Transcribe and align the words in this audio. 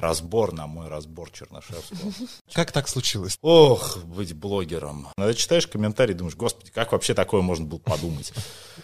разбор 0.00 0.52
на 0.52 0.66
мой 0.66 0.88
разбор 0.88 1.30
Чернышевского. 1.30 2.12
Как 2.52 2.72
так 2.72 2.88
случилось? 2.88 3.38
Ох, 3.42 3.98
быть 4.04 4.32
блогером. 4.34 5.08
Когда 5.16 5.34
читаешь 5.34 5.66
комментарии, 5.66 6.14
думаешь, 6.14 6.36
господи, 6.36 6.70
как 6.70 6.92
вообще 6.92 7.14
такое 7.14 7.42
можно 7.42 7.66
было 7.66 7.78
подумать? 7.78 8.32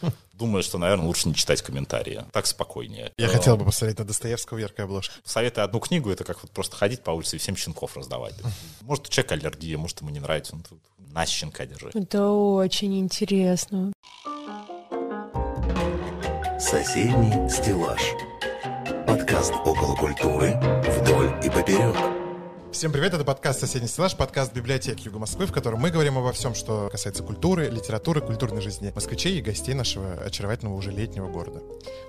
Думаю, 0.32 0.62
что, 0.62 0.76
наверное, 0.76 1.06
лучше 1.06 1.28
не 1.28 1.34
читать 1.34 1.62
комментарии. 1.62 2.22
Так 2.30 2.46
спокойнее. 2.46 3.10
Я 3.16 3.28
хотел 3.28 3.56
бы 3.56 3.64
посмотреть 3.64 3.98
на 3.98 4.04
Достоевского 4.04 4.58
яркая 4.58 4.84
обложка. 4.84 5.14
Советую 5.24 5.64
одну 5.64 5.80
книгу, 5.80 6.10
это 6.10 6.24
как 6.24 6.42
вот 6.42 6.50
просто 6.50 6.76
ходить 6.76 7.02
по 7.02 7.10
улице 7.10 7.36
и 7.36 7.38
всем 7.38 7.56
щенков 7.56 7.96
раздавать. 7.96 8.34
Может, 8.82 9.06
у 9.06 9.10
человека 9.10 9.34
аллергия, 9.34 9.78
может, 9.78 10.00
ему 10.02 10.10
не 10.10 10.20
нравится, 10.20 10.54
он 10.54 10.62
тут 10.62 10.78
на 10.98 11.24
щенка 11.24 11.64
держи. 11.66 11.90
Это 11.94 12.28
очень 12.28 12.98
интересно. 13.00 13.92
Соседний 16.58 17.48
стеллаж. 17.48 18.02
Подкаст 19.06 19.52
около 19.64 19.94
культуры 19.94 20.54
вдоль 20.98 21.32
и 21.44 21.48
поперек. 21.48 22.15
Всем 22.72 22.92
привет, 22.92 23.14
это 23.14 23.24
подкаст 23.24 23.60
«Соседний 23.60 23.88
стеллаж», 23.88 24.16
подкаст 24.16 24.52
библиотеки 24.52 25.06
Юга 25.06 25.18
Москвы, 25.18 25.46
в 25.46 25.52
котором 25.52 25.80
мы 25.80 25.90
говорим 25.90 26.18
обо 26.18 26.32
всем, 26.32 26.54
что 26.54 26.88
касается 26.90 27.22
культуры, 27.22 27.70
литературы, 27.70 28.20
культурной 28.20 28.60
жизни 28.60 28.92
москвичей 28.94 29.38
и 29.38 29.42
гостей 29.42 29.72
нашего 29.72 30.12
очаровательного 30.14 30.74
уже 30.74 30.90
летнего 30.90 31.26
города. 31.26 31.62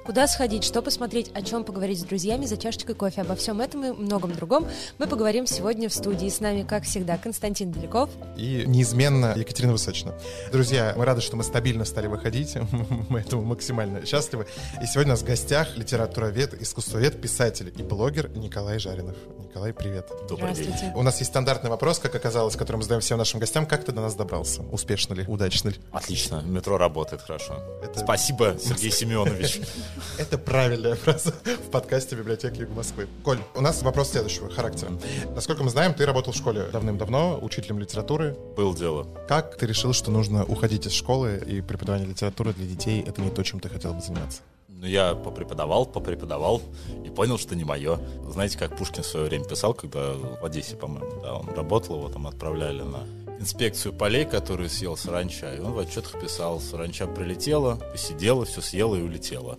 Куда 0.03 0.27
сходить, 0.27 0.65
что 0.65 0.81
посмотреть, 0.81 1.31
о 1.33 1.41
чем 1.41 1.63
поговорить 1.63 2.01
с 2.01 2.03
друзьями 2.03 2.45
за 2.45 2.57
чашечкой 2.57 2.95
кофе. 2.95 3.21
Обо 3.21 3.35
всем 3.35 3.61
этом 3.61 3.85
и 3.85 3.91
многом 3.91 4.33
другом 4.33 4.67
мы 4.97 5.07
поговорим 5.07 5.47
сегодня 5.47 5.87
в 5.87 5.93
студии. 5.93 6.27
С 6.27 6.41
нами, 6.41 6.63
как 6.63 6.83
всегда, 6.83 7.17
Константин 7.17 7.71
Беляков. 7.71 8.09
И 8.35 8.63
неизменно 8.67 9.33
Екатерина 9.37 9.71
Высочина. 9.73 10.15
Друзья, 10.51 10.93
мы 10.97 11.05
рады, 11.05 11.21
что 11.21 11.37
мы 11.37 11.43
стабильно 11.43 11.85
стали 11.85 12.07
выходить, 12.07 12.57
мы 13.09 13.19
этому 13.19 13.43
максимально 13.43 14.05
счастливы. 14.05 14.47
И 14.81 14.85
сегодня 14.85 15.11
у 15.11 15.13
нас 15.13 15.21
в 15.21 15.25
гостях 15.25 15.77
литературовед, 15.77 16.61
искусствовед, 16.61 17.21
писатель 17.21 17.73
и 17.77 17.83
блогер 17.83 18.29
Николай 18.35 18.79
Жаринов. 18.79 19.15
Николай, 19.39 19.73
привет. 19.73 20.09
Добрый 20.27 20.53
день. 20.53 20.56
Здравствуйте. 20.63 20.93
У 20.95 21.03
нас 21.03 21.17
есть 21.19 21.29
стандартный 21.31 21.69
вопрос, 21.69 21.99
как 21.99 22.15
оказалось, 22.15 22.55
который 22.55 22.77
мы 22.77 22.83
задаем 22.83 23.01
всем 23.01 23.17
нашим 23.17 23.39
гостям. 23.39 23.65
Как 23.65 23.83
ты 23.83 23.91
до 23.91 24.01
нас 24.01 24.15
добрался? 24.15 24.61
Успешно 24.63 25.13
ли? 25.13 25.25
Удачно 25.27 25.69
ли? 25.69 25.75
Отлично, 25.91 26.41
метро 26.45 26.77
работает 26.77 27.21
хорошо. 27.21 27.61
Это- 27.83 27.99
Спасибо, 27.99 28.57
Сергей 28.59 28.91
Семенович. 28.91 29.61
Это 30.17 30.37
правильная 30.37 30.95
фраза 30.95 31.33
в 31.45 31.69
подкасте 31.71 32.15
библиотеки 32.15 32.61
Юга 32.61 32.73
Москвы. 32.73 33.07
Коль, 33.23 33.39
у 33.55 33.61
нас 33.61 33.81
вопрос 33.81 34.11
следующего 34.11 34.49
характера. 34.49 34.91
Насколько 35.35 35.63
мы 35.63 35.69
знаем, 35.69 35.93
ты 35.93 36.05
работал 36.05 36.33
в 36.33 36.35
школе 36.35 36.63
давным-давно, 36.71 37.39
учителем 37.41 37.79
литературы. 37.79 38.35
Был 38.55 38.73
дело. 38.73 39.07
Как 39.27 39.57
ты 39.57 39.65
решил, 39.67 39.93
что 39.93 40.11
нужно 40.11 40.43
уходить 40.45 40.85
из 40.85 40.93
школы 40.93 41.41
и 41.45 41.61
преподавание 41.61 42.07
литературы 42.07 42.53
для 42.53 42.65
детей 42.65 43.03
это 43.05 43.21
не 43.21 43.29
то, 43.29 43.43
чем 43.43 43.59
ты 43.59 43.69
хотел 43.69 43.93
бы 43.93 44.01
заниматься? 44.01 44.41
Ну, 44.79 44.85
я 44.85 45.15
попреподавал, 45.15 45.87
попреподавал 45.87 46.61
и 47.03 47.09
понял, 47.09 47.39
что 47.39 47.55
не 47.55 47.63
мое. 47.63 47.99
Знаете, 48.29 48.59
как 48.59 48.77
Пушкин 48.77 49.01
в 49.01 49.07
свое 49.07 49.25
время 49.25 49.45
писал, 49.45 49.73
когда 49.73 50.13
в 50.13 50.45
Одессе, 50.45 50.75
по-моему, 50.75 51.21
да, 51.21 51.33
он 51.33 51.49
работал, 51.49 51.97
его 51.97 52.09
там 52.09 52.27
отправляли 52.27 52.83
на 52.83 52.99
инспекцию 53.39 53.93
полей, 53.93 54.25
которую 54.25 54.69
съел 54.69 54.95
саранча. 54.95 55.55
И 55.55 55.59
он 55.59 55.73
в 55.73 55.79
отчетах 55.79 56.19
писал, 56.21 56.59
саранча 56.59 57.07
прилетела, 57.07 57.75
посидела, 57.91 58.45
все 58.45 58.61
съела 58.61 58.95
и 58.95 59.01
улетела. 59.01 59.57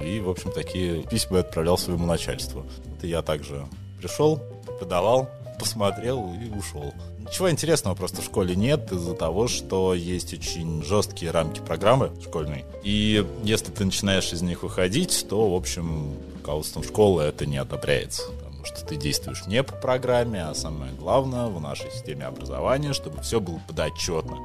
И, 0.00 0.20
в 0.20 0.28
общем, 0.28 0.52
такие 0.52 1.02
письма 1.02 1.40
отправлял 1.40 1.78
своему 1.78 2.06
начальству. 2.06 2.66
И 3.02 3.08
я 3.08 3.22
также 3.22 3.66
пришел, 3.98 4.40
преподавал, 4.66 5.30
посмотрел 5.58 6.32
и 6.34 6.48
ушел. 6.56 6.94
Ничего 7.18 7.50
интересного 7.50 7.94
просто 7.94 8.22
в 8.22 8.24
школе 8.24 8.56
нет 8.56 8.90
из-за 8.92 9.14
того, 9.14 9.48
что 9.48 9.94
есть 9.94 10.32
очень 10.32 10.82
жесткие 10.82 11.30
рамки 11.30 11.60
программы 11.60 12.10
школьной. 12.22 12.64
И 12.82 13.26
если 13.42 13.70
ты 13.70 13.84
начинаешь 13.84 14.32
из 14.32 14.42
них 14.42 14.62
выходить, 14.62 15.26
то, 15.28 15.50
в 15.50 15.54
общем, 15.54 16.14
руководством 16.36 16.82
школы 16.84 17.22
это 17.22 17.44
не 17.44 17.58
одобряется. 17.58 18.22
Потому 18.38 18.64
что 18.64 18.84
ты 18.84 18.96
действуешь 18.96 19.46
не 19.46 19.62
по 19.62 19.74
программе, 19.74 20.44
а 20.44 20.54
самое 20.54 20.92
главное 20.92 21.46
в 21.46 21.60
нашей 21.60 21.90
системе 21.90 22.24
образования, 22.24 22.92
чтобы 22.92 23.20
все 23.22 23.40
было 23.40 23.60
подотчетно. 23.66 24.38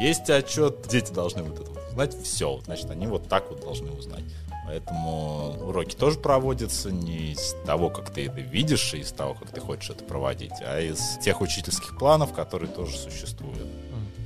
Есть 0.00 0.28
отчет, 0.30 0.86
дети 0.88 1.12
должны 1.12 1.42
вот 1.42 1.60
это 1.60 1.70
вот 1.70 1.90
знать 1.92 2.16
все. 2.22 2.60
Значит, 2.64 2.90
они 2.90 3.06
вот 3.06 3.28
так 3.28 3.50
вот 3.50 3.60
должны 3.60 3.90
узнать. 3.92 4.24
Поэтому 4.66 5.56
уроки 5.68 5.94
тоже 5.94 6.18
проводятся 6.18 6.90
не 6.90 7.32
из 7.32 7.54
того, 7.66 7.90
как 7.90 8.10
ты 8.10 8.26
это 8.26 8.40
видишь, 8.40 8.94
и 8.94 8.98
из 8.98 9.12
того, 9.12 9.34
как 9.34 9.50
ты 9.50 9.60
хочешь 9.60 9.90
это 9.90 10.04
проводить, 10.04 10.54
а 10.60 10.80
из 10.80 11.18
тех 11.18 11.40
учительских 11.40 11.98
планов, 11.98 12.32
которые 12.32 12.70
тоже 12.70 12.96
существуют. 12.96 13.68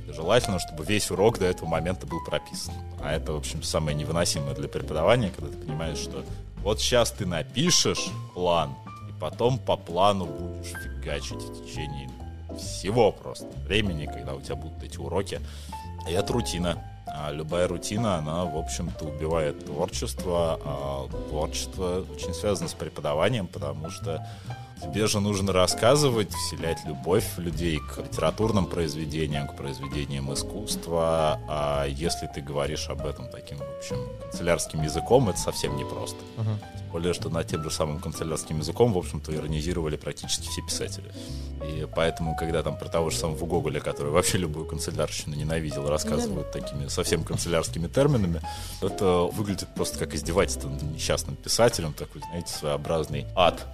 Желательно, 0.07 0.59
чтобы 0.59 0.83
весь 0.85 1.11
урок 1.11 1.39
до 1.39 1.45
этого 1.45 1.67
момента 1.67 2.07
был 2.07 2.23
прописан. 2.25 2.73
А 3.01 3.13
это, 3.13 3.33
в 3.33 3.37
общем, 3.37 3.63
самое 3.63 3.95
невыносимое 3.95 4.55
для 4.55 4.67
преподавания, 4.67 5.29
когда 5.29 5.51
ты 5.51 5.57
понимаешь, 5.57 5.97
что 5.97 6.23
вот 6.63 6.81
сейчас 6.81 7.11
ты 7.11 7.25
напишешь 7.25 8.09
план, 8.33 8.75
и 9.09 9.19
потом 9.19 9.59
по 9.59 9.77
плану 9.77 10.25
будешь 10.25 10.73
фигачить 10.83 11.41
в 11.41 11.65
течение 11.65 12.09
всего 12.57 13.11
просто 13.11 13.47
времени, 13.65 14.05
когда 14.05 14.33
у 14.33 14.41
тебя 14.41 14.55
будут 14.55 14.81
эти 14.83 14.97
уроки. 14.97 15.39
И 16.09 16.11
это 16.11 16.33
рутина. 16.33 16.83
А 17.21 17.31
любая 17.31 17.67
рутина, 17.67 18.15
она, 18.15 18.45
в 18.45 18.57
общем-то, 18.57 19.05
убивает 19.05 19.65
творчество. 19.65 20.59
А 20.63 21.07
творчество 21.29 22.05
очень 22.15 22.33
связано 22.33 22.69
с 22.69 22.73
преподаванием, 22.73 23.47
потому 23.47 23.89
что 23.89 24.25
тебе 24.81 25.07
же 25.07 25.19
нужно 25.19 25.53
рассказывать, 25.53 26.33
вселять 26.33 26.79
любовь 26.85 27.25
в 27.35 27.39
людей 27.39 27.79
к 27.79 27.99
литературным 27.99 28.65
произведениям, 28.65 29.47
к 29.47 29.55
произведениям 29.55 30.33
искусства. 30.33 31.39
А 31.47 31.85
если 31.85 32.27
ты 32.27 32.41
говоришь 32.41 32.89
об 32.89 33.05
этом 33.05 33.29
таким, 33.29 33.57
в 33.57 33.77
общем, 33.77 33.97
канцелярским 34.21 34.81
языком, 34.81 35.29
это 35.29 35.39
совсем 35.39 35.75
непросто. 35.77 36.19
Тем 36.37 36.87
более, 36.91 37.13
что 37.13 37.29
над 37.29 37.47
тем 37.47 37.63
же 37.63 37.69
самым 37.69 37.99
канцелярским 37.99 38.59
языком, 38.59 38.93
в 38.93 38.97
общем-то, 38.97 39.35
иронизировали 39.35 39.95
практически 39.95 40.47
все 40.47 40.61
писатели. 40.61 41.11
И 41.63 41.85
поэтому, 41.93 42.35
когда 42.35 42.63
там 42.63 42.77
про 42.77 42.87
того 42.87 43.09
же 43.09 43.17
самого 43.17 43.45
Гоголя, 43.45 43.79
который 43.79 44.11
вообще 44.11 44.37
любую 44.37 44.65
канцелярщину 44.65 45.35
ненавидел, 45.35 45.87
рассказывают 45.87 46.51
такими 46.51 46.87
совсем 46.87 47.23
канцелярскими 47.23 47.87
терминами, 47.87 48.41
это 48.81 49.23
выглядит 49.23 49.67
просто 49.75 49.99
как 49.99 50.15
издевательство 50.15 50.69
над 50.69 50.81
несчастным 50.81 51.35
писателем, 51.35 51.93
такой, 51.93 52.21
знаете, 52.29 52.53
своеобразный 52.53 53.27
ад 53.35 53.67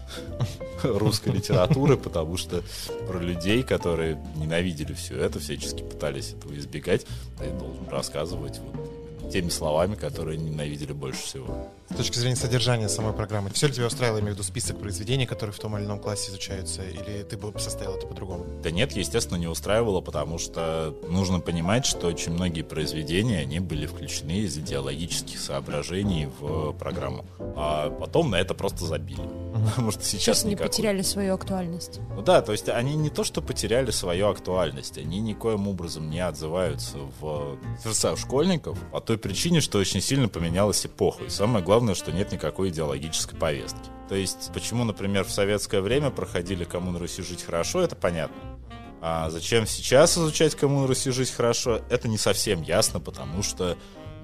русской 0.98 1.30
литературы, 1.30 1.98
потому 1.98 2.38
что 2.38 2.64
про 3.08 3.20
людей, 3.20 3.64
которые 3.64 4.22
ненавидели 4.36 4.94
все 4.94 5.18
это, 5.18 5.40
всячески 5.40 5.82
пытались 5.84 6.34
этого 6.34 6.58
избегать, 6.58 7.06
ты 7.40 7.50
должен 7.52 7.88
рассказывать 7.90 8.60
вот 8.60 9.32
теми 9.32 9.50
словами, 9.50 9.96
которые 9.96 10.38
ненавидели 10.38 10.94
больше 10.94 11.22
всего. 11.22 11.70
С 11.96 11.98
точки 11.98 12.20
зрения 12.20 12.36
содержания 12.36 12.90
самой 12.90 13.14
программы, 13.14 13.50
все 13.52 13.68
ли 13.68 13.74
тебя 13.74 13.86
устраивало, 13.86 14.20
имею 14.20 14.34
в 14.34 14.38
виду 14.38 14.44
список 14.44 14.78
произведений, 14.78 15.26
которые 15.26 15.54
в 15.54 15.60
том 15.60 15.78
или 15.78 15.86
ином 15.86 16.00
классе 16.00 16.30
изучаются, 16.30 16.84
или 16.84 17.24
ты 17.24 17.38
бы 17.38 17.58
составил 17.58 17.96
это 17.96 18.06
по-другому? 18.06 18.46
Да 18.62 18.70
нет, 18.70 18.92
естественно, 18.92 19.38
не 19.38 19.48
устраивало, 19.48 20.02
потому 20.02 20.38
что 20.38 20.94
нужно 21.08 21.40
понимать, 21.40 21.86
что 21.86 22.08
очень 22.08 22.34
многие 22.34 22.64
произведения, 22.64 23.40
они 23.40 23.62
были 23.62 23.86
включены 23.86 24.40
из 24.40 24.58
идеологических 24.58 25.40
соображений 25.40 26.28
в 26.38 26.74
программу. 26.74 27.24
А 27.56 27.90
потом 27.90 28.30
на 28.30 28.36
это 28.36 28.54
просто 28.54 28.84
забили. 28.84 29.30
Потому 29.70 29.92
что 29.92 30.04
сейчас 30.04 30.26
Сейчас 30.26 30.44
они 30.44 30.58
потеряли 30.58 31.02
свою 31.02 31.34
актуальность. 31.34 32.02
Ну 32.14 32.22
да, 32.22 32.42
то 32.42 32.52
есть 32.52 32.68
они 32.68 32.96
не 32.96 33.10
то 33.10 33.24
что 33.24 33.42
потеряли 33.42 33.92
свою 33.92 34.28
актуальность, 34.28 34.98
они 34.98 35.22
никоим 35.22 35.70
образом 35.70 36.10
не 36.10 36.20
отзываются 36.20 36.98
в 37.22 37.58
сердца 37.82 38.18
школьников 38.18 38.78
по 38.92 39.00
той 39.00 39.18
причине, 39.18 39.62
что 39.62 39.78
очень 39.78 40.02
сильно 40.02 40.28
поменялась 40.28 40.86
эпоха. 40.86 41.24
И 41.24 41.30
самое 41.30 41.64
главное, 41.64 41.85
что 41.94 42.12
нет 42.12 42.32
никакой 42.32 42.70
идеологической 42.70 43.38
повестки. 43.38 43.90
То 44.10 44.16
есть, 44.16 44.52
почему, 44.54 44.84
например, 44.84 45.26
в 45.26 45.32
советское 45.32 45.82
время 45.82 46.10
проходили 46.10 46.64
«Кому 46.64 46.92
на 46.92 47.00
Руси 47.00 47.22
жить 47.22 47.44
хорошо», 47.44 47.82
это 47.82 47.96
понятно. 47.96 48.58
А 49.02 49.30
зачем 49.30 49.68
сейчас 49.68 50.18
изучать 50.18 50.56
«Кому 50.56 50.82
на 50.82 50.88
Руси 50.88 51.12
жить 51.12 51.30
хорошо», 51.30 51.82
это 51.90 52.08
не 52.08 52.18
совсем 52.18 52.62
ясно, 52.62 53.00
потому 53.00 53.44
что 53.44 53.78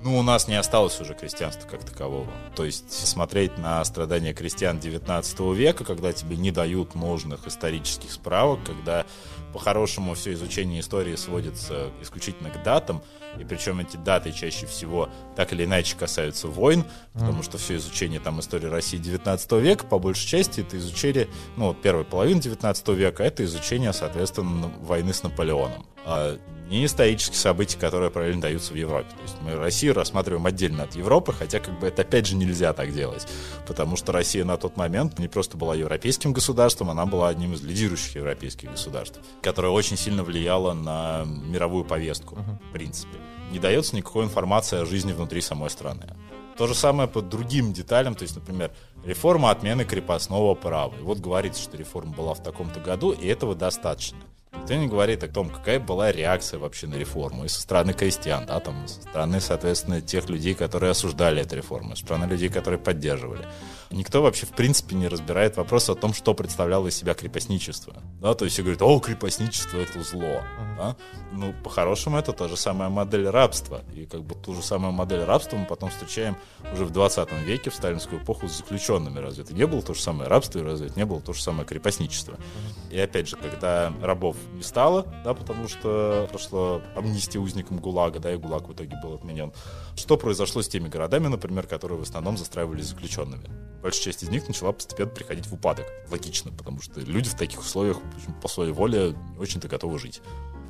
ну, 0.03 0.17
у 0.17 0.23
нас 0.23 0.47
не 0.47 0.56
осталось 0.56 1.00
уже 1.00 1.13
крестьянства 1.13 1.67
как 1.67 1.84
такового. 1.84 2.28
То 2.56 2.66
есть 2.66 2.91
смотреть 2.91 3.57
на 3.57 3.84
страдания 3.85 4.34
крестьян 4.34 4.79
19 4.79 5.39
века, 5.56 5.84
когда 5.84 6.12
тебе 6.13 6.38
не 6.38 6.51
дают 6.51 6.95
нужных 6.95 7.47
исторических 7.47 8.11
справок, 8.11 8.59
когда 8.66 9.05
по-хорошему 9.53 10.16
все 10.16 10.34
изучение 10.34 10.79
истории 10.79 11.16
сводится 11.16 11.91
исключительно 12.02 12.49
к 12.49 12.64
датам, 12.64 13.02
и 13.40 13.46
причем 13.46 13.79
эти 13.79 13.97
даты 13.97 14.31
чаще 14.31 14.66
всего 14.66 15.09
так 15.35 15.53
или 15.53 15.66
иначе 15.66 15.96
касаются 15.96 16.47
войн, 16.47 16.85
потому 17.14 17.43
что 17.43 17.58
все 17.58 17.78
изучение 17.78 18.20
там 18.20 18.40
истории 18.40 18.67
России 18.67 18.97
19 18.97 19.52
века, 19.53 19.85
по 19.85 19.99
большей 19.99 20.28
части, 20.28 20.61
это 20.61 20.78
изучение, 20.78 21.28
ну, 21.55 21.67
вот 21.67 21.81
первой 21.81 22.03
половины 22.03 22.41
19 22.41 22.87
века, 22.90 23.23
это 23.23 23.43
изучение, 23.46 23.93
соответственно, 23.93 24.72
войны 24.81 25.14
с 25.14 25.23
Наполеоном. 25.23 25.85
А 26.05 26.37
не 26.71 26.85
исторические 26.85 27.37
события, 27.37 27.77
которые 27.77 28.09
параллельно 28.11 28.43
даются 28.43 28.71
в 28.71 28.77
Европе. 28.77 29.09
То 29.09 29.21
есть 29.23 29.35
мы 29.41 29.55
Россию 29.55 29.93
рассматриваем 29.93 30.45
отдельно 30.45 30.83
от 30.83 30.95
Европы, 30.95 31.33
хотя 31.33 31.59
как 31.59 31.77
бы 31.79 31.87
это 31.87 32.03
опять 32.03 32.25
же 32.25 32.35
нельзя 32.35 32.71
так 32.71 32.93
делать, 32.93 33.27
потому 33.67 33.97
что 33.97 34.13
Россия 34.13 34.45
на 34.45 34.55
тот 34.55 34.77
момент 34.77 35.19
не 35.19 35.27
просто 35.27 35.57
была 35.57 35.75
европейским 35.75 36.31
государством, 36.31 36.89
она 36.89 37.05
была 37.05 37.27
одним 37.27 37.53
из 37.53 37.61
лидирующих 37.61 38.15
европейских 38.15 38.71
государств, 38.71 39.19
которое 39.41 39.67
очень 39.67 39.97
сильно 39.97 40.23
влияло 40.23 40.73
на 40.73 41.25
мировую 41.25 41.83
повестку, 41.83 42.35
в 42.35 42.71
принципе. 42.71 43.17
Не 43.51 43.59
дается 43.59 43.95
никакой 43.97 44.23
информации 44.23 44.79
о 44.79 44.85
жизни 44.85 45.11
внутри 45.11 45.41
самой 45.41 45.69
страны. 45.69 46.15
То 46.57 46.67
же 46.67 46.75
самое 46.75 47.09
по 47.09 47.21
другим 47.21 47.73
деталям, 47.73 48.15
то 48.15 48.23
есть, 48.23 48.35
например, 48.35 48.71
реформа 49.03 49.51
отмены 49.51 49.83
крепостного 49.83 50.53
права. 50.55 50.93
И 50.95 51.01
вот 51.01 51.19
говорится, 51.19 51.61
что 51.61 51.75
реформа 51.75 52.13
была 52.13 52.33
в 52.33 52.43
таком-то 52.43 52.79
году, 52.79 53.11
и 53.11 53.27
этого 53.27 53.55
достаточно. 53.55 54.19
Никто 54.53 54.75
не 54.75 54.87
говорит 54.87 55.23
о 55.23 55.27
том, 55.27 55.49
какая 55.49 55.79
была 55.79 56.11
реакция 56.11 56.59
вообще 56.59 56.87
на 56.87 56.95
реформу 56.95 57.45
и 57.45 57.47
со 57.47 57.61
стороны 57.61 57.93
крестьян, 57.93 58.45
да, 58.45 58.59
там, 58.59 58.87
со 58.87 59.01
стороны, 59.01 59.39
соответственно, 59.39 60.01
тех 60.01 60.29
людей, 60.29 60.53
которые 60.55 60.91
осуждали 60.91 61.41
эту 61.41 61.55
реформу, 61.55 61.95
со 61.95 62.03
стороны 62.03 62.25
людей, 62.25 62.49
которые 62.49 62.79
поддерживали. 62.79 63.45
Никто 63.91 64.22
вообще, 64.22 64.46
в 64.46 64.52
принципе, 64.52 64.96
не 64.96 65.08
разбирает 65.08 65.58
вопрос 65.58 65.90
о 65.90 65.96
том, 65.96 66.14
что 66.14 66.34
представляло 66.34 66.88
из 66.88 66.96
себя 66.96 67.14
крепостничество. 67.14 67.93
Да, 68.22 68.34
то 68.34 68.46
есть 68.46 68.53
все 68.53 68.64
говорят, 68.64 68.82
о, 68.82 68.99
крепостничество— 68.99 69.78
это 69.79 70.02
зло. 70.02 70.41
Да? 70.78 70.96
Ну, 71.34 71.53
по-хорошему, 71.64 72.17
это 72.17 72.32
та 72.32 72.47
же 72.47 72.55
самая 72.55 72.90
модель 72.90 73.28
рабства. 73.28 73.82
И 73.93 74.05
как 74.05 74.23
бы 74.23 74.35
ту 74.35 74.53
же 74.53 74.61
самую 74.61 74.93
модель 74.93 75.23
рабства 75.23 75.58
мы 75.58 75.66
потом 75.66 75.90
встречаем 75.90 76.38
уже 76.73 76.85
в 76.85 76.91
20 76.91 77.32
веке, 77.43 77.70
в 77.70 77.76
сталинскую 77.76 78.22
эпоху, 78.22 78.47
с 78.47 78.58
заключенными. 78.58 79.20
Разве 79.20 79.43
это 79.43 79.53
не 79.53 79.67
было 79.67 79.82
то 79.82 79.94
же 79.94 80.02
самое 80.02 80.29
рабство, 80.29 80.59
и 80.59 80.64
разве 80.64 80.87
это 80.87 80.97
не 80.97 81.05
было 81.05 81.20
то 81.20 81.34
же 81.34 81.41
самое 81.41 81.66
крепостничество? 81.66 82.37
И 82.90 82.99
опять 82.99 83.28
же, 83.28 83.35
когда 83.35 83.94
рабов 84.02 84.37
не 84.53 84.64
стало, 84.64 85.05
да, 85.23 85.34
потому 85.34 85.67
что 85.67 86.28
прошло 86.32 86.82
амнистия 86.96 87.40
узникам 87.40 87.79
ГУЛАГа, 87.79 88.20
да, 88.20 88.34
и 88.34 88.37
ГУЛАГ 88.37 88.70
в 88.70 88.73
итоге 88.73 88.96
был 89.03 89.16
отменен. 89.16 89.52
Что 89.96 90.17
произошло 90.17 90.61
с 90.61 90.67
теми 90.67 90.88
городами, 90.88 91.28
например, 91.28 91.67
которые 91.67 91.97
в 91.99 92.02
основном 92.02 92.38
застраивались 92.38 92.88
заключенными? 92.88 93.49
Большая 93.82 94.03
часть 94.03 94.23
из 94.23 94.29
них 94.29 94.47
начала 94.47 94.72
постепенно 94.72 95.09
приходить 95.09 95.47
в 95.47 95.53
упадок. 95.53 95.85
Логично, 96.09 96.52
потому 96.52 96.82
что 96.82 96.99
люди 96.99 97.29
в 97.29 97.35
таких 97.35 97.59
условиях 97.59 97.97
по 98.41 98.47
своей 98.47 98.72
воле 98.72 99.16
не 99.34 99.40
очень-то 99.40 99.67
готовы 99.67 99.99
жить. 99.99 100.22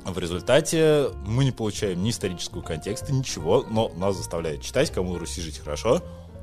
В 0.04 0.18
результате 0.18 1.10
мы 1.26 1.44
не 1.44 1.52
получаем 1.52 2.02
ни 2.02 2.10
исторического 2.10 2.62
контекста, 2.62 3.12
ничего, 3.12 3.64
но 3.70 3.88
нас 3.96 4.16
заставляют 4.16 4.62
читать, 4.62 4.90
кому 4.90 5.16
Руси 5.16 5.40
жить 5.40 5.58
хорошо, 5.58 6.02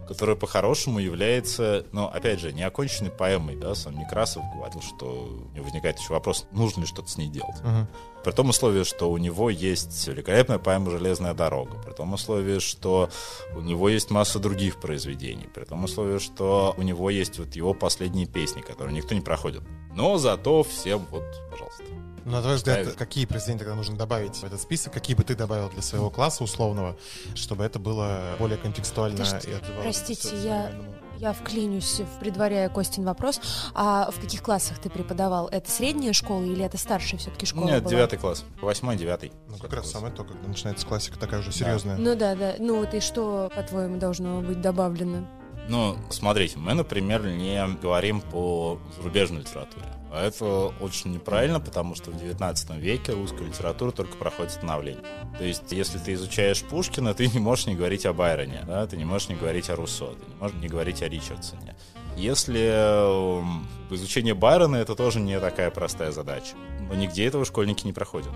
которая 0.10 0.36
по-хорошему 0.36 0.98
является, 0.98 1.86
ну, 1.92 2.08
опять 2.08 2.40
же, 2.40 2.52
неоконченной 2.52 3.12
поэмой, 3.12 3.56
да, 3.56 3.76
сам 3.76 3.96
Некрасов 3.96 4.42
говорил, 4.56 4.82
что 4.82 5.06
у 5.06 5.56
него 5.56 5.66
возникает 5.66 6.00
еще 6.00 6.14
вопрос, 6.14 6.48
нужно 6.52 6.82
ли 6.82 6.88
что-то 6.88 7.12
с 7.12 7.18
ней 7.18 7.28
делать. 7.28 7.58
Uh-huh. 7.62 7.86
При 8.24 8.32
том 8.32 8.50
условии, 8.50 8.84
что 8.84 9.12
у 9.12 9.18
него 9.20 9.52
есть 9.52 10.08
великолепная 10.08 10.58
поэма 10.58 10.90
«Железная 10.90 11.36
дорога», 11.36 11.76
при 11.86 11.92
том 11.92 12.12
условии, 12.14 12.58
что 12.58 13.12
у 13.56 13.62
него 13.62 13.88
есть 13.88 14.10
масса 14.10 14.40
других 14.40 14.80
произведений, 14.80 15.48
при 15.54 15.64
том 15.64 15.84
условии, 15.84 16.18
что 16.18 16.74
у 16.76 16.82
него 16.82 17.12
есть 17.12 17.38
вот 17.38 17.56
его 17.56 17.76
последние 17.76 18.26
песни, 18.26 18.62
которые 18.62 18.96
никто 18.96 19.14
не 19.14 19.22
проходит. 19.22 19.62
Но 19.94 20.18
зато 20.18 20.64
всем 20.64 21.06
вот, 21.12 21.24
пожалуйста. 21.52 21.84
Ну, 22.30 22.36
на 22.36 22.42
твой 22.44 22.56
взгляд, 22.58 22.82
Ставить. 22.82 22.96
какие 22.96 23.26
произведения 23.26 23.60
тогда 23.60 23.74
нужно 23.74 23.98
добавить 23.98 24.36
в 24.36 24.44
этот 24.44 24.62
список? 24.62 24.94
Какие 24.94 25.16
бы 25.16 25.24
ты 25.24 25.36
добавил 25.36 25.68
для 25.70 25.82
своего 25.82 26.12
класса 26.12 26.44
условного, 26.44 26.96
чтобы 27.34 27.64
это 27.64 27.80
было 27.80 28.36
более 28.38 28.60
контекстуально 28.60 29.26
Подожди, 29.26 29.50
и 29.50 29.54
отзывалось? 29.54 29.82
Простите, 29.82 30.38
я, 30.44 30.72
я 31.18 31.34
вклинюсь, 31.34 32.02
предваряя 32.20 32.70
Костин 32.70 33.04
вопрос. 33.04 33.42
А 33.74 34.12
в 34.12 34.20
каких 34.22 34.44
классах 34.44 34.78
ты 34.78 34.92
преподавал? 34.92 35.48
Это 35.48 35.72
средняя 35.72 36.14
школа 36.14 36.44
или 36.44 36.64
это 36.64 36.78
старшая 36.78 37.20
все-таки 37.20 37.48
школа 37.48 37.66
Нет, 37.66 37.82
была? 37.82 37.90
девятый 37.90 38.20
класс. 38.20 38.46
Восьмой, 38.62 38.96
девятый. 38.96 39.32
Ну, 39.48 39.58
как 39.58 39.74
раз 39.74 39.90
самое 39.90 40.14
то, 40.14 40.24
когда 40.24 40.48
начинается 40.48 40.86
классика 40.86 41.18
такая 41.18 41.40
уже 41.40 41.52
серьезная. 41.52 41.98
Да. 41.98 42.04
Ну 42.04 42.16
да, 42.16 42.36
да. 42.36 42.56
Ну 42.60 42.78
вот 42.78 42.94
и 42.94 43.00
что, 43.00 43.50
по-твоему, 43.56 43.98
должно 43.98 44.42
быть 44.42 44.62
добавлено? 44.62 45.28
Ну, 45.68 45.98
смотрите, 46.12 46.60
мы, 46.60 46.76
например, 46.76 47.26
не 47.26 47.68
говорим 47.82 48.22
по 48.22 48.80
зарубежной 48.98 49.42
литературе. 49.42 49.88
А 50.12 50.26
это 50.26 50.74
очень 50.80 51.12
неправильно, 51.12 51.60
потому 51.60 51.96
что 51.96 52.12
в 52.12 52.18
19 52.18 52.72
веке 52.78 53.14
русская 53.14 53.46
литература 53.46 53.92
только 53.92 54.18
проходит 54.18 54.52
становление. 54.52 55.04
То 55.38 55.44
есть, 55.44 55.72
если 55.72 56.00
ты 56.00 56.14
изучаешь 56.14 56.64
Пушкина, 56.64 57.14
ты 57.14 57.28
не 57.28 57.40
можешь 57.40 57.68
не 57.68 57.76
говорить 57.76 58.06
о 58.06 58.14
Байроне, 58.14 58.64
да? 58.66 58.88
ты 58.88 58.98
не 58.98 59.06
можешь 59.06 59.30
не 59.30 59.36
говорить 59.36 59.70
о 59.70 59.76
Руссо, 59.76 60.08
ты 60.08 60.30
не 60.30 60.36
можешь 60.36 60.58
не 60.58 60.68
говорить 60.68 61.02
о 61.04 61.08
Ричардсоне. 61.08 61.76
Если 62.18 62.60
эм, 62.60 63.66
изучение 63.92 64.34
Байрона 64.34 64.78
это 64.78 64.96
тоже 64.96 65.20
не 65.22 65.40
такая 65.40 65.70
простая 65.72 66.12
задача. 66.12 66.56
Но 66.90 66.96
нигде 66.96 67.26
этого 67.26 67.46
школьники 67.46 67.86
не 67.86 67.94
проходят. 67.94 68.34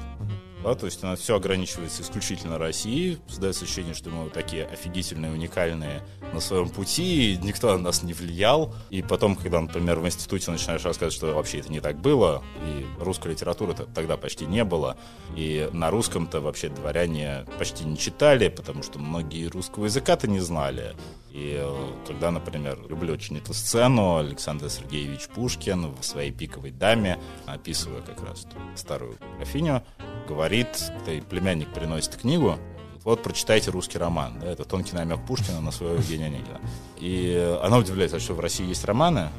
Да, 0.63 0.75
то 0.75 0.85
есть 0.85 1.03
она 1.03 1.17
все 1.17 1.35
ограничивается 1.35 2.03
исключительно 2.03 2.57
Россией. 2.57 3.17
Создается 3.27 3.65
ощущение, 3.65 3.93
что 3.93 4.09
мы 4.09 4.23
вот 4.23 4.33
такие 4.33 4.63
офигительные, 4.65 5.31
уникальные 5.31 6.01
на 6.31 6.39
своем 6.39 6.69
пути, 6.69 7.33
и 7.33 7.37
никто 7.37 7.73
на 7.73 7.79
нас 7.79 8.01
не 8.01 8.13
влиял. 8.13 8.73
И 8.89 9.01
потом, 9.01 9.35
когда, 9.35 9.59
например, 9.59 9.99
в 9.99 10.05
институте 10.05 10.51
начинаешь 10.51 10.85
рассказывать, 10.85 11.13
что 11.13 11.33
вообще 11.33 11.59
это 11.59 11.69
не 11.69 11.81
так 11.81 11.99
было, 11.99 12.43
и 12.65 12.85
русской 12.97 13.31
литературы 13.31 13.73
-то 13.73 13.89
тогда 13.93 14.15
почти 14.15 14.45
не 14.45 14.63
было, 14.63 14.95
и 15.35 15.69
на 15.73 15.91
русском-то 15.91 16.39
вообще 16.39 16.69
дворяне 16.69 17.45
почти 17.59 17.83
не 17.83 17.97
читали, 17.97 18.47
потому 18.47 18.83
что 18.83 18.99
многие 18.99 19.47
русского 19.47 19.85
языка-то 19.85 20.29
не 20.29 20.39
знали. 20.39 20.95
И 21.33 21.59
тогда, 22.07 22.29
например, 22.29 22.79
люблю 22.87 23.13
очень 23.13 23.37
эту 23.37 23.53
сцену, 23.55 24.17
Александр 24.17 24.69
Сергеевич 24.69 25.27
Пушкин 25.29 25.93
в 25.99 26.03
своей 26.03 26.31
пиковой 26.31 26.69
даме, 26.69 27.19
описывая 27.47 28.01
как 28.01 28.23
раз 28.23 28.42
ту 28.45 28.57
старую 28.75 29.17
графиню, 29.37 29.83
говорит, 30.27 30.67
ты 31.05 31.21
племянник 31.21 31.73
приносит 31.73 32.15
книгу, 32.15 32.57
вот 33.03 33.21
прочитайте 33.21 33.69
русский 33.71 33.97
роман. 33.97 34.39
Да, 34.39 34.47
это 34.47 34.63
тонкий 34.63 34.95
намек 34.95 35.25
Пушкина 35.25 35.59
на 35.59 35.71
своего 35.71 35.95
Евгения 35.95 36.27
Онегина. 36.27 36.61
И 36.97 37.57
она 37.61 37.77
удивляется, 37.77 38.19
что 38.19 38.33
в 38.33 38.39
России 38.39 38.65
есть 38.65 38.85
романы, 38.85 39.29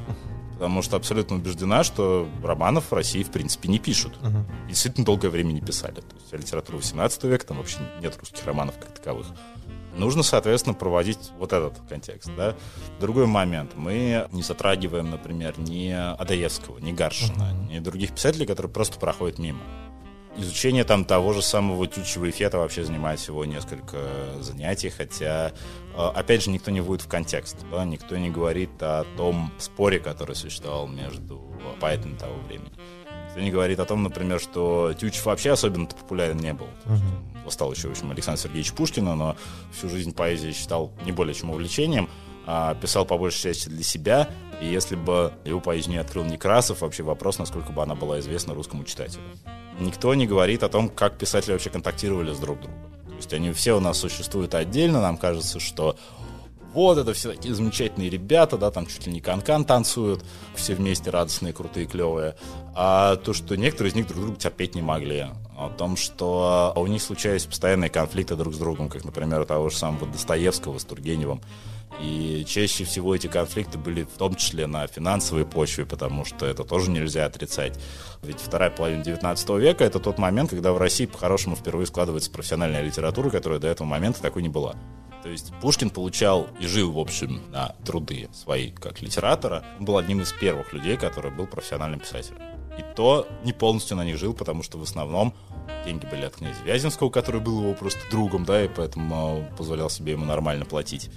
потому 0.52 0.82
что 0.82 0.96
абсолютно 0.96 1.36
убеждена, 1.36 1.82
что 1.82 2.28
романов 2.42 2.90
в 2.90 2.94
России, 2.94 3.22
в 3.22 3.30
принципе, 3.30 3.68
не 3.70 3.78
пишут. 3.78 4.18
И 4.66 4.68
действительно 4.68 5.06
долгое 5.06 5.30
время 5.30 5.52
не 5.52 5.62
писали. 5.62 5.94
То 5.94 6.16
есть 6.20 6.32
литература 6.32 6.76
18 6.76 7.24
века, 7.24 7.46
там 7.46 7.56
вообще 7.56 7.78
нет 8.02 8.16
русских 8.18 8.44
романов 8.44 8.74
как 8.78 8.98
таковых. 8.98 9.28
Нужно, 9.96 10.22
соответственно, 10.22 10.74
проводить 10.74 11.30
вот 11.38 11.52
этот 11.52 11.80
контекст. 11.88 12.30
Да? 12.36 12.56
Другой 13.00 13.26
момент. 13.26 13.72
Мы 13.74 14.26
не 14.32 14.42
затрагиваем, 14.42 15.10
например, 15.10 15.58
ни 15.58 15.90
Адаевского, 15.90 16.78
ни 16.78 16.92
Гаршина, 16.92 17.52
ни 17.70 17.78
других 17.78 18.12
писателей, 18.12 18.46
которые 18.46 18.72
просто 18.72 18.98
проходят 18.98 19.38
мимо. 19.38 19.60
Изучение 20.36 20.82
там 20.82 21.04
того 21.04 21.32
же 21.32 21.42
самого 21.42 21.86
тючего 21.86 22.28
эффекта 22.28 22.58
вообще 22.58 22.82
занимает 22.82 23.20
всего 23.20 23.44
несколько 23.44 23.98
занятий, 24.40 24.90
хотя, 24.90 25.52
э, 25.96 26.06
опять 26.12 26.42
же, 26.42 26.50
никто 26.50 26.72
не 26.72 26.80
вводит 26.80 27.04
в 27.04 27.08
контекст, 27.08 27.56
да? 27.70 27.84
никто 27.84 28.16
не 28.16 28.30
говорит 28.30 28.70
о 28.80 29.04
том 29.16 29.52
споре, 29.58 30.00
который 30.00 30.34
существовал 30.34 30.88
между 30.88 31.40
поэтами 31.78 32.16
того 32.16 32.34
времени. 32.48 32.72
Никто 33.28 33.40
не 33.40 33.52
говорит 33.52 33.78
о 33.78 33.84
том, 33.84 34.02
например, 34.02 34.40
что 34.40 34.92
Тютчев 34.98 35.24
вообще 35.26 35.52
особенно 35.52 35.86
популярен 35.86 36.38
не 36.38 36.52
был. 36.52 36.66
Uh-huh. 36.84 37.33
Стал 37.48 37.72
еще, 37.72 37.88
в 37.88 37.92
общем, 37.92 38.10
Александр 38.10 38.40
Сергеевич 38.40 38.72
Пушкина, 38.72 39.14
но 39.14 39.36
всю 39.72 39.88
жизнь 39.88 40.14
поэзии 40.14 40.52
считал 40.52 40.92
не 41.04 41.12
более 41.12 41.34
чем 41.34 41.50
увлечением, 41.50 42.08
а 42.46 42.74
писал 42.74 43.04
по 43.04 43.16
большей 43.18 43.42
части 43.42 43.68
для 43.68 43.82
себя, 43.82 44.28
и 44.60 44.66
если 44.66 44.96
бы 44.96 45.32
его 45.44 45.60
поэзию 45.60 45.92
не 45.92 45.98
открыл 45.98 46.24
Некрасов, 46.24 46.80
вообще 46.80 47.02
вопрос, 47.02 47.38
насколько 47.38 47.72
бы 47.72 47.82
она 47.82 47.94
была 47.94 48.20
известна 48.20 48.54
русскому 48.54 48.84
читателю 48.84 49.22
никто 49.78 50.14
не 50.14 50.26
говорит 50.26 50.62
о 50.62 50.68
том, 50.68 50.88
как 50.88 51.18
писатели 51.18 51.52
вообще 51.52 51.70
контактировали 51.70 52.32
с 52.32 52.38
друг 52.38 52.60
другом. 52.60 52.76
То 53.08 53.16
есть 53.16 53.32
они 53.32 53.52
все 53.52 53.76
у 53.76 53.80
нас 53.80 53.98
существуют 53.98 54.54
отдельно, 54.54 55.00
нам 55.00 55.16
кажется, 55.16 55.60
что 55.60 55.96
вот 56.72 56.98
это 56.98 57.12
все 57.12 57.32
такие 57.32 57.54
замечательные 57.54 58.10
ребята, 58.10 58.58
да, 58.58 58.70
там 58.70 58.86
чуть 58.86 59.06
ли 59.06 59.12
не 59.12 59.20
канкан 59.20 59.64
танцуют, 59.64 60.24
все 60.56 60.74
вместе 60.74 61.10
радостные, 61.10 61.52
крутые, 61.52 61.86
клевые. 61.86 62.34
А 62.74 63.16
то, 63.16 63.32
что 63.32 63.56
некоторые 63.56 63.92
из 63.92 63.94
них 63.94 64.08
друг 64.08 64.20
друга 64.20 64.36
терпеть 64.36 64.74
не 64.74 64.82
могли. 64.82 65.26
О 65.56 65.70
том, 65.70 65.96
что 65.96 66.72
у 66.76 66.86
них 66.86 67.00
случались 67.00 67.46
постоянные 67.46 67.90
конфликты 67.90 68.34
друг 68.34 68.54
с 68.54 68.58
другом, 68.58 68.88
как, 68.88 69.04
например, 69.04 69.40
у 69.40 69.44
того 69.44 69.68
же 69.70 69.76
самого 69.76 70.06
Достоевского 70.06 70.78
с 70.78 70.84
Тургеневым. 70.84 71.40
И 72.00 72.44
чаще 72.46 72.84
всего 72.84 73.14
эти 73.14 73.28
конфликты 73.28 73.78
были 73.78 74.02
в 74.02 74.18
том 74.18 74.34
числе 74.34 74.66
на 74.66 74.86
финансовой 74.86 75.46
почве, 75.46 75.86
потому 75.86 76.24
что 76.24 76.44
это 76.44 76.64
тоже 76.64 76.90
нельзя 76.90 77.24
отрицать. 77.24 77.78
Ведь 78.22 78.40
вторая 78.40 78.70
половина 78.70 79.04
19 79.04 79.48
века— 79.60 79.84
это 79.86 80.00
тот 80.00 80.18
момент, 80.18 80.50
когда 80.50 80.72
в 80.72 80.78
России 80.78 81.06
по-хорошему 81.06 81.54
впервые 81.54 81.86
складывается 81.86 82.30
профессиональная 82.30 82.82
литература, 82.82 83.30
которая 83.30 83.60
до 83.60 83.68
этого 83.68 83.86
момента 83.86 84.20
такой 84.20 84.42
не 84.42 84.48
была. 84.48 84.74
То 85.22 85.30
есть 85.30 85.52
Пушкин 85.62 85.88
получал 85.88 86.48
и 86.60 86.66
жил, 86.66 86.92
в 86.92 86.98
общем, 86.98 87.40
на 87.50 87.74
труды 87.86 88.28
свои 88.32 88.70
как 88.72 89.00
литератора. 89.00 89.64
Он 89.78 89.86
был 89.86 89.96
одним 89.96 90.20
из 90.20 90.32
первых 90.32 90.72
людей, 90.72 90.96
который 90.96 91.30
был 91.30 91.46
профессиональным 91.46 92.00
писателем. 92.00 92.42
И 92.78 92.84
то 92.94 93.26
не 93.44 93.52
полностью 93.52 93.96
на 93.96 94.04
них 94.04 94.18
жил, 94.18 94.34
потому 94.34 94.62
что 94.62 94.78
в 94.78 94.82
основном 94.82 95.34
деньги 95.84 96.06
были 96.06 96.24
от 96.24 96.36
князя 96.36 96.62
Вяземского, 96.64 97.10
который 97.10 97.40
был 97.40 97.62
его 97.62 97.74
просто 97.74 98.00
другом, 98.10 98.44
да, 98.44 98.64
и 98.64 98.68
поэтому 98.68 99.48
позволял 99.56 99.90
себе 99.90 100.12
ему 100.12 100.24
нормально 100.24 100.64
платить. 100.64 101.10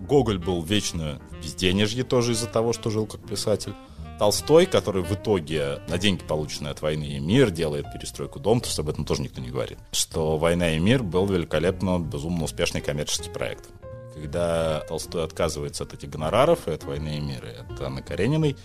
Гоголь 0.00 0.38
был 0.38 0.62
вечно 0.62 1.20
в 1.30 1.42
безденежье 1.42 2.04
тоже 2.04 2.32
из-за 2.32 2.46
того, 2.46 2.72
что 2.72 2.90
жил 2.90 3.06
как 3.06 3.20
писатель. 3.20 3.74
Толстой, 4.18 4.66
который 4.66 5.02
в 5.02 5.12
итоге 5.12 5.80
на 5.88 5.96
деньги, 5.96 6.22
полученные 6.24 6.72
от 6.72 6.82
войны 6.82 7.04
и 7.04 7.20
мир, 7.20 7.50
делает 7.50 7.92
перестройку 7.92 8.40
дома, 8.40 8.60
есть 8.64 8.78
об 8.78 8.88
этом 8.88 9.04
тоже 9.04 9.22
никто 9.22 9.40
не 9.40 9.50
говорит. 9.50 9.78
Что 9.92 10.36
«Война 10.38 10.72
и 10.72 10.80
мир» 10.80 11.04
был 11.04 11.26
великолепно, 11.26 12.00
безумно 12.00 12.44
успешный 12.44 12.80
коммерческий 12.80 13.30
проект. 13.30 13.68
Когда 14.14 14.80
Толстой 14.88 15.22
отказывается 15.22 15.84
от 15.84 15.94
этих 15.94 16.10
гонораров, 16.10 16.66
и 16.66 16.72
от 16.72 16.82
«Войны 16.82 17.18
и 17.18 17.20
мира», 17.20 17.48
и 17.48 17.56
от 17.58 17.80
Анны 17.80 18.02
Карениной, 18.02 18.56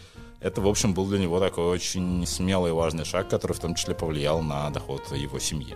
это, 0.43 0.62
в 0.62 0.67
общем, 0.67 0.93
был 0.93 1.07
для 1.07 1.19
него 1.19 1.39
такой 1.39 1.65
очень 1.65 2.25
смелый 2.27 2.71
и 2.71 2.73
важный 2.73 3.05
шаг, 3.05 3.29
который 3.29 3.53
в 3.53 3.59
том 3.59 3.75
числе 3.75 3.95
повлиял 3.95 4.41
на 4.41 4.69
доход 4.69 5.12
его 5.12 5.39
семьи. 5.39 5.75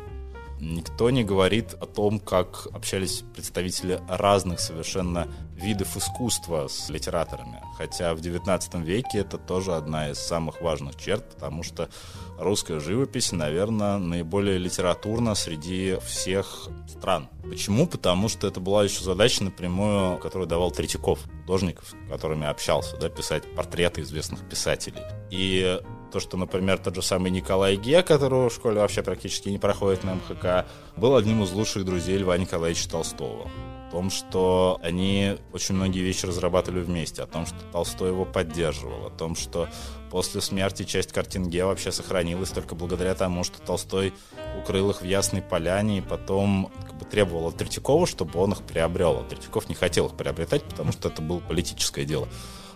Никто 0.60 1.10
не 1.10 1.24
говорит 1.24 1.74
о 1.74 1.86
том, 1.86 2.20
как 2.20 2.68
общались 2.74 3.24
представители 3.34 4.02
разных 4.08 4.60
совершенно 4.60 5.28
видов 5.56 5.98
искусства 5.98 6.68
с 6.68 6.90
литераторами. 6.90 7.62
Хотя 7.78 8.14
в 8.14 8.20
XIX 8.20 8.84
веке 8.84 9.20
это 9.20 9.38
тоже 9.38 9.76
одна 9.76 10.10
из 10.10 10.20
самых 10.20 10.62
важных 10.62 10.96
черт, 10.96 11.36
потому 11.36 11.64
что 11.64 11.90
русская 12.38 12.80
живопись, 12.80 13.32
наверное, 13.32 13.98
наиболее 13.98 14.58
литературна 14.58 15.36
среди 15.36 15.98
всех 16.06 16.70
стран. 16.88 17.30
Почему? 17.44 17.88
Потому 17.88 18.30
что 18.30 18.48
это 18.48 18.60
была 18.60 18.84
еще 18.84 19.04
задача 19.04 19.44
напрямую, 19.44 20.18
которую 20.20 20.48
давал 20.48 20.72
Третьяков, 20.72 21.20
художников, 21.42 21.86
с 21.90 22.12
которыми 22.12 22.46
общался, 22.46 22.98
да, 22.98 23.10
писать 23.10 23.44
портреты 23.56 24.02
известных 24.02 24.48
писателей. 24.48 25.02
И 25.30 25.80
то, 26.12 26.20
что, 26.20 26.38
например, 26.38 26.78
тот 26.78 26.96
же 26.96 27.02
самый 27.02 27.32
Николай 27.32 27.76
Ге, 27.76 28.04
которого 28.04 28.50
в 28.50 28.54
школе 28.54 28.80
вообще 28.80 29.04
практически 29.04 29.50
не 29.50 29.58
проходит 29.58 30.04
на 30.04 30.16
МХК, 30.16 30.70
был 30.96 31.16
одним 31.16 31.44
из 31.44 31.52
лучших 31.52 31.86
друзей 31.86 32.18
Льва 32.18 32.38
Николаевича 32.38 32.90
Толстого. 32.90 33.50
О 33.88 33.92
том, 33.92 34.10
что 34.10 34.80
они 34.84 35.38
очень 35.54 35.76
многие 35.76 36.02
вещи 36.02 36.26
разрабатывали 36.26 36.82
вместе, 36.82 37.24
о 37.24 37.26
том, 37.26 37.46
что 37.46 37.56
Толстой 37.72 38.10
его 38.10 38.26
поддерживал, 38.26 39.08
о 39.08 39.10
том, 39.10 39.36
что 39.36 39.70
после 40.12 40.42
смерти 40.42 40.84
часть 40.84 41.14
картин 41.14 41.50
Ге 41.50 41.64
вообще 41.64 41.94
сохранилась 41.94 42.50
только 42.50 42.76
благодаря 42.76 43.16
тому, 43.16 43.46
что 43.46 43.62
Толстой 43.62 44.14
укрыл 44.60 44.90
их 44.90 45.02
в 45.02 45.06
Ясной 45.06 45.42
Поляне 45.42 46.00
и 46.00 46.02
потом 46.02 46.70
как 46.86 46.98
бы, 46.98 47.06
требовал 47.06 47.48
от 47.48 47.58
Третьякова, 47.58 48.06
чтобы 48.08 48.38
он 48.40 48.52
их 48.52 48.62
приобрел. 48.64 49.20
А 49.20 49.24
Третьяков 49.24 49.70
не 49.70 49.76
хотел 49.76 50.08
их 50.08 50.18
приобретать, 50.18 50.64
потому 50.64 50.92
что 50.92 51.08
это 51.08 51.22
было 51.22 51.40
политическое 51.40 52.04
дело. 52.04 52.28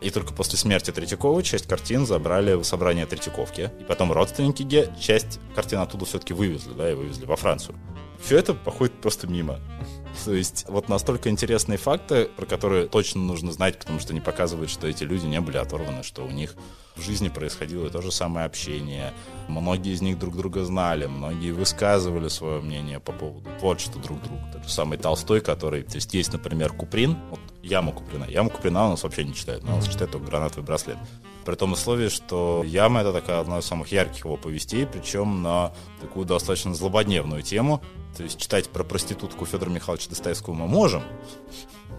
И 0.02 0.10
только 0.10 0.34
после 0.34 0.58
смерти 0.58 0.92
Третьякова 0.92 1.44
часть 1.44 1.68
картин 1.68 2.08
забрали 2.08 2.56
в 2.56 2.64
собрание 2.64 3.06
Третьяковки. 3.06 3.72
И 3.80 3.84
потом 3.84 4.12
родственники 4.12 4.64
Ге 4.64 4.92
часть 5.00 5.40
картин 5.56 5.80
оттуда 5.80 6.06
все-таки 6.06 6.34
вывезли, 6.34 6.74
да, 6.74 6.92
и 6.92 6.96
вывезли 6.96 7.26
во 7.26 7.36
Францию. 7.36 7.78
Все 8.20 8.38
это 8.38 8.54
походит 8.54 8.94
просто 9.00 9.28
мимо. 9.28 9.60
То 10.26 10.34
есть 10.34 10.66
вот 10.68 10.90
настолько 10.90 11.30
интересные 11.30 11.78
факты, 11.78 12.26
про 12.26 12.46
которые 12.46 12.88
точно 12.88 13.22
нужно 13.22 13.52
знать, 13.52 13.78
потому 13.78 14.00
что 14.00 14.12
они 14.12 14.22
показывают, 14.22 14.72
что 14.72 14.88
эти 14.88 15.04
люди 15.04 15.26
не 15.26 15.40
были 15.40 15.58
оторваны, 15.58 16.04
что 16.04 16.24
у 16.24 16.32
них 16.32 16.56
в 16.96 17.02
жизни 17.02 17.30
происходило 17.30 17.90
то 17.90 18.02
же 18.02 18.12
самое 18.12 18.46
общение. 18.46 19.14
Многие 19.48 19.94
из 19.94 20.02
них 20.02 20.20
друг 20.20 20.36
друга 20.36 20.64
знали, 20.66 21.06
многие 21.06 21.52
высказывали 21.52 22.28
свое 22.28 22.60
мнение 22.60 23.00
по 23.00 23.12
поводу 23.12 23.50
творчества 23.60 24.02
друг 24.02 24.22
друга. 24.22 24.42
Тот 24.54 24.64
же 24.64 24.70
самый 24.70 24.98
Толстой, 24.98 25.42
который... 25.42 25.84
То 25.84 25.96
есть 25.96 26.14
есть, 26.14 26.34
например, 26.34 26.74
Куприн, 26.74 27.18
вот 27.30 27.40
Яма 27.64 27.92
Куприна. 27.92 28.26
Яма 28.26 28.50
Куприна 28.50 28.88
у 28.88 28.90
нас 28.92 29.04
вообще 29.04 29.24
не 29.24 29.34
читает, 29.34 29.64
но 29.64 29.74
у 29.74 29.76
нас 29.78 29.88
читает 29.88 30.12
только 30.12 30.28
гранатовый 30.28 30.66
браслет. 30.66 30.98
При 31.46 31.56
том 31.56 31.72
условии, 31.72 32.10
что 32.10 32.64
Яма— 32.66 33.00
это 33.02 33.14
такая 33.14 33.40
одна 33.40 33.60
из 33.60 33.66
самых 33.66 33.92
ярких 33.92 34.26
его 34.26 34.38
повестей, 34.38 34.86
причем 34.86 35.42
на 35.42 35.72
такую 36.00 36.26
достаточно 36.26 36.74
злободневную 36.76 37.42
тему. 37.42 37.82
То 38.16 38.24
есть 38.24 38.40
читать 38.40 38.70
про 38.70 38.84
проститутку 38.84 39.46
Федора 39.46 39.70
Михайловича 39.70 40.10
Достоевского 40.10 40.54
мы 40.54 40.68
можем. 40.68 41.04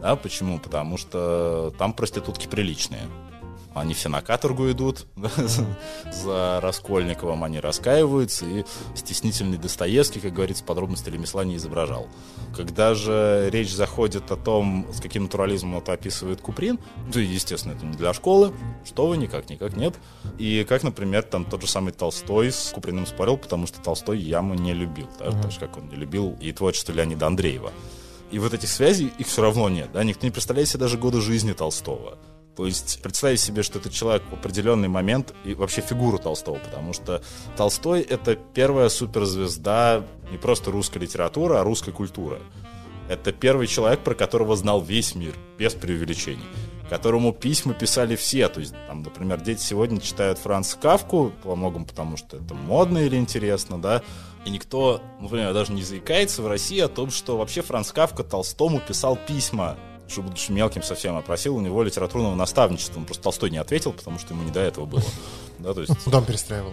Да, 0.00 0.16
почему? 0.16 0.58
Потому 0.58 0.96
что 0.96 1.72
там 1.78 1.92
проститутки 1.92 2.46
приличные. 2.46 3.02
Они 3.74 3.94
все 3.94 4.08
на 4.08 4.20
каторгу 4.20 4.70
идут 4.70 5.06
за 6.12 6.60
Раскольниковым, 6.60 7.44
они 7.44 7.60
раскаиваются, 7.60 8.46
и 8.46 8.64
стеснительный 8.94 9.58
Достоевский, 9.58 10.20
как 10.20 10.32
говорится, 10.32 10.64
подробности 10.64 11.08
ремесла 11.08 11.44
не 11.44 11.56
изображал. 11.56 12.08
Когда 12.54 12.94
же 12.94 13.48
речь 13.50 13.74
заходит 13.74 14.30
о 14.30 14.36
том, 14.36 14.86
с 14.92 15.00
каким 15.00 15.24
натурализмом 15.24 15.78
это 15.78 15.92
описывает 15.92 16.40
Куприн, 16.40 16.78
то, 17.12 17.20
естественно, 17.20 17.72
это 17.72 17.86
не 17.86 17.96
для 17.96 18.12
школы, 18.12 18.52
что 18.84 19.06
вы, 19.06 19.16
никак, 19.16 19.48
никак 19.48 19.76
нет. 19.76 19.94
И 20.38 20.64
как, 20.68 20.82
например, 20.82 21.22
там 21.22 21.44
тот 21.44 21.62
же 21.62 21.68
самый 21.68 21.92
Толстой 21.92 22.52
с 22.52 22.72
Куприным 22.74 23.06
спорил, 23.06 23.36
потому 23.36 23.66
что 23.66 23.80
Толстой 23.80 24.18
яму 24.18 24.54
не 24.54 24.74
любил, 24.74 25.08
да, 25.18 25.26
uh-huh. 25.26 25.42
так 25.42 25.50
же, 25.50 25.60
как 25.60 25.76
он 25.76 25.88
не 25.88 25.96
любил 25.96 26.36
и 26.40 26.52
творчество 26.52 26.92
Леонида 26.92 27.26
Андреева. 27.26 27.72
И 28.30 28.38
вот 28.38 28.54
этих 28.54 28.70
связей, 28.70 29.12
их 29.18 29.26
все 29.26 29.42
равно 29.42 29.68
нет, 29.68 29.90
да, 29.92 30.04
никто 30.04 30.26
не 30.26 30.30
представляет 30.30 30.68
себе 30.68 30.80
даже 30.80 30.96
годы 30.96 31.20
жизни 31.20 31.52
Толстого. 31.52 32.18
То 32.56 32.66
есть 32.66 33.00
представить 33.02 33.40
себе, 33.40 33.62
что 33.62 33.78
это 33.78 33.90
человек 33.90 34.22
в 34.30 34.34
определенный 34.34 34.88
момент 34.88 35.34
и 35.44 35.54
вообще 35.54 35.80
фигуру 35.80 36.18
Толстого, 36.18 36.58
потому 36.58 36.92
что 36.92 37.22
Толстой— 37.56 38.00
это 38.08 38.36
первая 38.36 38.88
суперзвезда 38.88 40.04
не 40.30 40.38
просто 40.38 40.70
русской 40.70 40.98
литературы, 40.98 41.56
а 41.56 41.64
русской 41.64 41.92
культуры. 41.92 42.40
Это 43.08 43.32
первый 43.32 43.66
человек, 43.66 44.00
про 44.00 44.14
которого 44.14 44.54
знал 44.56 44.80
весь 44.82 45.14
мир, 45.14 45.34
без 45.58 45.74
преувеличений 45.74 46.44
которому 46.92 47.32
письма 47.32 47.72
писали 47.72 48.16
все. 48.16 48.50
То 48.50 48.60
есть, 48.60 48.74
там, 48.86 49.02
например, 49.02 49.40
дети 49.40 49.62
сегодня 49.62 49.98
читают 49.98 50.36
Франца 50.36 50.76
Кавку, 50.76 51.32
во 51.42 51.56
многом 51.56 51.86
потому, 51.86 52.18
что 52.18 52.36
это 52.36 52.52
модно 52.52 52.98
или 52.98 53.16
интересно, 53.16 53.80
да, 53.80 54.02
и 54.44 54.50
никто, 54.50 55.00
например, 55.18 55.54
даже 55.54 55.72
не 55.72 55.82
заикается 55.82 56.42
в 56.42 56.48
России 56.48 56.80
о 56.80 56.88
том, 56.88 57.10
что 57.10 57.38
вообще 57.38 57.62
Франц 57.62 57.92
Кавка 57.92 58.24
Толстому 58.24 58.78
писал 58.78 59.16
письма 59.16 59.78
что, 60.12 60.22
будучи 60.22 60.52
мелким 60.52 60.82
совсем, 60.82 61.16
опросил 61.16 61.56
у 61.56 61.60
него 61.60 61.82
литературного 61.82 62.34
наставничества. 62.34 63.00
Он 63.00 63.06
просто 63.06 63.22
Толстой 63.24 63.50
не 63.50 63.58
ответил, 63.58 63.92
потому 63.92 64.18
что 64.18 64.34
ему 64.34 64.44
не 64.44 64.50
до 64.50 64.60
этого 64.60 64.86
было. 64.86 65.02
Да, 65.58 65.74
то 65.74 65.80
есть... 65.80 66.10
Дом 66.10 66.24
перестраивал. 66.24 66.72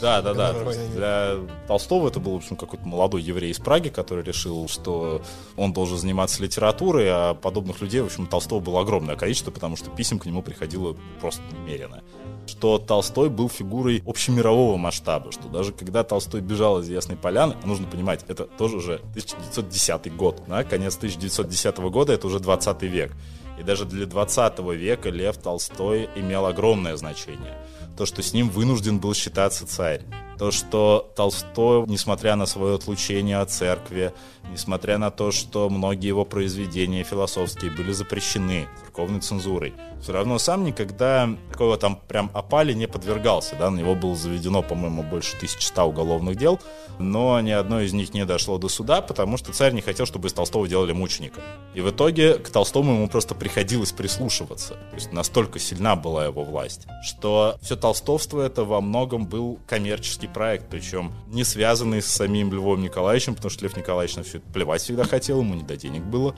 Да, 0.00 0.22
да, 0.22 0.34
да. 0.34 0.52
Для 0.94 1.36
Толстого 1.66 2.08
это 2.08 2.20
был, 2.20 2.32
в 2.32 2.36
общем, 2.36 2.56
какой-то 2.56 2.86
молодой 2.86 3.22
еврей 3.22 3.50
из 3.50 3.58
Праги, 3.58 3.88
который 3.88 4.24
решил, 4.24 4.68
что 4.68 5.22
он 5.56 5.72
должен 5.72 5.98
заниматься 5.98 6.42
литературой, 6.42 7.08
а 7.10 7.34
подобных 7.34 7.80
людей, 7.80 8.00
в 8.00 8.06
общем, 8.06 8.24
у 8.24 8.26
Толстого 8.26 8.60
было 8.60 8.80
огромное 8.80 9.16
количество, 9.16 9.50
потому 9.50 9.76
что 9.76 9.90
писем 9.90 10.18
к 10.18 10.26
нему 10.26 10.42
приходило 10.42 10.96
просто 11.20 11.42
немерено. 11.52 12.02
Что 12.48 12.78
Толстой 12.78 13.28
был 13.28 13.50
фигурой 13.50 14.02
общемирового 14.06 14.76
масштаба, 14.78 15.30
что 15.32 15.48
даже 15.48 15.72
когда 15.72 16.02
Толстой 16.02 16.40
бежал 16.40 16.80
из 16.80 16.88
Ясной 16.88 17.18
Поляны, 17.18 17.56
нужно 17.64 17.86
понимать, 17.86 18.24
это 18.26 18.44
тоже 18.44 18.78
уже 18.78 18.94
1910 18.94 20.16
год, 20.16 20.42
да, 20.48 20.64
конец 20.64 20.96
1910 20.96 21.76
года, 21.90 22.14
это 22.14 22.26
уже 22.26 22.40
20 22.40 22.82
век. 22.82 23.14
И 23.60 23.62
даже 23.62 23.84
для 23.84 24.06
20 24.06 24.60
века 24.60 25.10
Лев 25.10 25.36
Толстой 25.36 26.08
имел 26.16 26.46
огромное 26.46 26.96
значение 26.96 27.54
то, 27.98 28.06
что 28.06 28.22
с 28.22 28.32
ним 28.32 28.48
вынужден 28.48 29.00
был 29.00 29.12
считаться 29.12 29.66
царь. 29.66 30.02
То, 30.38 30.52
что 30.52 31.12
Толстой, 31.16 31.84
несмотря 31.88 32.36
на 32.36 32.46
свое 32.46 32.76
отлучение 32.76 33.38
от 33.38 33.50
церкви, 33.50 34.12
несмотря 34.52 34.98
на 34.98 35.10
то, 35.10 35.32
что 35.32 35.68
многие 35.68 36.06
его 36.06 36.24
произведения 36.24 37.02
философские 37.02 37.72
были 37.72 37.90
запрещены 37.90 38.68
церковной 38.98 39.20
цензурой, 39.20 39.74
все 40.02 40.12
равно 40.12 40.38
сам 40.38 40.64
никогда 40.64 41.28
такого 41.52 41.76
там 41.76 42.00
прям 42.08 42.30
опали 42.34 42.72
не 42.72 42.88
подвергался. 42.88 43.54
Да? 43.56 43.70
На 43.70 43.78
него 43.78 43.94
было 43.94 44.16
заведено, 44.16 44.62
по-моему, 44.62 45.04
больше 45.04 45.36
1100 45.36 45.84
уголовных 45.84 46.36
дел, 46.36 46.58
но 46.98 47.40
ни 47.40 47.50
одно 47.50 47.80
из 47.80 47.92
них 47.92 48.12
не 48.12 48.24
дошло 48.24 48.58
до 48.58 48.68
суда, 48.68 49.00
потому 49.00 49.36
что 49.36 49.52
царь 49.52 49.72
не 49.72 49.80
хотел, 49.80 50.04
чтобы 50.04 50.28
из 50.28 50.32
Толстого 50.32 50.66
делали 50.66 50.92
мученика. 50.92 51.40
И 51.74 51.80
в 51.80 51.90
итоге 51.90 52.34
к 52.34 52.48
Толстому 52.48 52.94
ему 52.94 53.08
просто 53.08 53.34
приходилось 53.34 53.92
прислушиваться. 53.92 54.74
То 54.74 54.94
есть 54.94 55.12
настолько 55.12 55.60
сильна 55.60 55.94
была 55.94 56.24
его 56.24 56.42
власть, 56.42 56.86
что 57.02 57.56
все 57.62 57.76
толстовство 57.76 58.40
это 58.40 58.64
во 58.64 58.80
многом 58.80 59.26
был 59.26 59.60
коммерческий 59.66 60.26
проект, 60.26 60.68
причем 60.68 61.12
не 61.28 61.44
связанный 61.44 62.02
с 62.02 62.06
самим 62.06 62.52
Львом 62.52 62.82
Николаевичем, 62.82 63.34
потому 63.34 63.50
что 63.50 63.64
Лев 63.64 63.76
Николаевич 63.76 64.16
на 64.16 64.22
все 64.24 64.38
это 64.38 64.52
плевать 64.52 64.82
всегда 64.82 65.04
хотел, 65.04 65.40
ему 65.40 65.54
не 65.54 65.62
до 65.62 65.76
денег 65.76 66.02
было. 66.02 66.34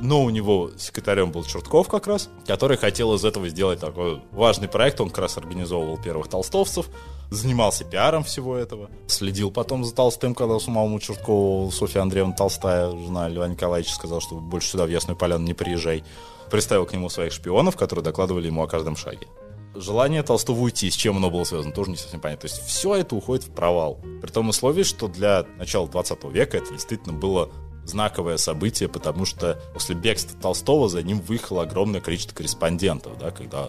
Но 0.00 0.22
у 0.22 0.30
него 0.30 0.70
секретарем 0.78 1.30
был 1.30 1.44
Чертков 1.44 1.88
как 1.88 2.06
раз, 2.06 2.28
который 2.46 2.76
хотел 2.76 3.14
из 3.14 3.24
этого 3.24 3.48
сделать 3.48 3.80
такой 3.80 4.20
важный 4.32 4.68
проект. 4.68 5.00
Он 5.00 5.10
как 5.10 5.18
раз 5.18 5.36
организовывал 5.36 5.96
первых 5.96 6.28
толстовцев, 6.28 6.88
занимался 7.30 7.84
пиаром 7.84 8.24
всего 8.24 8.56
этого, 8.56 8.90
следил 9.06 9.50
потом 9.50 9.84
за 9.84 9.94
Толстым, 9.94 10.34
когда 10.34 10.58
самому 10.58 10.98
Черткову 10.98 11.70
Софья 11.70 12.00
Андреевна 12.00 12.34
Толстая, 12.34 12.90
жена 12.90 13.28
Льва 13.28 13.48
Николаевича, 13.48 13.94
сказала, 13.94 14.20
что 14.20 14.36
больше 14.36 14.70
сюда 14.70 14.86
в 14.86 14.88
Ясную 14.88 15.16
Поляну 15.16 15.44
не 15.44 15.54
приезжай. 15.54 16.04
Приставил 16.50 16.84
к 16.84 16.92
нему 16.92 17.08
своих 17.08 17.32
шпионов, 17.32 17.76
которые 17.76 18.04
докладывали 18.04 18.46
ему 18.46 18.62
о 18.62 18.66
каждом 18.66 18.96
шаге. 18.96 19.26
Желание 19.74 20.22
Толстого 20.22 20.60
уйти, 20.60 20.90
с 20.90 20.94
чем 20.94 21.16
оно 21.16 21.30
было 21.30 21.44
связано, 21.44 21.72
тоже 21.72 21.90
не 21.92 21.96
совсем 21.96 22.20
понятно. 22.20 22.48
То 22.48 22.54
есть 22.54 22.66
все 22.66 22.96
это 22.96 23.14
уходит 23.14 23.44
в 23.44 23.52
провал. 23.52 23.98
При 24.20 24.30
том 24.30 24.50
условии, 24.50 24.82
что 24.82 25.08
для 25.08 25.46
начала 25.56 25.88
20 25.88 26.24
века 26.24 26.58
это 26.58 26.72
действительно 26.72 27.14
было 27.14 27.48
знаковое 27.84 28.36
событие, 28.36 28.88
потому 28.88 29.24
что 29.24 29.60
после 29.74 29.94
бегства 29.94 30.38
Толстого 30.40 30.88
за 30.88 31.02
ним 31.02 31.20
выехало 31.20 31.62
огромное 31.62 32.00
количество 32.00 32.34
корреспондентов, 32.34 33.18
да, 33.18 33.30
когда 33.30 33.68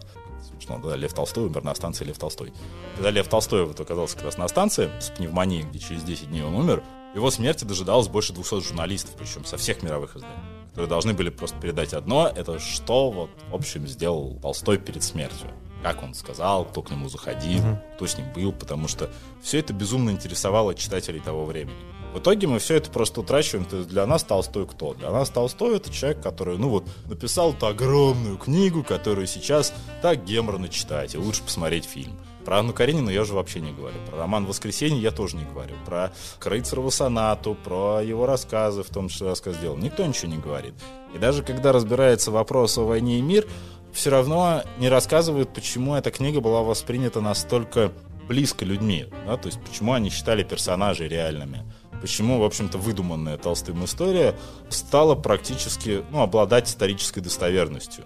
собственно, 0.52 0.80
да, 0.80 0.96
Лев 0.96 1.14
Толстой 1.14 1.46
умер 1.46 1.64
на 1.64 1.76
станции 1.76 2.06
Лев 2.06 2.18
Толстой. 2.18 2.54
Когда 2.96 3.10
Лев 3.10 3.28
Толстой 3.28 3.66
вот 3.66 3.80
оказался 3.80 4.16
как 4.16 4.26
раз 4.26 4.38
на 4.38 4.48
станции 4.48 4.90
с 5.00 5.10
пневмонией, 5.10 5.64
где 5.64 5.80
через 5.80 6.04
10 6.04 6.30
дней 6.30 6.44
он 6.44 6.56
умер, 6.56 6.84
его 7.16 7.30
смерти 7.30 7.64
дожидалось 7.64 8.08
больше 8.08 8.34
200 8.34 8.62
журналистов, 8.62 9.16
причем 9.18 9.46
со 9.46 9.58
всех 9.58 9.84
мировых 9.84 10.16
изданий, 10.16 10.36
которые 10.70 10.90
должны 10.90 11.14
были 11.14 11.30
просто 11.30 11.60
передать 11.60 11.94
одно, 11.94 12.28
это 12.28 12.60
что, 12.60 13.12
вот, 13.12 13.30
в 13.50 13.56
общем, 13.56 13.88
сделал 13.88 14.40
Толстой 14.42 14.78
перед 14.78 15.04
смертью. 15.04 15.50
Как 15.84 16.02
он 16.02 16.14
сказал, 16.14 16.66
кто 16.66 16.82
к 16.82 16.90
нему 16.92 17.10
заходил, 17.10 17.60
mm-hmm. 17.60 17.96
кто 17.96 18.08
с 18.08 18.18
ним 18.18 18.32
был, 18.34 18.54
потому 18.54 18.88
что 18.88 19.10
все 19.42 19.60
это 19.60 19.74
безумно 19.74 20.12
интересовало 20.12 20.74
читателей 20.76 21.20
того 21.20 21.46
времени. 21.46 21.76
В 22.14 22.20
итоге 22.20 22.46
мы 22.46 22.60
все 22.60 22.76
это 22.76 22.92
просто 22.92 23.22
утрачиваем. 23.22 23.66
То 23.66 23.78
есть 23.78 23.90
для 23.90 24.06
нас 24.06 24.24
Толстой 24.24 24.68
кто? 24.68 24.94
Для 24.94 25.10
нас 25.10 25.32
Толстой 25.32 25.78
это 25.78 25.92
человек, 25.92 26.22
который, 26.22 26.60
ну 26.60 26.70
вот, 26.70 26.86
написал 27.06 27.54
эту 27.54 27.66
огромную 27.66 28.38
книгу, 28.38 28.84
которую 28.84 29.26
сейчас 29.26 29.74
так 30.04 30.24
геморно 30.24 30.70
читать, 30.70 31.16
и 31.16 31.18
лучше 31.18 31.42
посмотреть 31.42 31.86
фильм. 31.86 32.16
Про 32.46 32.60
Анну 32.60 32.74
Каренину 32.74 33.10
я 33.10 33.22
уже 33.22 33.34
вообще 33.34 33.62
не 33.62 33.72
говорю. 33.72 33.96
Про 34.10 34.20
роман 34.20 34.46
«Воскресенье» 34.46 35.02
я 35.02 35.12
тоже 35.12 35.38
не 35.38 35.46
говорю. 35.46 35.76
Про 35.86 36.12
Крейцерову 36.40 36.92
сонату, 36.92 37.56
про 37.56 38.02
его 38.02 38.26
рассказы, 38.26 38.84
в 38.84 38.90
том 38.90 39.08
числе 39.08 39.28
рассказ 39.28 39.56
сделал. 39.56 39.78
Никто 39.78 40.06
ничего 40.06 40.32
не 40.32 40.38
говорит. 40.38 40.74
И 41.16 41.18
даже 41.18 41.42
когда 41.42 41.72
разбирается 41.72 42.32
вопрос 42.32 42.78
о 42.78 42.86
войне 42.86 43.20
и 43.20 43.22
мир, 43.22 43.48
все 43.94 44.10
равно 44.10 44.64
не 44.78 44.90
рассказывают, 44.90 45.54
почему 45.54 45.96
эта 45.96 46.12
книга 46.12 46.42
была 46.42 46.64
воспринята 46.64 47.22
настолько 47.22 47.92
близко 48.28 48.66
людьми. 48.66 49.06
Да? 49.26 49.38
То 49.38 49.48
есть 49.48 49.62
почему 49.62 49.94
они 49.94 50.10
считали 50.10 50.44
персонажей 50.44 51.08
реальными 51.08 51.64
почему, 52.04 52.38
в 52.38 52.44
общем-то, 52.44 52.78
выдуманная 52.78 53.38
Толстым 53.38 53.86
история 53.86 54.36
стала 54.68 55.16
практически 55.16 56.04
ну, 56.12 56.22
обладать 56.22 56.68
исторической 56.68 57.22
достоверностью. 57.22 58.04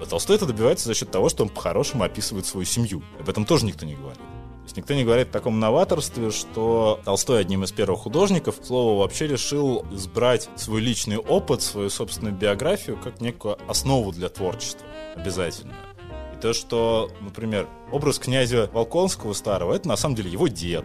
А 0.00 0.06
Толстой 0.06 0.36
это 0.36 0.46
добивается 0.46 0.86
за 0.86 0.94
счет 0.94 1.10
того, 1.10 1.28
что 1.28 1.42
он 1.42 1.48
по-хорошему 1.48 2.04
описывает 2.04 2.46
свою 2.46 2.64
семью. 2.64 3.02
Об 3.18 3.28
этом 3.28 3.44
тоже 3.44 3.66
никто 3.66 3.84
не 3.84 3.96
говорит. 3.96 4.20
То 4.20 4.64
есть 4.66 4.76
никто 4.76 4.94
не 4.94 5.02
говорит 5.02 5.30
о 5.30 5.32
таком 5.32 5.58
новаторстве, 5.58 6.30
что 6.30 7.00
Толстой 7.04 7.40
одним 7.40 7.64
из 7.64 7.72
первых 7.72 8.02
художников, 8.02 8.54
слово, 8.62 9.00
вообще 9.00 9.26
решил 9.26 9.84
избрать 9.90 10.48
свой 10.54 10.80
личный 10.80 11.16
опыт, 11.16 11.60
свою 11.60 11.90
собственную 11.90 12.36
биографию 12.36 12.98
как 13.02 13.20
некую 13.20 13.58
основу 13.68 14.12
для 14.12 14.28
творчества. 14.28 14.86
Обязательно. 15.16 15.74
То, 16.40 16.52
что, 16.52 17.10
например, 17.20 17.68
образ 17.90 18.20
князя 18.20 18.70
Волконского 18.72 19.32
старого, 19.32 19.74
это 19.74 19.88
на 19.88 19.96
самом 19.96 20.14
деле 20.14 20.30
его 20.30 20.46
дед. 20.46 20.84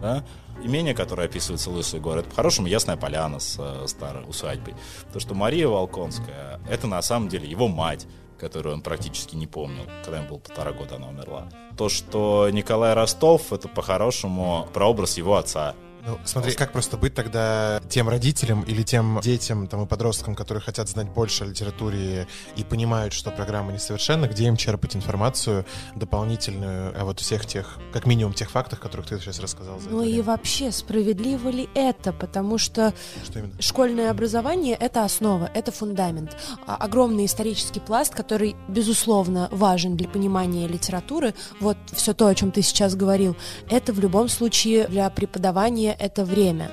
Да? 0.00 0.24
Имение, 0.64 0.94
которое 0.94 1.26
описывается 1.26 1.70
Лысый 1.70 2.00
город, 2.00 2.26
по-хорошему 2.26 2.66
Ясная 2.66 2.96
Поляна 2.96 3.38
с 3.38 3.56
э, 3.58 3.86
старой 3.86 4.28
усадьбой. 4.28 4.74
То, 5.12 5.20
что 5.20 5.34
Мария 5.34 5.68
Волконская, 5.68 6.60
это 6.68 6.86
на 6.86 7.02
самом 7.02 7.28
деле 7.28 7.48
его 7.48 7.68
мать 7.68 8.06
которую 8.40 8.74
он 8.76 8.80
практически 8.80 9.36
не 9.36 9.46
помнил. 9.46 9.84
Когда 10.02 10.18
ему 10.18 10.28
было 10.28 10.38
полтора 10.38 10.72
года, 10.72 10.96
она 10.96 11.08
умерла. 11.08 11.50
То, 11.76 11.90
что 11.90 12.48
Николай 12.50 12.94
Ростов, 12.94 13.52
это 13.52 13.68
по-хорошему 13.68 14.66
прообраз 14.72 15.18
его 15.18 15.36
отца. 15.36 15.74
Ну, 16.06 16.18
смотри, 16.24 16.52
как 16.54 16.72
просто 16.72 16.96
быть 16.96 17.14
тогда 17.14 17.80
тем 17.88 18.08
родителям 18.08 18.62
или 18.62 18.82
тем 18.82 19.20
детям 19.22 19.66
там, 19.66 19.84
и 19.84 19.86
подросткам, 19.86 20.34
которые 20.34 20.62
хотят 20.62 20.88
знать 20.88 21.08
больше 21.08 21.44
о 21.44 21.46
литературе 21.46 22.26
и 22.56 22.64
понимают, 22.64 23.12
что 23.12 23.30
программа 23.30 23.72
несовершенна, 23.72 24.26
где 24.26 24.44
им 24.46 24.56
черпать 24.56 24.96
информацию 24.96 25.66
дополнительную 25.94 26.98
о 27.00 27.04
вот 27.04 27.20
всех 27.20 27.46
тех, 27.46 27.78
как 27.92 28.06
минимум 28.06 28.32
тех 28.32 28.50
фактах, 28.50 28.80
которых 28.80 29.06
ты 29.06 29.18
сейчас 29.18 29.40
рассказал. 29.40 29.78
За 29.80 29.90
ну 29.90 30.02
и 30.02 30.20
вообще, 30.22 30.72
справедливо 30.72 31.48
ли 31.48 31.68
это? 31.74 32.12
Потому 32.12 32.58
что, 32.58 32.94
что 33.24 33.42
школьное 33.58 34.10
образование— 34.10 34.76
это 34.80 35.04
основа, 35.04 35.50
это 35.54 35.72
фундамент. 35.72 36.36
А 36.66 36.76
огромный 36.76 37.26
исторический 37.26 37.80
пласт, 37.80 38.14
который, 38.14 38.56
безусловно, 38.68 39.48
важен 39.50 39.96
для 39.96 40.08
понимания 40.08 40.66
литературы. 40.66 41.34
Вот 41.60 41.76
все 41.92 42.14
то, 42.14 42.26
о 42.26 42.34
чем 42.34 42.52
ты 42.52 42.62
сейчас 42.62 42.94
говорил, 42.94 43.36
это 43.68 43.92
в 43.92 44.00
любом 44.00 44.28
случае 44.28 44.86
для 44.88 45.10
преподавания 45.10 45.89
это 45.92 46.24
время. 46.24 46.70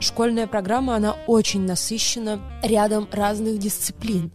Школьная 0.00 0.46
программа, 0.46 0.96
она 0.96 1.16
очень 1.26 1.66
насыщена 1.66 2.40
рядом 2.62 3.08
разных 3.10 3.58
дисциплин. 3.58 4.32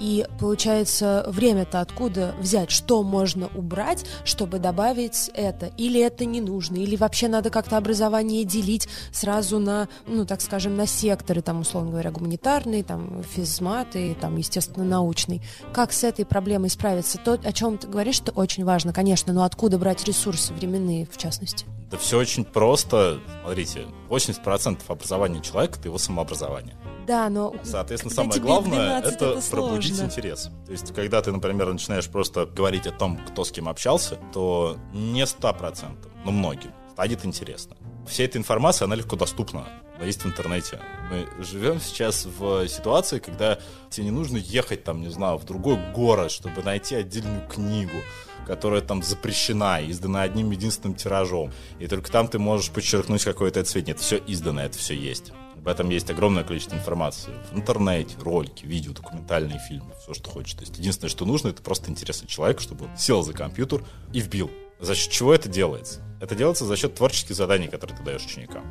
И 0.00 0.26
получается, 0.38 1.24
время-то 1.28 1.80
откуда 1.80 2.34
взять, 2.38 2.70
что 2.70 3.02
можно 3.02 3.48
убрать, 3.54 4.04
чтобы 4.24 4.58
добавить 4.58 5.30
это? 5.34 5.66
Или 5.76 6.00
это 6.00 6.24
не 6.24 6.40
нужно? 6.40 6.76
Или 6.76 6.96
вообще 6.96 7.28
надо 7.28 7.50
как-то 7.50 7.76
образование 7.76 8.44
делить 8.44 8.88
сразу 9.12 9.58
на, 9.58 9.88
ну, 10.06 10.26
так 10.26 10.40
скажем, 10.40 10.76
на 10.76 10.86
секторы, 10.86 11.42
там, 11.42 11.60
условно 11.60 11.90
говоря, 11.90 12.10
гуманитарный, 12.10 12.82
там, 12.82 13.22
физматы, 13.22 14.16
там, 14.20 14.36
естественно, 14.36 14.84
научный. 14.84 15.42
Как 15.72 15.92
с 15.92 16.04
этой 16.04 16.24
проблемой 16.24 16.70
справиться? 16.70 17.18
То, 17.18 17.32
о 17.32 17.52
чем 17.52 17.78
ты 17.78 17.86
говоришь, 17.86 18.20
это 18.20 18.32
очень 18.32 18.64
важно, 18.64 18.92
конечно, 18.92 19.32
но 19.32 19.44
откуда 19.44 19.78
брать 19.78 20.04
ресурсы 20.04 20.52
временные, 20.52 21.06
в 21.06 21.16
частности? 21.16 21.66
Да 21.90 21.96
все 21.98 22.18
очень 22.18 22.44
просто. 22.44 23.20
Смотрите, 23.42 23.86
80% 24.08 24.80
образования 24.88 25.40
человека— 25.40 25.78
это 25.78 25.88
его 25.88 25.98
самообразование. 25.98 26.74
Да, 27.06 27.28
но... 27.28 27.54
Соответственно, 27.62 28.14
самое 28.14 28.40
главное— 28.40 28.98
это, 29.04 29.08
это 29.08 29.42
пробудить 29.50 30.00
интерес. 30.00 30.50
То 30.66 30.72
есть, 30.72 30.94
когда 30.94 31.22
ты, 31.22 31.32
например, 31.32 31.72
начинаешь 31.72 32.08
просто 32.08 32.46
говорить 32.46 32.86
о 32.86 32.92
том, 32.92 33.18
кто 33.26 33.44
с 33.44 33.52
кем 33.52 33.68
общался, 33.68 34.18
то 34.32 34.76
не 34.92 35.22
100%, 35.22 35.96
но 36.24 36.30
многим 36.30 36.72
станет 36.92 37.26
интересно. 37.26 37.76
Вся 38.06 38.24
эта 38.24 38.38
информация, 38.38 38.86
она 38.86 38.94
легко 38.94 39.16
доступна. 39.16 39.66
Она 39.96 40.06
есть 40.06 40.22
в 40.22 40.26
интернете. 40.26 40.80
Мы 41.10 41.44
живем 41.44 41.80
сейчас 41.80 42.26
в 42.26 42.66
ситуации, 42.68 43.18
когда 43.18 43.58
тебе 43.90 44.06
не 44.06 44.10
нужно 44.10 44.38
ехать, 44.38 44.82
там, 44.84 45.00
не 45.00 45.10
знаю, 45.10 45.36
в 45.36 45.44
другой 45.44 45.78
город, 45.94 46.30
чтобы 46.30 46.62
найти 46.62 46.94
отдельную 46.94 47.46
книгу 47.48 47.98
которая 48.46 48.80
там 48.80 49.02
запрещена, 49.02 49.80
издана 49.90 50.22
одним 50.22 50.50
единственным 50.50 50.94
тиражом. 50.94 51.52
И 51.78 51.86
только 51.88 52.10
там 52.10 52.28
ты 52.28 52.38
можешь 52.38 52.70
подчеркнуть 52.70 53.24
какой-то 53.24 53.64
цвет. 53.64 53.86
Нет, 53.88 53.98
все 53.98 54.22
издано, 54.26 54.62
это 54.62 54.78
все 54.78 54.94
есть. 54.94 55.32
В 55.56 55.68
этом 55.68 55.90
есть 55.90 56.08
огромное 56.10 56.44
количество 56.44 56.76
информации. 56.76 57.32
В 57.50 57.56
интернете, 57.56 58.14
ролики, 58.20 58.64
видео, 58.64 58.92
документальные 58.92 59.58
фильмы, 59.68 59.92
все, 60.00 60.14
что 60.14 60.30
хочешь. 60.30 60.54
То 60.54 60.60
есть 60.60 60.78
единственное, 60.78 61.10
что 61.10 61.24
нужно, 61.24 61.48
это 61.48 61.60
просто 61.60 61.90
интересы 61.90 62.26
человека, 62.26 62.62
чтобы 62.62 62.84
он 62.84 62.96
сел 62.96 63.22
за 63.24 63.32
компьютер 63.32 63.82
и 64.12 64.20
вбил. 64.20 64.48
За 64.78 64.94
счет 64.94 65.10
чего 65.10 65.34
это 65.34 65.48
делается? 65.48 66.02
Это 66.20 66.36
делается 66.36 66.64
за 66.64 66.76
счет 66.76 66.94
творческих 66.94 67.34
заданий, 67.34 67.66
которые 67.66 67.96
ты 67.96 68.04
даешь 68.04 68.24
ученикам. 68.24 68.64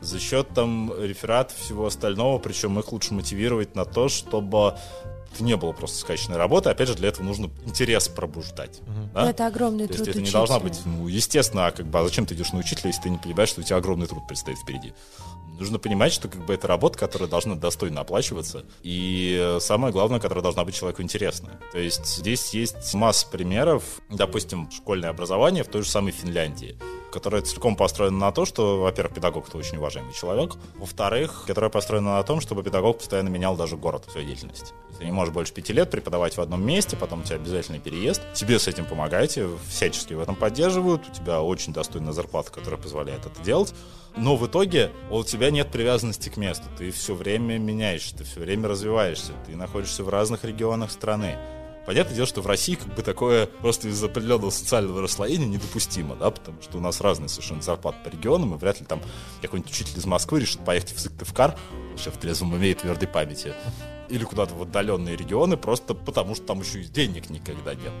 За 0.00 0.18
счет 0.18 0.48
там 0.54 0.90
реферат 0.98 1.50
всего 1.52 1.84
остального, 1.84 2.38
причем 2.38 2.78
их 2.78 2.90
лучше 2.90 3.12
мотивировать 3.12 3.74
на 3.74 3.84
то, 3.84 4.08
чтобы 4.08 4.78
это 5.32 5.44
не 5.44 5.56
было 5.56 5.72
просто 5.72 5.98
сказочной 5.98 6.36
работы. 6.36 6.70
Опять 6.70 6.88
же, 6.88 6.94
для 6.94 7.08
этого 7.08 7.24
нужно 7.24 7.50
интерес 7.64 8.08
пробуждать. 8.08 8.80
Угу. 8.80 9.10
Да? 9.14 9.30
Это 9.30 9.46
огромный 9.46 9.86
То 9.86 9.94
труд. 9.94 10.06
есть 10.06 10.18
это 10.18 10.26
не 10.26 10.30
должна 10.30 10.58
быть, 10.58 10.80
ну, 10.84 11.08
естественно, 11.08 11.66
а 11.66 11.70
как 11.70 11.86
бы, 11.86 11.98
а 11.98 12.04
зачем 12.04 12.26
ты 12.26 12.34
идешь 12.34 12.52
на 12.52 12.58
учителя, 12.58 12.88
если 12.88 13.02
ты 13.02 13.10
не 13.10 13.18
понимаешь, 13.18 13.48
что 13.48 13.60
у 13.60 13.64
тебя 13.64 13.76
огромный 13.76 14.06
труд 14.06 14.26
предстоит 14.26 14.58
впереди? 14.58 14.92
Нужно 15.60 15.78
понимать, 15.78 16.12
что 16.12 16.28
как 16.28 16.44
бы 16.46 16.54
это 16.54 16.66
работа, 16.66 16.98
которая 16.98 17.28
должна 17.28 17.54
достойно 17.54 18.00
оплачиваться, 18.00 18.64
и 18.82 19.58
самое 19.60 19.92
главное, 19.92 20.18
которая 20.18 20.42
должна 20.42 20.64
быть 20.64 20.74
человеку 20.74 21.02
интересна. 21.02 21.60
То 21.70 21.78
есть 21.78 22.06
здесь 22.06 22.54
есть 22.54 22.94
масса 22.94 23.26
примеров, 23.30 23.84
допустим, 24.08 24.70
школьное 24.70 25.10
образование 25.10 25.62
в 25.62 25.68
той 25.68 25.82
же 25.82 25.88
самой 25.88 26.12
Финляндии 26.12 26.76
которая 27.10 27.42
целиком 27.42 27.76
построена 27.76 28.16
на 28.16 28.32
то, 28.32 28.44
что, 28.44 28.80
во-первых, 28.80 29.14
педагог 29.14 29.48
это 29.48 29.58
очень 29.58 29.78
уважаемый 29.78 30.14
человек, 30.14 30.52
во-вторых, 30.76 31.44
которая 31.46 31.68
построена 31.68 32.14
на 32.14 32.22
том, 32.22 32.40
чтобы 32.40 32.62
педагог 32.62 32.98
постоянно 32.98 33.28
менял 33.28 33.56
даже 33.56 33.76
город 33.76 34.04
в 34.06 34.12
своей 34.12 34.28
деятельности. 34.28 34.72
Ты 34.98 35.04
не 35.04 35.10
можешь 35.10 35.34
больше 35.34 35.52
пяти 35.52 35.72
лет 35.72 35.90
преподавать 35.90 36.36
в 36.36 36.40
одном 36.40 36.64
месте, 36.64 36.96
потом 36.96 37.20
у 37.20 37.22
тебя 37.24 37.36
обязательный 37.36 37.80
переезд. 37.80 38.22
Тебе 38.34 38.58
с 38.58 38.68
этим 38.68 38.84
помогаете, 38.84 39.48
всячески 39.68 40.14
в 40.14 40.20
этом 40.20 40.36
поддерживают, 40.36 41.02
у 41.08 41.12
тебя 41.12 41.42
очень 41.42 41.72
достойная 41.72 42.12
зарплата, 42.12 42.52
которая 42.52 42.80
позволяет 42.80 43.26
это 43.26 43.42
делать. 43.42 43.74
Но 44.16 44.36
в 44.36 44.46
итоге 44.46 44.90
у 45.10 45.22
тебя 45.24 45.50
нет 45.50 45.70
привязанности 45.70 46.28
к 46.28 46.36
месту. 46.36 46.64
Ты 46.76 46.90
все 46.90 47.14
время 47.14 47.58
меняешься, 47.58 48.16
ты 48.16 48.24
все 48.24 48.40
время 48.40 48.68
развиваешься, 48.68 49.32
ты 49.46 49.56
находишься 49.56 50.04
в 50.04 50.08
разных 50.08 50.44
регионах 50.44 50.90
страны. 50.90 51.36
Понятное 51.86 52.14
дело, 52.14 52.26
что 52.26 52.42
в 52.42 52.46
России 52.46 52.74
как 52.74 52.94
бы 52.94 53.02
такое 53.02 53.46
просто 53.46 53.88
из 53.88 54.02
определенного 54.02 54.50
социального 54.50 55.02
расслоения 55.02 55.46
недопустимо, 55.46 56.14
да, 56.14 56.30
потому 56.30 56.60
что 56.62 56.78
у 56.78 56.80
нас 56.80 57.00
разные 57.00 57.28
совершенно 57.28 57.62
зарплаты 57.62 57.98
по 58.04 58.08
регионам, 58.08 58.54
и 58.54 58.58
вряд 58.58 58.80
ли 58.80 58.86
там 58.86 59.00
какой-нибудь 59.42 59.72
учитель 59.72 59.98
из 59.98 60.06
Москвы 60.06 60.40
решит 60.40 60.64
поехать 60.64 60.94
в 60.94 61.00
Сыктывкар, 61.00 61.58
еще 61.96 62.10
в 62.10 62.16
трезвом 62.18 62.52
уме 62.52 62.70
и 62.70 62.74
твердой 62.74 63.08
памяти, 63.08 63.54
или 64.08 64.24
куда-то 64.24 64.54
в 64.54 64.62
отдаленные 64.62 65.16
регионы, 65.16 65.56
просто 65.56 65.94
потому 65.94 66.34
что 66.34 66.44
там 66.44 66.60
еще 66.60 66.80
и 66.80 66.84
денег 66.84 67.30
никогда 67.30 67.74
нет. 67.74 67.92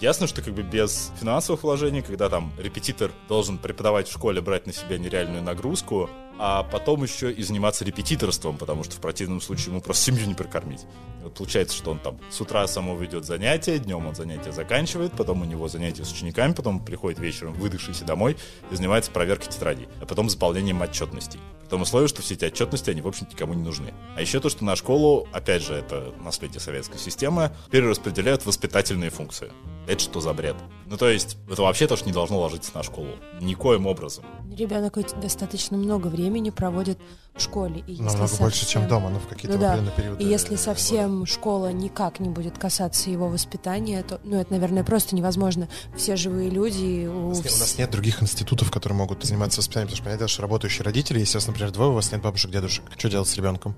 Ясно, 0.00 0.26
что 0.26 0.42
как 0.42 0.54
бы 0.54 0.62
без 0.62 1.12
финансовых 1.20 1.62
вложений, 1.62 2.02
когда 2.02 2.28
там 2.28 2.52
репетитор 2.58 3.12
должен 3.28 3.58
преподавать 3.58 4.08
в 4.08 4.12
школе, 4.12 4.40
брать 4.40 4.66
на 4.66 4.72
себя 4.72 4.98
нереальную 4.98 5.42
нагрузку, 5.42 6.10
а 6.44 6.64
потом 6.64 7.04
еще 7.04 7.30
и 7.30 7.40
заниматься 7.44 7.84
репетиторством, 7.84 8.58
потому 8.58 8.82
что 8.82 8.96
в 8.96 8.98
противном 8.98 9.40
случае 9.40 9.68
ему 9.68 9.80
просто 9.80 10.06
семью 10.06 10.26
не 10.26 10.34
прокормить. 10.34 10.80
И 11.20 11.22
вот 11.22 11.34
получается, 11.34 11.76
что 11.76 11.92
он 11.92 12.00
там 12.00 12.18
с 12.32 12.40
утра 12.40 12.66
само 12.66 12.96
ведет 12.96 13.24
занятия, 13.24 13.78
днем 13.78 14.08
он 14.08 14.16
занятия 14.16 14.50
заканчивает, 14.50 15.12
потом 15.12 15.42
у 15.42 15.44
него 15.44 15.68
занятия 15.68 16.04
с 16.04 16.10
учениками, 16.10 16.52
потом 16.52 16.84
приходит 16.84 17.20
вечером 17.20 17.52
выдохшийся 17.52 18.04
домой 18.04 18.36
и 18.72 18.74
занимается 18.74 19.12
проверкой 19.12 19.52
тетрадей, 19.52 19.86
а 20.00 20.04
потом 20.04 20.28
заполнением 20.28 20.82
отчетностей. 20.82 21.38
В 21.64 21.68
том 21.68 21.82
условии, 21.82 22.08
что 22.08 22.22
все 22.22 22.34
эти 22.34 22.44
отчетности, 22.44 22.90
они, 22.90 23.02
в 23.02 23.06
общем, 23.06 23.28
никому 23.30 23.54
не 23.54 23.62
нужны. 23.62 23.94
А 24.16 24.20
еще 24.20 24.40
то, 24.40 24.50
что 24.50 24.64
на 24.64 24.74
школу, 24.74 25.28
опять 25.32 25.62
же, 25.62 25.74
это 25.74 26.12
наследие 26.22 26.58
советской 26.58 26.98
системы, 26.98 27.52
перераспределяют 27.70 28.44
воспитательные 28.44 29.10
функции. 29.10 29.52
Это 29.86 30.02
что 30.02 30.20
за 30.20 30.34
бред? 30.34 30.56
Ну, 30.86 30.96
то 30.96 31.08
есть, 31.08 31.38
это 31.50 31.62
вообще 31.62 31.86
тоже 31.86 32.04
не 32.04 32.12
должно 32.12 32.40
ложиться 32.40 32.72
на 32.74 32.82
школу. 32.82 33.10
Никоим 33.40 33.86
образом. 33.86 34.24
Ребенок 34.54 34.98
достаточно 35.20 35.78
много 35.78 36.08
времени 36.32 36.50
проводит 36.50 36.98
в 37.34 37.40
школе. 37.40 37.82
И 37.86 37.92
Намного 37.96 38.26
совсем... 38.26 38.38
больше, 38.38 38.66
чем 38.66 38.88
дома, 38.88 39.10
но 39.10 39.18
в 39.18 39.26
какие-то 39.26 39.56
ну, 39.56 39.60
да. 39.60 39.78
периоды. 39.96 40.22
И 40.22 40.26
если 40.26 40.56
совсем 40.56 41.20
года. 41.20 41.30
школа 41.30 41.72
никак 41.72 42.20
не 42.20 42.28
будет 42.28 42.58
касаться 42.58 43.10
его 43.10 43.28
воспитания, 43.28 44.02
то, 44.02 44.20
ну, 44.24 44.38
это, 44.38 44.52
наверное, 44.52 44.84
просто 44.84 45.14
невозможно. 45.14 45.68
Все 45.96 46.16
живые 46.16 46.50
люди... 46.50 47.06
У, 47.06 47.26
у, 47.26 47.28
нас, 47.30 47.44
нет, 47.44 47.52
у 47.54 47.58
нас 47.58 47.78
нет 47.78 47.90
других 47.90 48.22
институтов, 48.22 48.70
которые 48.70 48.98
могут 48.98 49.24
заниматься 49.24 49.60
воспитанием, 49.60 49.88
потому 49.88 49.96
что, 49.96 50.04
понятно, 50.04 50.28
что 50.28 50.42
работающие 50.42 50.84
родители, 50.84 51.20
если 51.20 51.36
у 51.36 51.40
вас, 51.40 51.46
например, 51.46 51.70
двое, 51.70 51.90
у 51.90 51.94
вас 51.94 52.12
нет 52.12 52.20
бабушек, 52.20 52.50
дедушек, 52.50 52.84
что 52.96 53.08
делать 53.08 53.28
с 53.28 53.36
ребенком? 53.36 53.74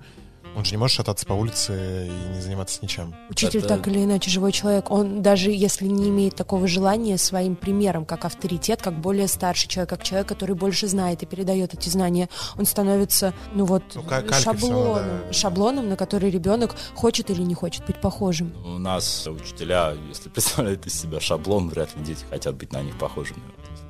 Он 0.55 0.63
же 0.63 0.71
не 0.71 0.77
может 0.77 0.95
шататься 0.95 1.25
по 1.25 1.33
улице 1.33 2.07
и 2.07 2.35
не 2.35 2.41
заниматься 2.41 2.79
ничем. 2.81 3.13
Учитель 3.29 3.59
это... 3.59 3.69
так 3.69 3.87
или 3.87 4.03
иначе 4.03 4.29
живой 4.29 4.51
человек. 4.51 4.89
Он 4.89 5.21
даже 5.21 5.51
если 5.51 5.87
не 5.87 6.09
имеет 6.09 6.35
такого 6.35 6.67
желания 6.67 7.17
своим 7.17 7.55
примером, 7.55 8.05
как 8.05 8.25
авторитет, 8.25 8.81
как 8.81 8.99
более 8.99 9.27
старший 9.27 9.67
человек, 9.67 9.89
как 9.89 10.03
человек, 10.03 10.27
который 10.27 10.55
больше 10.55 10.87
знает 10.87 11.23
и 11.23 11.25
передает 11.25 11.73
эти 11.73 11.89
знания, 11.89 12.29
он 12.57 12.65
становится, 12.65 13.33
ну 13.53 13.65
вот, 13.65 13.83
ну, 13.95 14.03
шаблоном, 14.33 14.95
равно, 14.95 15.11
да. 15.27 15.33
шаблоном, 15.33 15.89
на 15.89 15.97
который 15.97 16.29
ребенок 16.29 16.75
хочет 16.93 17.29
или 17.29 17.41
не 17.41 17.53
хочет 17.53 17.85
быть 17.85 17.99
похожим. 17.99 18.53
У 18.65 18.77
нас 18.77 19.27
учителя, 19.27 19.93
если 20.07 20.29
представляют 20.35 20.85
из 20.85 20.99
себя 20.99 21.19
шаблон, 21.19 21.69
вряд 21.69 21.95
ли 21.95 22.03
дети 22.03 22.23
хотят 22.29 22.55
быть 22.55 22.71
на 22.71 22.81
них 22.81 22.97
похожими 22.97 23.41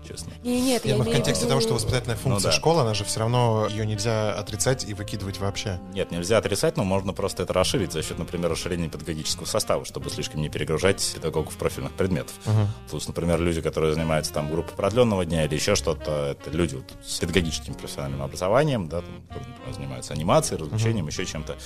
честно. 0.08 0.32
Не, 0.44 0.62
нет, 0.62 0.86
я, 0.86 0.96
я 0.96 1.02
в 1.02 1.06
контексте 1.06 1.46
виду... 1.46 1.50
того, 1.50 1.62
что 1.62 1.74
воспитательная 1.74 2.16
функция 2.16 2.48
ну, 2.48 2.52
да. 2.52 2.58
школы, 2.58 2.82
она 2.82 2.94
же 2.94 3.04
все 3.04 3.20
равно 3.20 3.68
ее 3.70 3.86
нельзя 3.86 4.34
отрицать 4.34 4.88
и 4.88 4.94
выкидывать 4.94 5.40
вообще. 5.40 5.80
Нет, 5.94 6.12
нельзя 6.12 6.38
отрицать, 6.38 6.78
но 6.78 6.84
можно 6.84 7.14
просто 7.14 7.44
это 7.44 7.54
расширить 7.54 7.92
за 7.92 8.04
счет, 8.04 8.18
например, 8.18 8.52
расширения 8.52 8.90
педагогического 8.90 9.46
состава, 9.46 9.86
чтобы 9.86 10.10
слишком 10.10 10.42
не 10.42 10.50
перегружать 10.50 11.14
педагогов 11.16 11.56
профильных 11.58 11.94
предметов. 11.94 12.34
Угу. 12.46 12.96
Есть, 12.96 13.08
например, 13.08 13.40
люди, 13.42 13.62
которые 13.62 13.94
занимаются 13.94 14.34
там 14.34 14.52
группой 14.52 14.74
продленного 14.76 15.26
дня 15.26 15.46
или 15.46 15.56
еще 15.56 15.76
что-то, 15.76 16.38
это 16.40 16.56
люди 16.56 16.76
вот, 16.76 16.86
с 17.06 17.20
педагогическим 17.20 17.74
профессиональным 17.74 18.22
образованием, 18.22 18.88
да, 18.88 19.02
там, 19.02 19.24
например, 19.30 19.74
занимаются 19.74 20.14
анимацией, 20.14 20.62
развлечением, 20.62 21.06
угу. 21.06 21.12
еще 21.12 21.26
чем-то. 21.26 21.58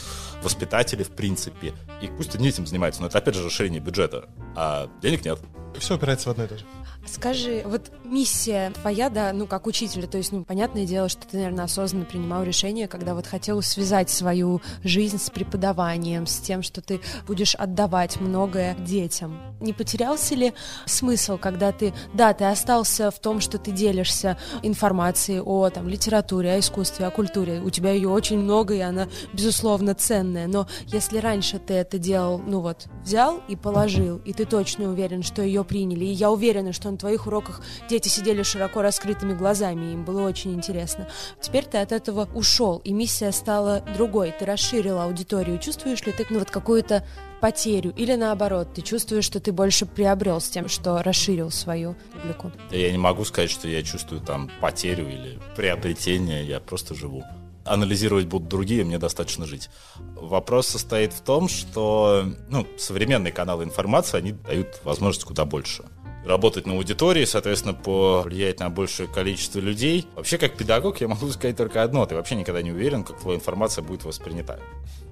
Воспитатели, 0.44 1.04
в 1.04 1.12
принципе. 1.12 1.74
И 2.02 2.08
пусть 2.08 2.36
они 2.36 2.50
этим 2.50 2.66
занимаются, 2.66 3.02
но 3.02 3.08
это 3.08 3.18
опять 3.18 3.36
же 3.36 3.44
расширение 3.44 3.80
бюджета, 3.80 4.30
а 4.56 4.90
денег 5.02 5.26
нет. 5.26 5.40
Все 5.78 5.96
упирается 5.96 6.30
в 6.30 6.32
одно 6.32 6.46
и 6.46 6.48
то 6.48 6.58
же. 6.58 6.66
Скажи, 7.12 7.64
вот 7.66 7.92
миссия 8.04 8.72
твоя, 8.72 9.10
да, 9.10 9.34
ну, 9.34 9.48
как 9.48 9.66
учителя, 9.66 10.08
то 10.08 10.18
есть, 10.18 10.32
ну, 10.32 10.44
понятное 10.44 10.86
дело, 10.86 11.10
что 11.10 11.28
ты, 11.28 11.38
наверное, 11.38 11.66
осознанно 11.66 12.06
принимал 12.06 12.44
решение, 12.44 12.88
когда 12.88 13.16
вот 13.16 13.26
хотел 13.26 13.62
связать 13.62 14.10
свою 14.10 14.62
жизнь 14.84 15.18
с 15.18 15.30
преподаванием, 15.30 16.28
с 16.28 16.38
тем, 16.38 16.62
что 16.62 16.82
ты 16.82 17.02
будешь 17.28 17.56
отдавать 17.56 18.22
многое 18.22 18.76
детям. 18.76 19.40
Не 19.60 19.74
потерялся 19.74 20.36
ли 20.36 20.54
смысл, 20.86 21.38
когда 21.38 21.72
ты, 21.72 21.94
да, 22.14 22.34
ты 22.34 22.46
остался 22.46 23.12
в 23.12 23.20
том, 23.20 23.42
что 23.42 23.58
ты 23.58 23.72
делишься 23.72 24.38
информацией 24.62 25.42
о, 25.42 25.70
там, 25.70 25.90
литературе, 25.90 26.54
о 26.54 26.60
искусстве, 26.60 27.08
о 27.08 27.12
культуре, 27.12 27.60
у 27.60 27.70
тебя 27.72 27.92
ее 27.92 28.10
очень 28.10 28.40
много, 28.40 28.76
и 28.76 28.80
она, 28.80 29.08
безусловно, 29.34 29.96
ценная, 29.96 30.48
но 30.48 30.68
если 30.86 31.18
раньше 31.18 31.58
ты 31.60 31.74
это 31.74 31.98
делал, 31.98 32.38
ну, 32.40 32.62
вот, 32.62 32.86
взял 33.04 33.42
и 33.48 33.56
положил, 33.56 34.18
и 34.26 34.34
ты 34.34 34.46
точно 34.46 34.90
уверен, 34.90 35.24
что 35.24 35.42
ее 35.42 35.64
приняли, 35.64 36.06
и 36.06 36.14
я 36.14 36.32
уверена, 36.32 36.72
что 36.72 36.90
на 36.90 36.99
твоих 37.00 37.28
уроках 37.28 37.62
дети 37.90 38.08
сидели 38.08 38.44
широко 38.44 38.82
раскрытыми 38.82 39.34
глазами, 39.34 39.94
им 39.94 40.04
было 40.06 40.22
очень 40.28 40.54
интересно. 40.54 41.10
Теперь 41.42 41.66
ты 41.66 41.78
от 41.80 41.92
этого 41.92 42.30
ушел, 42.34 42.82
и 42.84 42.94
миссия 42.94 43.32
стала 43.32 43.84
другой. 43.96 44.34
Ты 44.38 44.46
расширила 44.46 45.06
аудиторию. 45.06 45.58
Чувствуешь 45.60 46.06
ли 46.06 46.12
ты 46.12 46.26
ну, 46.30 46.40
вот 46.40 46.52
какую-то 46.52 47.06
потерю? 47.42 47.94
Или 47.96 48.16
наоборот, 48.16 48.74
ты 48.74 48.82
чувствуешь, 48.82 49.26
что 49.26 49.40
ты 49.40 49.52
больше 49.52 49.86
приобрел 49.86 50.42
с 50.42 50.50
тем, 50.50 50.68
что 50.68 51.02
расширил 51.02 51.52
свою 51.52 51.96
публику? 52.14 52.52
Я 52.72 52.92
не 52.92 52.98
могу 52.98 53.26
сказать, 53.26 53.50
что 53.50 53.68
я 53.68 53.82
чувствую 53.82 54.22
там 54.22 54.52
потерю 54.60 55.08
или 55.10 55.40
приобретение, 55.56 56.46
я 56.46 56.60
просто 56.60 56.94
живу 56.94 57.24
анализировать 57.66 58.26
будут 58.26 58.48
другие, 58.48 58.84
мне 58.84 58.98
достаточно 58.98 59.46
жить. 59.46 59.70
Вопрос 60.16 60.68
состоит 60.68 61.14
в 61.14 61.22
том, 61.22 61.48
что 61.48 62.26
ну, 62.50 62.66
современные 62.78 63.32
каналы 63.32 63.64
информации, 63.64 64.18
они 64.18 64.32
дают 64.32 64.80
возможность 64.84 65.26
куда 65.26 65.46
больше 65.46 65.86
работать 66.30 66.66
на 66.68 66.74
аудитории, 66.74 67.26
соответственно, 67.26 67.74
повлиять 67.74 68.60
на 68.60 68.70
большее 68.70 69.10
количество 69.10 69.60
людей. 69.60 70.08
Вообще, 70.16 70.38
как 70.38 70.56
педагог, 70.56 71.02
я 71.02 71.08
могу 71.08 71.28
сказать 71.32 71.58
только 71.58 71.84
одно. 71.84 72.06
Ты 72.06 72.16
вообще 72.16 72.36
никогда 72.36 72.62
не 72.62 72.72
уверен, 72.72 73.04
как 73.04 73.20
твоя 73.20 73.38
информация 73.38 73.84
будет 73.84 74.06
воспринята. 74.06 74.60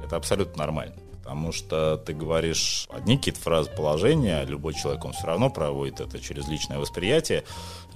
Это 0.06 0.16
абсолютно 0.16 0.60
нормально. 0.60 0.96
Потому 1.24 1.52
что 1.52 1.98
ты 1.98 2.14
говоришь 2.14 2.88
одни 2.90 3.18
какие-то 3.18 3.42
фразы 3.42 3.70
положения, 3.70 4.38
а 4.40 4.46
любой 4.46 4.74
человек, 4.74 5.04
он 5.04 5.12
все 5.12 5.28
равно 5.28 5.50
проводит 5.50 6.00
это 6.00 6.20
через 6.20 6.48
личное 6.48 6.78
восприятие, 6.78 7.44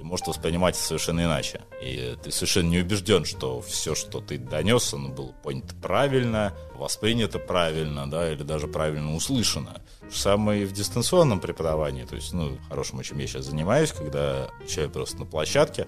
ты 0.02 0.08
можешь 0.08 0.26
воспринимать 0.26 0.76
это 0.76 0.84
совершенно 0.84 1.22
иначе. 1.22 1.62
И 1.80 2.18
ты 2.24 2.32
совершенно 2.32 2.70
не 2.70 2.80
убежден, 2.80 3.24
что 3.24 3.62
все, 3.62 3.94
что 3.94 4.20
ты 4.20 4.40
донес, 4.40 4.94
оно 4.96 5.10
было 5.10 5.32
понято 5.44 5.76
правильно, 5.76 6.54
воспринято 6.76 7.38
правильно, 7.38 8.10
да, 8.10 8.32
или 8.32 8.42
даже 8.42 8.68
правильно 8.68 9.16
услышано. 9.16 9.82
Самое 10.12 10.66
в 10.66 10.74
дистанционном 10.74 11.40
преподавании, 11.40 12.04
то 12.04 12.16
есть, 12.16 12.34
ну, 12.34 12.58
хорошему, 12.68 13.04
чем 13.04 13.20
я 13.20 13.28
сейчас 13.28 13.46
занимаюсь, 13.46 13.92
когда 13.92 14.46
обучаю 14.60 14.90
просто 14.90 15.20
на 15.20 15.26
площадке, 15.26 15.88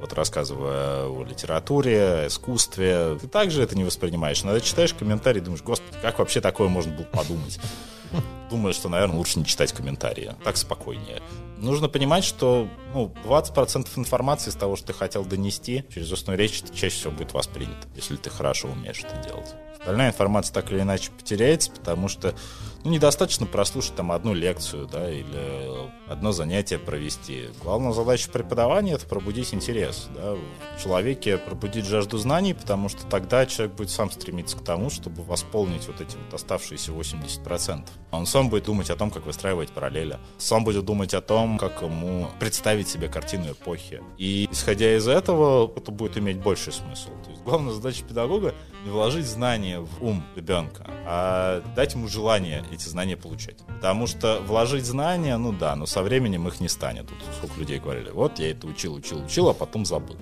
вот 0.00 0.12
рассказывая 0.12 1.06
о 1.06 1.24
литературе, 1.24 2.26
искусстве, 2.28 3.18
ты 3.20 3.26
также 3.26 3.62
это 3.62 3.76
не 3.76 3.82
воспринимаешь. 3.82 4.44
Иногда 4.44 4.60
читаешь 4.60 4.94
комментарии, 4.94 5.40
думаешь, 5.40 5.62
господи, 5.62 5.98
как 6.00 6.20
вообще 6.20 6.40
такое 6.40 6.68
можно 6.68 6.94
было 6.94 7.04
подумать? 7.04 7.58
Думаю, 8.50 8.74
что, 8.74 8.88
наверное, 8.88 9.16
лучше 9.16 9.38
не 9.38 9.44
читать 9.44 9.72
комментарии. 9.72 10.34
Так 10.44 10.56
спокойнее. 10.56 11.22
Нужно 11.58 11.88
понимать, 11.88 12.24
что 12.24 12.68
ну, 12.94 13.12
20% 13.40 13.88
информации 13.96 14.50
из 14.50 14.54
того, 14.54 14.76
что 14.76 14.88
ты 14.88 14.92
хотел 14.92 15.24
донести, 15.24 15.84
через 15.92 16.10
устную 16.12 16.38
речь 16.38 16.62
чаще 16.72 16.94
всего 16.94 17.12
будет 17.12 17.32
воспринято, 17.32 17.88
если 17.96 18.16
ты 18.16 18.30
хорошо 18.30 18.68
умеешь 18.68 19.00
это 19.00 19.28
делать. 19.28 19.54
Остальная 19.78 20.08
информация 20.10 20.52
так 20.52 20.70
или 20.72 20.80
иначе 20.80 21.10
потеряется, 21.10 21.70
потому 21.70 22.08
что 22.08 22.34
ну, 22.84 22.90
недостаточно 22.90 23.46
прослушать 23.46 23.94
там 23.94 24.12
одну 24.12 24.32
лекцию, 24.32 24.86
да, 24.86 25.10
или 25.10 25.90
одно 26.08 26.32
занятие 26.32 26.78
провести. 26.78 27.48
Главная 27.62 27.92
задача 27.92 28.30
преподавания— 28.30 28.92
это 28.94 29.06
пробудить 29.06 29.52
интерес, 29.52 30.08
да, 30.14 30.34
в 30.34 30.82
человеке 30.82 31.36
пробудить 31.36 31.84
жажду 31.84 32.16
знаний, 32.18 32.54
потому 32.54 32.88
что 32.88 33.04
тогда 33.06 33.44
человек 33.46 33.76
будет 33.76 33.90
сам 33.90 34.10
стремиться 34.10 34.56
к 34.56 34.64
тому, 34.64 34.88
чтобы 34.90 35.22
восполнить 35.22 35.86
вот 35.88 36.00
эти 36.00 36.16
вот 36.16 36.34
оставшиеся 36.34 36.92
80%. 36.92 37.86
Он 38.12 38.26
сам 38.26 38.48
будет 38.48 38.64
думать 38.64 38.90
о 38.90 38.96
том, 38.96 39.10
как 39.10 39.26
выстраивать 39.26 39.70
параллели, 39.70 40.18
сам 40.38 40.64
будет 40.64 40.84
думать 40.84 41.14
о 41.14 41.20
том, 41.20 41.58
как 41.58 41.82
ему 41.82 42.28
представить 42.38 42.88
себе 42.88 43.08
картину 43.08 43.52
эпохи. 43.52 44.02
И 44.16 44.48
исходя 44.50 44.96
из 44.96 45.06
этого, 45.06 45.70
это 45.76 45.90
будет 45.90 46.16
иметь 46.16 46.38
больший 46.38 46.72
смысл. 46.72 47.10
То 47.24 47.30
есть 47.30 47.42
главная 47.42 47.72
задача 47.72 48.04
педагога— 48.04 48.54
не 48.84 48.90
вложить 48.90 49.26
знания 49.26 49.80
в 49.80 50.02
ум 50.02 50.24
ребенка, 50.34 50.86
а 51.06 51.62
дать 51.76 51.94
ему 51.94 52.08
желание 52.08 52.64
эти 52.72 52.88
знания 52.88 53.16
получать. 53.16 53.58
Потому 53.66 54.06
что 54.06 54.40
вложить 54.40 54.84
знания, 54.84 55.36
ну 55.36 55.52
да, 55.52 55.76
но 55.76 55.86
со 55.86 56.02
временем 56.02 56.48
их 56.48 56.60
не 56.60 56.68
станет. 56.68 57.08
Тут 57.08 57.18
сколько 57.36 57.58
людей 57.58 57.78
говорили, 57.78 58.10
вот 58.10 58.38
я 58.38 58.50
это 58.50 58.66
учил, 58.66 58.94
учил, 58.94 59.24
учил, 59.24 59.48
а 59.48 59.54
потом 59.54 59.84
забыл. 59.84 60.16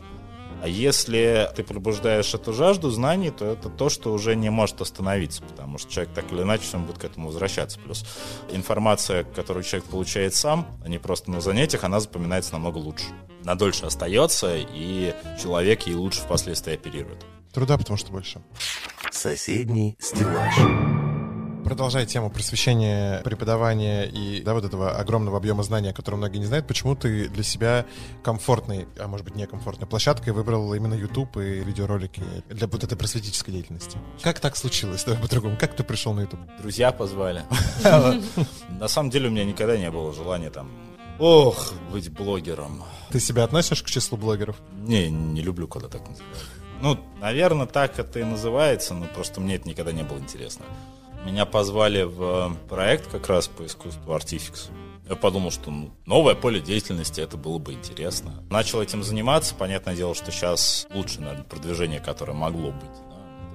А 0.60 0.66
если 0.66 1.48
ты 1.54 1.62
пробуждаешь 1.62 2.34
эту 2.34 2.52
жажду 2.52 2.90
знаний, 2.90 3.30
то 3.30 3.44
это 3.44 3.68
то, 3.68 3.88
что 3.88 4.12
уже 4.12 4.34
не 4.34 4.50
может 4.50 4.80
остановиться, 4.80 5.42
потому 5.42 5.78
что 5.78 5.90
человек 5.90 6.12
так 6.14 6.32
или 6.32 6.42
иначе 6.42 6.64
он 6.74 6.84
будет 6.84 6.98
к 6.98 7.04
этому 7.04 7.28
возвращаться. 7.28 7.78
Плюс 7.78 8.04
информация, 8.50 9.22
которую 9.22 9.62
человек 9.62 9.88
получает 9.88 10.34
сам, 10.34 10.66
а 10.84 10.88
не 10.88 10.98
просто 10.98 11.30
на 11.30 11.40
занятиях, 11.40 11.84
она 11.84 12.00
запоминается 12.00 12.54
намного 12.54 12.78
лучше. 12.78 13.06
Надольше 13.44 13.86
остается, 13.86 14.56
и 14.56 15.14
человек 15.40 15.86
ей 15.86 15.94
лучше 15.94 16.20
впоследствии 16.20 16.74
оперирует. 16.74 17.24
Труда 17.52 17.78
потому 17.78 17.96
что 17.96 18.10
больше. 18.10 18.42
Соседний 19.12 19.96
стеллаж 20.00 20.97
продолжая 21.68 22.06
тему 22.06 22.30
просвещения, 22.30 23.20
преподавания 23.20 24.04
и 24.04 24.40
да, 24.40 24.54
вот 24.54 24.64
этого 24.64 24.92
огромного 24.92 25.36
объема 25.36 25.62
знаний, 25.62 25.90
о 25.90 25.92
котором 25.92 26.20
многие 26.20 26.38
не 26.38 26.46
знают, 26.46 26.66
почему 26.66 26.96
ты 26.96 27.28
для 27.28 27.42
себя 27.42 27.84
комфортной, 28.22 28.88
а 28.98 29.06
может 29.06 29.26
быть 29.26 29.36
некомфортной 29.36 29.86
площадкой 29.86 30.30
выбрал 30.30 30.72
именно 30.72 30.94
YouTube 30.94 31.36
и 31.36 31.60
видеоролики 31.60 32.22
для 32.48 32.66
вот 32.68 32.84
этой 32.84 32.96
просветительской 32.96 33.52
деятельности? 33.52 33.98
Как 34.22 34.40
так 34.40 34.56
случилось? 34.56 35.04
Давай 35.04 35.20
по-другому. 35.20 35.58
Как 35.60 35.76
ты 35.76 35.84
пришел 35.84 36.14
на 36.14 36.22
YouTube? 36.22 36.40
Друзья 36.58 36.90
позвали. 36.90 37.44
На 38.68 38.88
самом 38.88 39.10
деле 39.10 39.28
у 39.28 39.30
меня 39.30 39.44
никогда 39.44 39.76
не 39.76 39.90
было 39.90 40.14
желания 40.14 40.48
там 40.48 40.70
Ох, 41.18 41.74
быть 41.92 42.10
блогером. 42.10 42.82
Ты 43.10 43.20
себя 43.20 43.44
относишь 43.44 43.82
к 43.82 43.86
числу 43.86 44.16
блогеров? 44.16 44.56
Не, 44.72 45.10
не 45.10 45.42
люблю, 45.42 45.68
когда 45.68 45.88
так 45.88 46.08
называют. 46.08 46.36
Ну, 46.80 46.98
наверное, 47.20 47.66
так 47.66 47.98
это 47.98 48.20
и 48.20 48.24
называется, 48.24 48.94
но 48.94 49.06
просто 49.06 49.40
мне 49.40 49.56
это 49.56 49.68
никогда 49.68 49.92
не 49.92 50.04
было 50.04 50.18
интересно. 50.18 50.64
Меня 51.28 51.44
позвали 51.44 52.04
в 52.04 52.56
проект 52.70 53.10
как 53.10 53.28
раз 53.28 53.48
по 53.48 53.66
искусству 53.66 54.14
Artifix. 54.14 54.70
Я 55.06 55.14
подумал, 55.14 55.50
что 55.50 55.70
ну, 55.70 55.90
новое 56.06 56.34
поле 56.34 56.58
деятельности, 56.58 57.20
это 57.20 57.36
было 57.36 57.58
бы 57.58 57.74
интересно. 57.74 58.42
Начал 58.48 58.80
этим 58.80 59.02
заниматься. 59.02 59.54
Понятное 59.54 59.94
дело, 59.94 60.14
что 60.14 60.32
сейчас 60.32 60.86
лучше, 60.90 61.20
наверное, 61.20 61.44
продвижение, 61.44 62.00
которое 62.00 62.32
могло 62.32 62.70
быть 62.70 62.90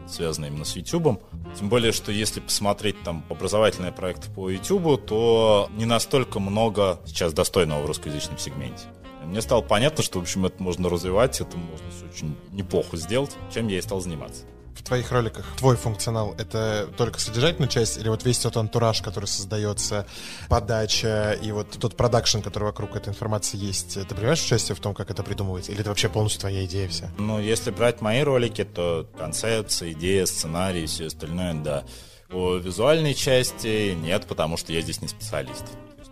связано 0.05 0.45
именно 0.45 0.65
с 0.65 0.75
YouTube. 0.75 1.19
Тем 1.57 1.69
более, 1.69 1.93
что 1.93 2.11
если 2.11 2.41
посмотреть 2.41 3.01
там 3.03 3.23
образовательные 3.29 3.93
проекты 3.93 4.29
по 4.29 4.49
YouTube, 4.49 5.03
то 5.05 5.69
не 5.75 5.85
настолько 5.85 6.39
много 6.39 6.99
сейчас 7.05 7.33
достойного 7.33 7.81
в 7.81 7.85
русскоязычном 7.87 8.37
сегменте. 8.37 8.83
Мне 9.23 9.41
стало 9.41 9.61
понятно, 9.61 10.03
что, 10.03 10.19
в 10.19 10.23
общем, 10.23 10.45
это 10.45 10.61
можно 10.61 10.89
развивать, 10.89 11.39
это 11.39 11.57
можно 11.57 11.87
очень 12.11 12.35
неплохо 12.51 12.97
сделать, 12.97 13.31
чем 13.51 13.67
я 13.69 13.79
и 13.79 13.81
стал 13.81 14.01
заниматься. 14.01 14.43
В 14.75 14.83
твоих 14.83 15.11
роликах 15.11 15.45
твой 15.57 15.75
функционал— 15.75 16.35
это 16.37 16.89
только 16.97 17.19
содержательная 17.19 17.69
часть, 17.69 17.97
или 17.97 18.09
вот 18.09 18.23
весь 18.23 18.39
тот 18.39 18.57
антураж, 18.57 19.01
который 19.01 19.25
создается, 19.25 20.05
подача 20.49 21.37
и 21.41 21.51
вот 21.51 21.71
тот 21.79 21.95
продакшн, 21.95 22.39
который 22.39 22.65
вокруг 22.65 22.95
этой 22.95 23.09
информации 23.09 23.57
есть, 23.57 23.93
ты 23.93 24.15
принимаешь 24.15 24.43
участие 24.43 24.75
в 24.75 24.79
том, 24.79 24.93
как 24.93 25.11
это 25.11 25.23
придумывается? 25.23 25.71
Или 25.71 25.81
это 25.81 25.89
вообще 25.89 26.09
полностью 26.09 26.41
твоя 26.41 26.65
идея 26.65 26.87
вся? 26.89 27.09
Ну, 27.17 27.39
если 27.39 27.71
брать 27.71 28.01
мои 28.01 28.21
ролики, 28.21 28.63
то 28.63 29.07
концепция, 29.17 29.91
идея, 29.93 30.25
сценарий 30.25 30.83
и 30.83 30.87
все 30.87 31.07
остальное, 31.07 31.53
да. 31.53 31.83
По 32.29 32.57
визуальной 32.57 33.13
части 33.13 33.93
нет, 33.93 34.25
потому 34.25 34.57
что 34.57 34.73
я 34.73 34.81
здесь 34.81 35.01
не 35.01 35.07
специалист. 35.07 35.63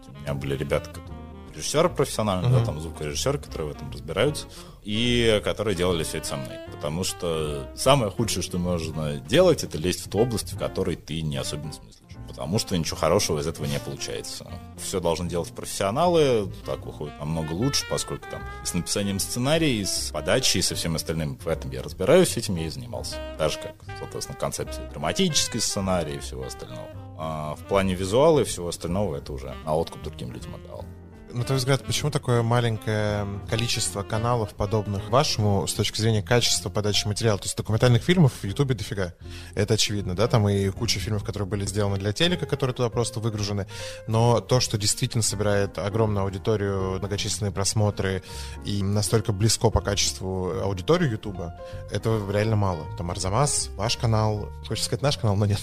У 0.08 0.22
меня 0.22 0.34
были 0.36 0.56
ребята, 0.56 0.90
которые 0.90 1.22
режиссеры 1.56 1.90
профессиональные, 1.90 2.52
uh-huh. 2.52 2.60
да, 2.60 2.66
там 2.66 2.80
звукорежиссеры, 2.80 3.40
которые 3.40 3.74
в 3.74 3.76
этом 3.76 3.92
разбираются, 3.92 4.48
и 4.84 5.42
которые 5.44 5.76
делали 5.76 6.04
все 6.04 6.18
это 6.20 6.28
со 6.28 6.38
мной. 6.38 6.58
Потому 6.72 7.04
что 7.04 7.70
самое 7.76 8.12
худшее, 8.12 8.44
что 8.44 8.58
можно 8.58 9.18
делать, 9.18 9.64
это 9.64 9.78
лезть 9.78 10.06
в 10.06 10.10
ту 10.10 10.20
область, 10.20 10.54
в 10.54 10.58
которой 10.58 10.96
ты 10.96 11.22
не 11.22 11.38
особенно 11.38 11.74
смыслишь. 11.74 12.02
Потому 12.28 12.60
что 12.60 12.78
ничего 12.78 12.96
хорошего 12.96 13.40
из 13.40 13.48
этого 13.48 13.66
не 13.66 13.80
получается. 13.80 14.50
Все 14.78 15.00
должны 15.02 15.28
делать 15.28 15.50
профессионалы, 15.50 16.52
так 16.66 16.86
выходит 16.86 17.20
намного 17.20 17.52
лучше, 17.52 17.86
поскольку 17.90 18.26
там 18.30 18.42
с 18.64 18.74
написанием 18.74 19.20
сценария, 19.20 19.86
с 19.86 20.12
подачей 20.12 20.60
и 20.60 20.64
со 20.64 20.76
всем 20.76 20.96
остальным 20.96 21.38
в 21.38 21.48
этом 21.48 21.72
я 21.72 21.84
разбираюсь, 21.84 22.38
этим 22.38 22.56
я 22.56 22.68
и 22.68 22.70
занимался. 22.70 23.18
Даже 23.38 23.60
как, 23.60 23.76
соответственно, 24.00 24.40
концепция 24.40 24.90
драматической 24.90 25.60
сценария 25.60 26.16
и 26.16 26.20
всего 26.20 26.46
остального. 26.46 26.88
А 27.20 27.56
в 27.56 27.64
плане 27.66 27.96
визуала 27.96 28.40
и 28.40 28.46
всего 28.46 28.70
остального 28.70 29.18
это 29.18 29.34
уже 29.34 29.54
на 29.66 29.76
откуп 29.76 30.02
другим 30.02 30.32
людям 30.32 30.56
отдал. 30.56 30.86
На 31.34 31.44
твой 31.46 31.60
взгляд, 31.60 31.84
почему 31.86 32.12
такое 32.12 32.42
маленькое 32.42 33.26
количество 33.50 34.04
каналов, 34.04 34.54
подобных 34.54 35.10
вашему, 35.10 35.66
с 35.66 35.74
точки 35.74 36.02
зрения 36.02 36.22
качества 36.22 36.70
подачи 36.70 37.08
материала? 37.08 37.38
То 37.38 37.46
есть 37.46 37.56
документальных 37.56 38.04
фильмов 38.04 38.34
в 38.42 38.44
Ютубе 38.44 38.76
дофига. 38.76 39.14
Это 39.56 39.76
очевидно, 39.76 40.16
да? 40.16 40.28
Там 40.28 40.50
и 40.50 40.70
куча 40.70 41.00
фильмов, 41.00 41.24
которые 41.24 41.48
были 41.48 41.66
сделаны 41.66 41.98
для 41.98 42.12
телека, 42.12 42.46
которые 42.46 42.74
туда 42.74 42.90
просто 42.90 43.20
выгружены. 43.20 43.68
Но 44.08 44.42
то, 44.42 44.60
что 44.60 44.78
действительно 44.78 45.24
собирает 45.24 45.78
огромную 45.78 46.26
аудиторию, 46.26 47.00
многочисленные 47.00 47.52
просмотры 47.52 48.24
и 48.66 48.84
настолько 48.84 49.32
близко 49.32 49.70
по 49.70 49.80
качеству 49.80 50.62
аудиторию 50.62 51.12
Ютуба, 51.12 51.56
этого 51.92 52.30
реально 52.32 52.58
мало. 52.58 52.86
Там 52.98 53.10
Арзамас, 53.10 53.70
ваш 53.78 53.96
канал, 53.98 54.50
хочешь 54.68 54.84
сказать 54.84 55.02
наш 55.02 55.18
канал, 55.18 55.38
но 55.38 55.46
нет. 55.46 55.62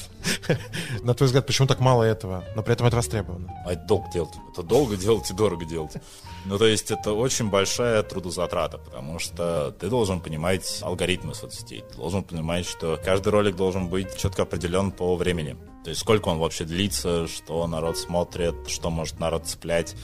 На 1.02 1.14
твой 1.14 1.26
взгляд, 1.26 1.46
почему 1.46 1.68
так 1.68 1.81
мало 1.81 2.04
этого, 2.04 2.44
но 2.57 2.62
при 2.62 2.72
этом 2.72 2.87
это 2.87 2.96
востребовано? 2.96 3.52
А 3.66 3.72
это 3.72 3.83
долго 3.85 4.11
делать. 4.11 4.35
Это 4.52 4.62
долго 4.62 4.96
делать 4.96 5.31
и 5.31 5.35
дорого 5.35 5.57
дорого 5.58 5.64
делать. 5.64 5.92
Ну, 6.44 6.58
то 6.58 6.66
есть 6.66 6.90
это 6.90 7.12
очень 7.12 7.50
большая 7.50 8.02
трудозатрата, 8.02 8.78
потому 8.78 9.18
что 9.18 9.72
ты 9.78 9.88
должен 9.88 10.20
понимать 10.20 10.80
алгоритмы 10.82 11.34
соцсетей, 11.34 11.82
ты 11.88 11.96
должен 11.96 12.22
понимать, 12.22 12.66
что 12.66 12.98
каждый 13.04 13.30
ролик 13.30 13.56
должен 13.56 13.88
быть 13.88 14.16
четко 14.16 14.42
определен 14.42 14.90
по 14.90 15.16
времени. 15.16 15.56
То 15.84 15.90
есть 15.90 16.00
сколько 16.00 16.28
он 16.28 16.38
вообще 16.38 16.64
длится, 16.64 17.26
что 17.26 17.66
народ 17.66 17.98
смотрит, 17.98 18.68
что 18.68 18.90
может 18.90 19.20
народ 19.20 19.46
цеплять. 19.46 19.94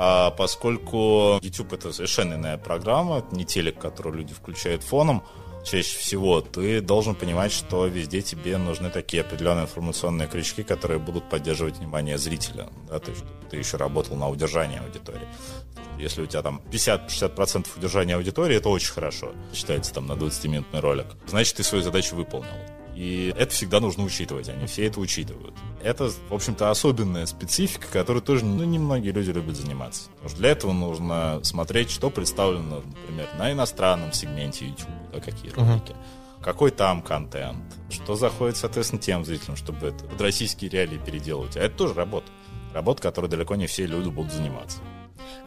А 0.00 0.30
поскольку 0.30 1.38
YouTube 1.42 1.72
это 1.72 1.92
совершенно 1.92 2.34
иная 2.34 2.56
программа, 2.56 3.24
не 3.32 3.44
телек, 3.44 3.80
которую 3.80 4.16
люди 4.16 4.32
включают 4.32 4.84
фоном, 4.84 5.24
чаще 5.70 5.98
всего, 5.98 6.40
ты 6.40 6.80
должен 6.80 7.14
понимать, 7.14 7.52
что 7.52 7.86
везде 7.86 8.22
тебе 8.22 8.56
нужны 8.58 8.90
такие 8.90 9.22
определенные 9.22 9.64
информационные 9.64 10.28
крючки, 10.28 10.62
которые 10.62 10.98
будут 10.98 11.28
поддерживать 11.28 11.78
внимание 11.78 12.18
зрителя, 12.18 12.68
да, 12.88 12.98
то 12.98 13.10
есть 13.10 13.24
ты 13.50 13.56
еще 13.56 13.76
работал 13.76 14.16
на 14.16 14.28
удержание 14.28 14.80
аудитории. 14.80 15.28
Если 15.98 16.22
у 16.22 16.26
тебя 16.26 16.42
там 16.42 16.62
50-60% 16.70 17.66
удержания 17.76 18.14
аудитории, 18.14 18.56
это 18.56 18.68
очень 18.68 18.92
хорошо. 18.92 19.32
Считается 19.52 19.92
там 19.92 20.06
на 20.06 20.12
20-минутный 20.12 20.80
ролик. 20.80 21.06
Значит, 21.26 21.56
ты 21.56 21.64
свою 21.64 21.82
задачу 21.82 22.14
выполнил. 22.14 22.77
И 22.98 23.32
это 23.38 23.52
всегда 23.52 23.78
нужно 23.78 24.02
учитывать, 24.02 24.48
они 24.48 24.66
все 24.66 24.86
это 24.88 24.98
учитывают. 24.98 25.54
Это, 25.84 26.10
в 26.10 26.34
общем-то, 26.34 26.68
особенная 26.68 27.26
специфика, 27.26 27.86
которой 27.86 28.20
тоже 28.20 28.44
ну, 28.44 28.64
немногие 28.64 29.12
люди 29.12 29.30
любят 29.30 29.56
заниматься. 29.56 30.08
Потому 30.14 30.28
что 30.30 30.38
для 30.40 30.48
этого 30.50 30.72
нужно 30.72 31.38
смотреть, 31.44 31.92
что 31.92 32.10
представлено, 32.10 32.82
например, 32.84 33.28
на 33.38 33.52
иностранном 33.52 34.12
сегменте 34.12 34.66
YouTube, 34.66 34.90
да, 35.12 35.20
какие 35.20 35.52
ролики. 35.52 35.92
Uh-huh. 35.92 36.42
Какой 36.42 36.72
там 36.72 37.02
контент, 37.02 37.58
что 37.88 38.16
заходит, 38.16 38.56
соответственно, 38.56 39.00
тем 39.00 39.24
зрителям, 39.24 39.54
чтобы 39.54 39.86
это 39.86 40.02
под 40.02 40.20
российские 40.20 40.68
реалии 40.68 40.98
переделывать. 40.98 41.56
А 41.56 41.60
это 41.60 41.76
тоже 41.76 41.94
работа. 41.94 42.26
Работа, 42.74 43.00
которой 43.00 43.28
далеко 43.28 43.54
не 43.54 43.68
все 43.68 43.86
люди 43.86 44.08
будут 44.08 44.32
заниматься. 44.32 44.78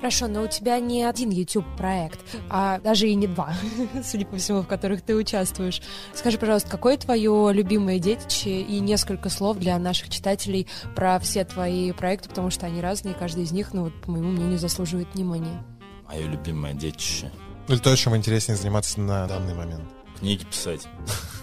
Хорошо, 0.01 0.27
но 0.27 0.41
у 0.41 0.47
тебя 0.47 0.79
не 0.79 1.03
один 1.03 1.29
YouTube-проект, 1.29 2.19
а 2.49 2.79
даже 2.79 3.07
и 3.07 3.13
не 3.13 3.27
два, 3.27 3.53
судя 4.03 4.25
по 4.25 4.37
всему, 4.37 4.63
в 4.63 4.67
которых 4.67 5.03
ты 5.03 5.15
участвуешь. 5.15 5.79
Скажи, 6.15 6.39
пожалуйста, 6.39 6.71
какое 6.71 6.97
твое 6.97 7.51
любимое 7.53 7.99
детище 7.99 8.61
и 8.61 8.79
несколько 8.79 9.29
слов 9.29 9.57
для 9.57 9.77
наших 9.77 10.09
читателей 10.09 10.67
про 10.95 11.19
все 11.19 11.45
твои 11.45 11.91
проекты, 11.91 12.29
потому 12.29 12.49
что 12.49 12.65
они 12.65 12.81
разные, 12.81 13.13
и 13.13 13.17
каждый 13.17 13.43
из 13.43 13.51
них, 13.51 13.73
ну, 13.73 13.83
вот, 13.83 14.01
по 14.01 14.09
моему 14.09 14.31
мнению, 14.31 14.57
заслуживает 14.57 15.13
внимания. 15.13 15.63
Мое 16.07 16.27
любимое 16.27 16.73
детище. 16.73 17.31
Или 17.67 17.77
то, 17.77 17.95
чем 17.95 18.17
интереснее 18.17 18.57
заниматься 18.57 18.99
на 18.99 19.27
данный 19.27 19.53
момент 19.53 19.83
книги 20.19 20.43
писать. 20.45 20.88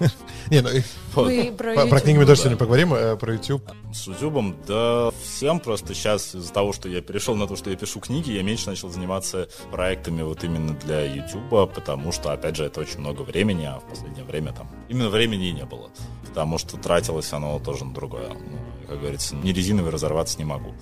Не, 0.50 0.60
ну 0.62 0.70
про 1.88 2.00
книги 2.00 2.18
мы 2.18 2.26
тоже 2.26 2.40
сегодня 2.40 2.56
поговорим, 2.56 2.94
э, 2.94 3.16
про 3.16 3.34
YouTube. 3.34 3.62
С 3.92 4.06
YouTube, 4.06 4.54
да, 4.66 5.10
всем 5.22 5.60
просто 5.60 5.94
сейчас 5.94 6.34
из-за 6.34 6.52
того, 6.52 6.72
что 6.72 6.88
я 6.88 7.00
перешел 7.00 7.34
на 7.34 7.46
то, 7.46 7.56
что 7.56 7.70
я 7.70 7.76
пишу 7.76 8.00
книги, 8.00 8.30
я 8.30 8.42
меньше 8.42 8.68
начал 8.68 8.88
заниматься 8.90 9.48
проектами 9.70 10.22
вот 10.22 10.44
именно 10.44 10.74
для 10.74 11.04
YouTube, 11.04 11.74
потому 11.74 12.12
что, 12.12 12.32
опять 12.32 12.56
же, 12.56 12.64
это 12.64 12.80
очень 12.80 13.00
много 13.00 13.22
времени, 13.22 13.64
а 13.64 13.80
в 13.80 13.88
последнее 13.88 14.24
время 14.24 14.52
там 14.52 14.70
именно 14.88 15.08
времени 15.08 15.48
и 15.48 15.52
не 15.52 15.64
было. 15.64 15.90
Потому 16.26 16.58
что 16.58 16.76
тратилось 16.76 17.32
оно 17.32 17.58
тоже 17.58 17.84
на 17.84 17.94
другое. 17.94 18.28
Ну, 18.28 18.86
как 18.88 19.00
говорится, 19.00 19.34
не 19.36 19.52
резиновый 19.52 19.90
разорваться 19.90 20.38
не 20.38 20.44
могу 20.44 20.74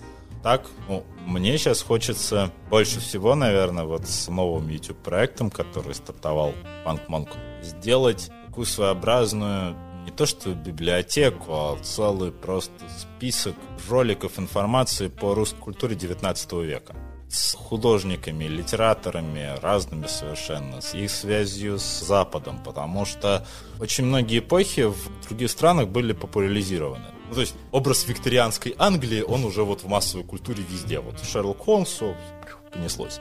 так, 0.46 0.64
ну, 0.88 1.02
мне 1.26 1.58
сейчас 1.58 1.82
хочется 1.82 2.52
больше 2.70 3.00
всего, 3.00 3.34
наверное, 3.34 3.82
вот 3.82 4.06
с 4.06 4.28
новым 4.28 4.68
YouTube-проектом, 4.68 5.50
который 5.50 5.92
стартовал 5.92 6.54
Punk 6.84 7.00
Monk, 7.08 7.30
сделать 7.66 8.30
такую 8.46 8.66
своеобразную 8.66 9.76
не 10.06 10.12
то 10.12 10.24
что 10.24 10.54
библиотеку, 10.54 11.52
а 11.52 11.78
целый 11.82 12.30
просто 12.30 12.72
список 12.96 13.56
роликов 13.88 14.38
информации 14.38 15.08
по 15.08 15.34
русской 15.34 15.58
культуре 15.58 15.96
19 15.96 16.52
века 16.52 16.94
с 17.28 17.54
художниками, 17.54 18.44
литераторами, 18.44 19.58
разными 19.60 20.06
совершенно, 20.06 20.80
с 20.80 20.94
их 20.94 21.10
связью 21.10 21.78
с 21.78 22.00
Западом, 22.00 22.62
потому 22.62 23.04
что 23.04 23.44
очень 23.80 24.04
многие 24.04 24.38
эпохи 24.38 24.88
в 24.88 25.26
других 25.26 25.50
странах 25.50 25.88
были 25.88 26.12
популяризированы. 26.12 27.06
Ну, 27.28 27.34
то 27.34 27.40
есть 27.40 27.56
образ 27.72 28.06
викторианской 28.06 28.76
Англии, 28.78 29.22
он 29.22 29.44
уже 29.44 29.64
вот 29.64 29.82
в 29.82 29.88
массовой 29.88 30.24
культуре 30.24 30.62
везде. 30.62 31.00
Вот 31.00 31.20
Шерлок 31.24 31.58
Холмсу 31.64 32.14
понеслось. 32.72 33.20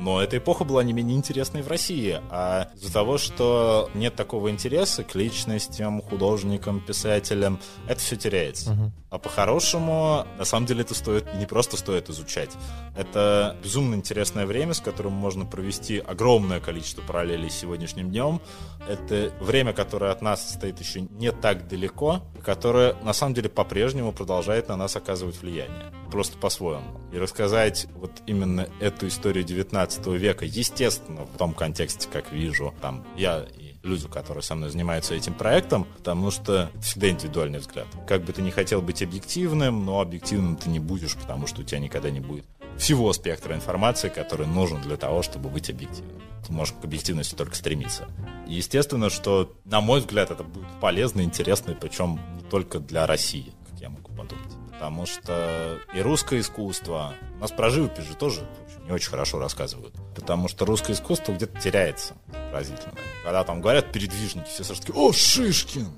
Но 0.00 0.22
эта 0.22 0.38
эпоха 0.38 0.64
была 0.64 0.82
не 0.82 0.92
менее 0.92 1.16
интересной 1.16 1.62
в 1.62 1.68
России. 1.68 2.20
А 2.30 2.68
из-за 2.74 2.92
того, 2.92 3.18
что 3.18 3.90
нет 3.94 4.14
такого 4.14 4.50
интереса 4.50 5.04
к 5.04 5.14
личностям, 5.14 6.02
художникам, 6.02 6.80
писателям, 6.80 7.60
это 7.86 8.00
все 8.00 8.16
теряется. 8.16 8.72
Uh-huh. 8.72 8.90
А 9.10 9.18
по-хорошему, 9.18 10.26
на 10.38 10.44
самом 10.44 10.66
деле, 10.66 10.80
это 10.80 10.94
стоит 10.94 11.32
не 11.36 11.46
просто 11.46 11.76
стоит 11.76 12.10
изучать. 12.10 12.50
Это 12.96 13.56
безумно 13.62 13.94
интересное 13.94 14.44
время, 14.44 14.74
с 14.74 14.80
которым 14.80 15.12
можно 15.12 15.46
провести 15.46 15.98
огромное 15.98 16.58
количество 16.58 17.00
параллелей 17.02 17.48
с 17.48 17.54
сегодняшним 17.54 18.10
днем. 18.10 18.40
Это 18.88 19.32
время, 19.40 19.72
которое 19.72 20.10
от 20.10 20.20
нас 20.20 20.54
стоит 20.54 20.80
еще 20.80 21.02
не 21.02 21.30
так 21.30 21.68
далеко, 21.68 22.22
которое 22.44 22.94
на 23.02 23.12
самом 23.12 23.34
деле 23.34 23.48
по-прежнему 23.48 24.12
продолжает 24.12 24.68
на 24.68 24.76
нас 24.76 24.96
оказывать 24.96 25.40
влияние. 25.40 25.92
Просто 26.14 26.38
по-своему. 26.38 27.00
И 27.12 27.18
рассказать 27.18 27.88
вот 27.96 28.12
именно 28.28 28.68
эту 28.78 29.08
историю 29.08 29.42
19 29.42 30.06
века, 30.06 30.44
естественно, 30.44 31.24
в 31.24 31.36
том 31.36 31.52
контексте, 31.52 32.06
как 32.08 32.30
вижу, 32.30 32.72
там, 32.80 33.04
я 33.16 33.44
и 33.56 33.74
люди, 33.82 34.06
которые 34.06 34.44
со 34.44 34.54
мной 34.54 34.70
занимаются 34.70 35.16
этим 35.16 35.34
проектом, 35.34 35.88
потому 35.96 36.30
что 36.30 36.70
это 36.72 36.80
всегда 36.80 37.08
индивидуальный 37.08 37.58
взгляд. 37.58 37.88
Как 38.06 38.22
бы 38.22 38.32
ты 38.32 38.42
не 38.42 38.52
хотел 38.52 38.80
быть 38.80 39.02
объективным, 39.02 39.84
но 39.84 40.00
объективным 40.00 40.54
ты 40.54 40.68
не 40.70 40.78
будешь, 40.78 41.16
потому 41.16 41.48
что 41.48 41.62
у 41.62 41.64
тебя 41.64 41.80
никогда 41.80 42.10
не 42.10 42.20
будет 42.20 42.44
всего 42.78 43.12
спектра 43.12 43.56
информации, 43.56 44.08
который 44.08 44.46
нужен 44.46 44.80
для 44.82 44.96
того, 44.96 45.22
чтобы 45.22 45.48
быть 45.48 45.68
объективным. 45.68 46.22
Ты 46.46 46.52
можешь 46.52 46.74
к 46.80 46.84
объективности 46.84 47.34
только 47.34 47.56
стремиться. 47.56 48.06
естественно, 48.46 49.10
что, 49.10 49.52
на 49.64 49.80
мой 49.80 49.98
взгляд, 49.98 50.30
это 50.30 50.44
будет 50.44 50.68
полезно, 50.80 51.22
интересно, 51.22 51.76
причем 51.80 52.20
не 52.36 52.48
только 52.48 52.78
для 52.78 53.04
России, 53.04 53.52
как 53.68 53.80
я 53.80 53.90
могу 53.90 54.12
подумать. 54.12 54.53
Потому 54.74 55.06
что 55.06 55.78
и 55.94 56.00
русское 56.00 56.40
искусство, 56.40 57.14
у 57.36 57.40
нас 57.40 57.50
про 57.52 57.70
живопись 57.70 58.04
же 58.04 58.14
тоже 58.14 58.46
не 58.86 58.92
очень 58.92 59.10
хорошо 59.10 59.38
рассказывают. 59.38 59.94
Потому 60.14 60.48
что 60.48 60.66
русское 60.66 60.92
искусство 60.92 61.32
где-то 61.32 61.58
теряется 61.60 62.14
поразительно. 62.50 62.94
Когда 63.24 63.44
там 63.44 63.60
говорят 63.60 63.92
передвижники, 63.92 64.48
все 64.48 64.64
сразу 64.64 64.82
такие, 64.82 64.98
о, 64.98 65.12
Шишкин! 65.12 65.88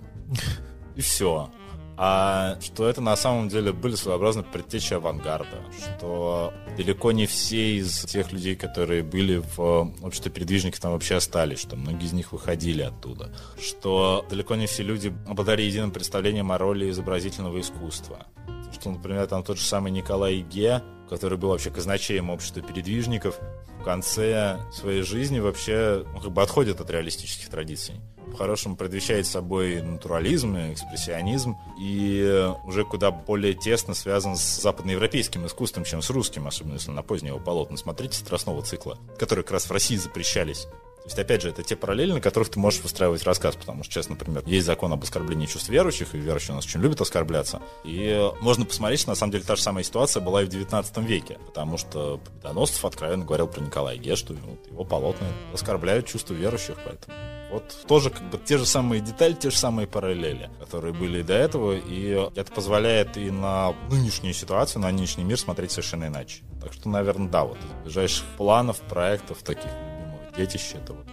И 0.94 1.00
все. 1.00 1.50
а 1.98 2.58
что 2.60 2.88
это 2.88 3.00
на 3.00 3.16
самом 3.16 3.48
деле 3.48 3.72
были 3.72 3.94
своеобразные 3.94 4.44
предтечи 4.44 4.94
авангарда, 4.94 5.62
что 5.78 6.52
далеко 6.76 7.12
не 7.12 7.26
все 7.26 7.78
из 7.78 8.04
тех 8.04 8.32
людей, 8.32 8.54
которые 8.54 9.02
были 9.02 9.42
в 9.56 9.94
обществе 10.02 10.30
передвижников, 10.30 10.80
там 10.80 10.92
вообще 10.92 11.16
остались, 11.16 11.58
что 11.58 11.76
многие 11.76 12.06
из 12.06 12.12
них 12.12 12.32
выходили 12.32 12.82
оттуда, 12.82 13.34
что 13.60 14.24
далеко 14.28 14.56
не 14.56 14.66
все 14.66 14.82
люди 14.82 15.12
обладали 15.26 15.62
единым 15.62 15.90
представлением 15.90 16.52
о 16.52 16.58
роли 16.58 16.90
изобразительного 16.90 17.60
искусства. 17.60 18.26
Что, 18.72 18.90
например, 18.90 19.26
там 19.26 19.42
тот 19.42 19.58
же 19.58 19.64
самый 19.64 19.90
Николай 19.92 20.40
Ге, 20.40 20.82
который 21.08 21.38
был 21.38 21.50
вообще 21.50 21.70
казначеем 21.70 22.30
общества 22.30 22.62
передвижников, 22.62 23.38
в 23.80 23.84
конце 23.84 24.58
своей 24.72 25.02
жизни 25.02 25.38
вообще 25.38 26.04
ну, 26.12 26.20
как 26.20 26.32
бы 26.32 26.42
отходит 26.42 26.80
от 26.80 26.90
реалистических 26.90 27.48
традиций 27.48 27.94
по-хорошему 28.36 28.76
предвещает 28.76 29.26
собой 29.26 29.80
натурализм, 29.80 30.56
экспрессионизм 30.56 31.56
и 31.80 32.52
уже 32.64 32.84
куда 32.84 33.10
более 33.10 33.54
тесно 33.54 33.94
связан 33.94 34.36
с 34.36 34.60
западноевропейским 34.60 35.46
искусством, 35.46 35.84
чем 35.84 36.02
с 36.02 36.10
русским, 36.10 36.46
особенно 36.46 36.74
если 36.74 36.90
на 36.90 37.02
поздние 37.02 37.30
его 37.30 37.42
полотна. 37.42 37.78
Смотрите 37.78 38.18
«Страстного 38.18 38.62
цикла», 38.62 38.98
которые 39.18 39.42
как 39.42 39.52
раз 39.52 39.64
в 39.64 39.72
России 39.72 39.96
запрещались. 39.96 40.68
То 41.06 41.10
есть, 41.10 41.18
опять 41.20 41.42
же, 41.42 41.50
это 41.50 41.62
те 41.62 41.76
параллели, 41.76 42.10
на 42.10 42.20
которых 42.20 42.48
ты 42.48 42.58
можешь 42.58 42.80
выстраивать 42.80 43.22
рассказ, 43.22 43.54
потому 43.54 43.84
что 43.84 43.92
сейчас, 43.92 44.08
например, 44.08 44.42
есть 44.44 44.66
закон 44.66 44.92
об 44.92 45.04
оскорблении 45.04 45.46
чувств 45.46 45.68
верующих, 45.68 46.16
и 46.16 46.18
верующие 46.18 46.54
у 46.54 46.56
нас 46.56 46.66
очень 46.66 46.80
любят 46.80 47.00
оскорбляться. 47.00 47.62
И 47.84 48.28
можно 48.40 48.64
посмотреть, 48.64 49.00
что 49.00 49.10
на 49.10 49.14
самом 49.14 49.30
деле 49.30 49.44
та 49.44 49.54
же 49.54 49.62
самая 49.62 49.84
ситуация 49.84 50.20
была 50.20 50.42
и 50.42 50.46
в 50.46 50.48
19 50.48 50.96
веке, 50.98 51.38
потому 51.46 51.78
что 51.78 52.18
Победоносцев 52.18 52.84
откровенно 52.84 53.24
говорил 53.24 53.46
про 53.46 53.60
Николая 53.60 53.96
Ге, 53.98 54.16
что 54.16 54.34
его 54.34 54.84
полотна 54.84 55.28
оскорбляют 55.54 56.06
чувства 56.06 56.34
верующих, 56.34 56.74
поэтому 56.84 57.16
вот 57.52 57.76
тоже 57.86 58.10
как 58.10 58.28
бы 58.28 58.38
те 58.44 58.58
же 58.58 58.66
самые 58.66 59.00
детали, 59.00 59.34
те 59.34 59.50
же 59.50 59.56
самые 59.56 59.86
параллели, 59.86 60.50
которые 60.58 60.92
были 60.92 61.20
и 61.20 61.22
до 61.22 61.34
этого, 61.34 61.76
и 61.76 62.28
это 62.34 62.50
позволяет 62.52 63.16
и 63.16 63.30
на 63.30 63.74
нынешнюю 63.88 64.34
ситуацию, 64.34 64.82
на 64.82 64.90
нынешний 64.90 65.22
мир 65.22 65.38
смотреть 65.38 65.70
совершенно 65.70 66.06
иначе. 66.06 66.42
Так 66.60 66.72
что, 66.72 66.88
наверное, 66.88 67.28
да, 67.28 67.44
вот 67.44 67.58
из 67.58 67.82
ближайших 67.84 68.24
планов, 68.36 68.80
проектов, 68.80 69.44
таких 69.44 69.70
любимых 70.36 70.52
детищ, 70.52 70.74
это 70.74 70.92
вот 70.92 71.06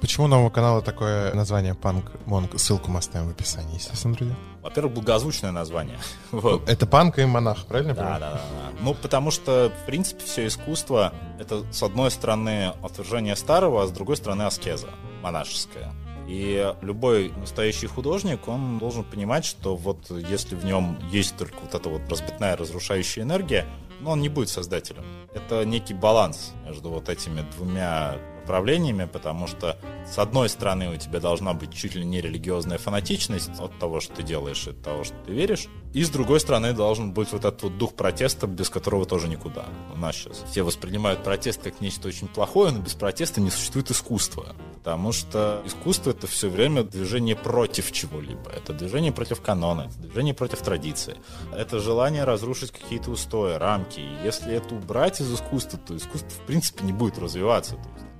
Почему 0.00 0.28
нового 0.28 0.48
канала 0.48 0.80
такое 0.80 1.34
название 1.34 1.74
Панк 1.74 2.12
Монг? 2.24 2.56
Ссылку 2.56 2.88
мы 2.88 3.00
оставим 3.00 3.26
в 3.26 3.30
описании, 3.32 3.74
естественно, 3.74 4.14
друзья. 4.14 4.36
Во-первых, 4.62 4.94
благозвучное 4.94 5.50
название. 5.50 5.98
Вот. 6.30 6.68
Это 6.68 6.86
панк 6.86 7.18
и 7.18 7.24
монах, 7.24 7.66
правильно? 7.66 7.94
Да, 7.94 8.18
да, 8.18 8.18
да, 8.18 8.34
да. 8.34 8.72
Ну, 8.80 8.94
потому 8.94 9.32
что, 9.32 9.72
в 9.82 9.86
принципе, 9.86 10.24
все 10.24 10.46
искусство— 10.46 11.12
это, 11.40 11.64
с 11.72 11.82
одной 11.82 12.12
стороны, 12.12 12.74
отвержение 12.80 13.34
старого, 13.34 13.82
а 13.82 13.86
с 13.88 13.90
другой 13.90 14.16
стороны, 14.16 14.42
аскеза 14.42 14.86
монашеская. 15.20 15.92
И 16.28 16.72
любой 16.80 17.32
настоящий 17.36 17.88
художник, 17.88 18.46
он 18.46 18.78
должен 18.78 19.02
понимать, 19.02 19.44
что 19.44 19.74
вот 19.74 20.10
если 20.10 20.54
в 20.54 20.64
нем 20.64 20.96
есть 21.10 21.36
только 21.36 21.56
вот 21.60 21.74
эта 21.74 21.88
вот 21.88 22.02
разбитная 22.08 22.56
разрушающая 22.56 23.24
энергия, 23.24 23.66
но 24.00 24.12
он 24.12 24.20
не 24.20 24.28
будет 24.28 24.48
создателем. 24.48 25.04
Это 25.34 25.64
некий 25.64 25.94
баланс 25.94 26.52
между 26.64 26.90
вот 26.90 27.08
этими 27.08 27.44
двумя 27.56 28.16
направлениями, 28.48 29.04
потому 29.04 29.46
что 29.46 29.76
с 30.06 30.18
одной 30.18 30.48
стороны 30.48 30.88
у 30.90 30.96
тебя 30.96 31.20
должна 31.20 31.52
быть 31.52 31.74
чуть 31.74 31.94
ли 31.94 32.04
не 32.04 32.22
религиозная 32.22 32.78
фанатичность 32.78 33.50
от 33.60 33.78
того, 33.78 34.00
что 34.00 34.14
ты 34.14 34.22
делаешь, 34.22 34.66
от 34.66 34.82
того, 34.82 35.04
что 35.04 35.14
ты 35.26 35.32
веришь, 35.32 35.68
и 35.92 36.02
с 36.02 36.08
другой 36.08 36.40
стороны 36.40 36.72
должен 36.72 37.12
быть 37.12 37.30
вот 37.32 37.44
этот 37.44 37.62
вот 37.62 37.76
дух 37.76 37.94
протеста, 37.94 38.46
без 38.46 38.70
которого 38.70 39.04
тоже 39.04 39.28
никуда. 39.28 39.66
У 39.94 39.98
нас 39.98 40.16
сейчас 40.16 40.44
все 40.50 40.62
воспринимают 40.62 41.22
протест 41.22 41.62
как 41.62 41.82
нечто 41.82 42.08
очень 42.08 42.26
плохое, 42.28 42.72
но 42.72 42.78
без 42.78 42.94
протеста 42.94 43.42
не 43.42 43.50
существует 43.50 43.90
искусства. 43.90 44.54
Потому 44.76 45.12
что 45.12 45.62
искусство 45.66 46.10
это 46.10 46.26
все 46.26 46.48
время 46.48 46.84
движение 46.84 47.36
против 47.36 47.92
чего-либо. 47.92 48.50
Это 48.50 48.72
движение 48.72 49.12
против 49.12 49.42
канона, 49.42 49.88
это 49.90 49.98
движение 49.98 50.32
против 50.32 50.60
традиции. 50.60 51.16
Это 51.54 51.80
желание 51.80 52.24
разрушить 52.24 52.70
какие-то 52.70 53.10
устои, 53.10 53.54
рамки. 53.54 54.00
И 54.00 54.24
если 54.24 54.54
это 54.54 54.74
убрать 54.74 55.20
из 55.20 55.32
искусства, 55.32 55.78
то 55.78 55.94
искусство 55.94 56.30
в 56.30 56.46
принципе 56.46 56.84
не 56.84 56.92
будет 56.92 57.18
развиваться. 57.18 57.76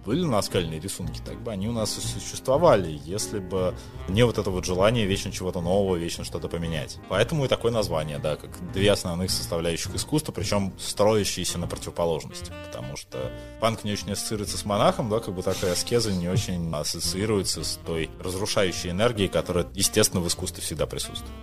Были 0.09 0.25
наскальные 0.25 0.81
рисунки, 0.81 1.21
так 1.23 1.39
бы 1.43 1.53
они 1.53 1.69
у 1.69 1.73
нас 1.73 1.99
и 1.99 2.01
существовали, 2.01 2.99
если 3.05 3.41
бы 3.41 3.75
не 4.09 4.23
вот 4.23 4.39
это 4.39 4.49
вот 4.49 4.65
желание 4.65 5.05
вечно 5.05 5.31
чего-то 5.31 5.61
нового, 5.61 5.97
вечно 5.97 6.25
что-то 6.25 6.49
поменять. 6.49 6.97
Поэтому 7.11 7.45
и 7.45 7.49
такое 7.49 7.71
название, 7.71 8.19
да, 8.19 8.37
как 8.37 8.73
две 8.73 8.91
основных 8.91 9.31
составляющих 9.31 9.95
искусства, 9.95 10.33
причем 10.33 10.73
строящиеся 10.79 11.59
на 11.59 11.67
противоположности, 11.67 12.51
потому 12.65 12.97
что 12.97 13.31
панк 13.61 13.85
не 13.85 13.93
очень 13.93 14.11
ассоциируется 14.11 14.57
с 14.57 14.65
монахом, 14.65 15.11
да, 15.11 15.21
как 15.21 15.35
бы 15.35 15.43
такая 15.43 15.73
аскеза 15.73 16.11
не 16.11 16.31
очень 16.31 16.75
ассоциируется 16.75 17.63
с 17.63 17.79
той 17.85 18.09
разрушающей 18.19 18.89
энергией, 18.89 19.29
которая, 19.29 19.67
естественно, 19.75 20.23
в 20.23 20.29
искусстве 20.29 20.63
всегда 20.63 20.87
присутствует 20.87 21.35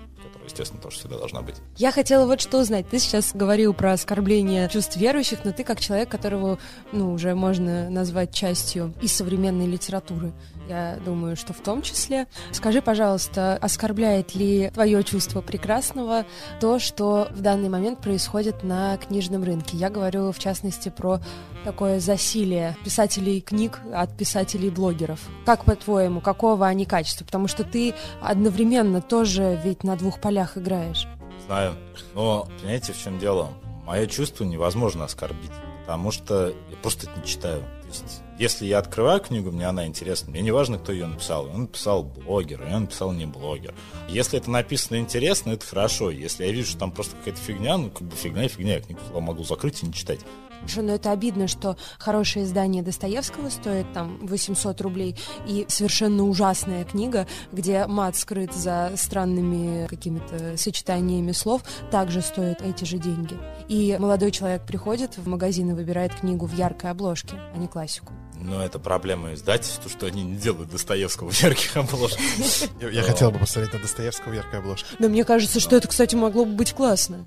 естественно, 0.55 0.81
тоже 0.81 0.97
всегда 0.97 1.17
должна 1.17 1.41
быть. 1.41 1.55
Я 1.77 1.91
хотела 1.91 2.25
вот 2.25 2.41
что 2.41 2.59
узнать. 2.59 2.87
Ты 2.89 2.99
сейчас 2.99 3.33
говорил 3.33 3.73
про 3.73 3.91
оскорбление 3.91 4.69
чувств 4.69 4.95
верующих, 4.95 5.43
но 5.43 5.51
ты 5.51 5.63
как 5.63 5.79
человек, 5.79 6.09
которого, 6.09 6.57
ну, 6.91 7.11
уже 7.11 7.35
можно 7.35 7.89
назвать 7.89 8.33
частью 8.33 8.93
и 9.01 9.07
современной 9.07 9.67
литературы. 9.67 10.33
Я 10.67 10.97
думаю, 11.05 11.35
что 11.35 11.53
в 11.53 11.59
том 11.59 11.81
числе. 11.81 12.27
Скажи, 12.51 12.81
пожалуйста, 12.81 13.57
оскорбляет 13.61 14.33
ли 14.33 14.71
твое 14.73 15.03
чувство 15.03 15.41
прекрасного 15.41 16.25
то, 16.59 16.79
что 16.79 17.27
в 17.31 17.41
данный 17.41 17.69
момент 17.69 18.01
происходит 18.01 18.63
на 18.63 18.97
книжном 18.97 19.43
рынке? 19.43 19.77
Я 19.77 19.89
говорю, 19.89 20.31
в 20.31 20.39
частности, 20.39 20.89
про 20.89 21.19
такое 21.65 21.99
засилие 21.99 22.77
писателей 22.83 23.41
книг 23.41 23.81
от 23.93 24.15
писателей-блогеров. 24.15 25.19
Как, 25.45 25.65
по-твоему, 25.65 26.21
какого 26.21 26.67
они 26.67 26.85
качества? 26.85 27.25
Потому 27.25 27.47
что 27.47 27.63
ты 27.63 27.95
одновременно 28.21 29.01
тоже 29.01 29.59
ведь 29.63 29.83
на 29.83 29.97
двух 29.97 30.21
полях 30.21 30.57
играешь. 30.57 31.07
Знаю. 31.47 31.75
Но, 32.13 32.47
понимаете, 32.59 32.93
в 32.93 33.03
чем 33.03 33.19
дело? 33.19 33.49
Мое 33.85 34.05
чувство 34.07 34.43
невозможно 34.45 35.05
оскорбить, 35.05 35.51
потому 35.81 36.11
что 36.11 36.49
я 36.49 36.77
просто 36.81 37.09
это 37.09 37.19
не 37.19 37.25
читаю. 37.25 37.61
То 37.81 37.87
есть, 37.87 38.21
если 38.39 38.65
я 38.65 38.79
открываю 38.79 39.19
книгу, 39.19 39.51
мне 39.51 39.67
она 39.67 39.85
интересна. 39.85 40.31
Мне 40.31 40.41
не 40.41 40.51
важно, 40.51 40.77
кто 40.77 40.91
ее 40.91 41.05
написал. 41.07 41.45
Он 41.45 41.61
написал 41.61 42.03
блогер, 42.03 42.61
и 42.63 42.73
он 42.73 42.81
написал 42.83 43.11
не 43.11 43.25
блогер. 43.25 43.73
Если 44.09 44.39
это 44.39 44.49
написано 44.51 44.97
интересно, 44.97 45.51
это 45.51 45.65
хорошо. 45.65 46.11
Если 46.11 46.45
я 46.45 46.51
вижу, 46.51 46.69
что 46.69 46.79
там 46.79 46.91
просто 46.91 47.15
какая-то 47.15 47.39
фигня, 47.39 47.77
ну, 47.77 47.89
как 47.89 48.07
бы 48.07 48.15
фигня 48.15 48.45
и 48.45 48.49
фигня, 48.49 48.75
я 48.75 48.81
книгу 48.81 49.01
могу 49.21 49.43
закрыть 49.43 49.83
и 49.83 49.85
не 49.85 49.93
читать. 49.93 50.19
Хорошо, 50.65 50.81
но 50.81 50.95
это 50.95 51.11
обидно, 51.11 51.47
что 51.47 51.77
хорошее 51.99 52.45
издание 52.45 52.81
Достоевского 52.81 53.49
стоит 53.49 53.93
там 53.93 54.17
800 54.25 54.81
рублей, 54.81 55.15
и 55.47 55.65
совершенно 55.67 56.23
ужасная 56.23 56.85
книга, 56.85 57.27
где 57.51 57.85
мат 57.85 58.15
скрыт 58.15 58.51
за 58.51 58.91
странными 58.95 59.85
какими-то 59.85 60.57
сочетаниями 60.57 61.33
слов, 61.33 61.61
также 61.91 62.21
стоит 62.21 62.61
эти 62.63 62.83
же 62.83 62.97
деньги. 62.97 63.37
И 63.67 63.95
молодой 63.99 64.31
человек 64.31 64.65
приходит 64.65 65.17
в 65.17 65.27
магазин 65.27 65.69
и 65.69 65.73
выбирает 65.73 66.15
книгу 66.15 66.47
в 66.47 66.55
яркой 66.55 66.89
обложке, 66.89 67.35
а 67.53 67.57
не 67.57 67.67
классику. 67.67 68.13
Но 68.39 68.63
это 68.63 68.79
проблема 68.79 69.35
издательства, 69.35 69.89
что 69.89 70.07
они 70.07 70.23
не 70.23 70.35
делают 70.35 70.71
Достоевского 70.71 71.29
в 71.29 71.43
ярких 71.43 71.77
обложках. 71.77 72.21
Я 72.81 73.03
хотел 73.03 73.29
бы 73.29 73.37
посмотреть 73.37 73.73
на 73.73 73.79
Достоевского 73.79 74.31
в 74.31 74.35
яркой 74.35 74.59
обложке. 74.59 74.87
Но 74.97 75.09
мне 75.09 75.23
кажется, 75.23 75.59
что 75.59 75.75
это, 75.75 75.87
кстати, 75.87 76.15
могло 76.15 76.43
бы 76.43 76.53
быть 76.53 76.73
классно 76.73 77.25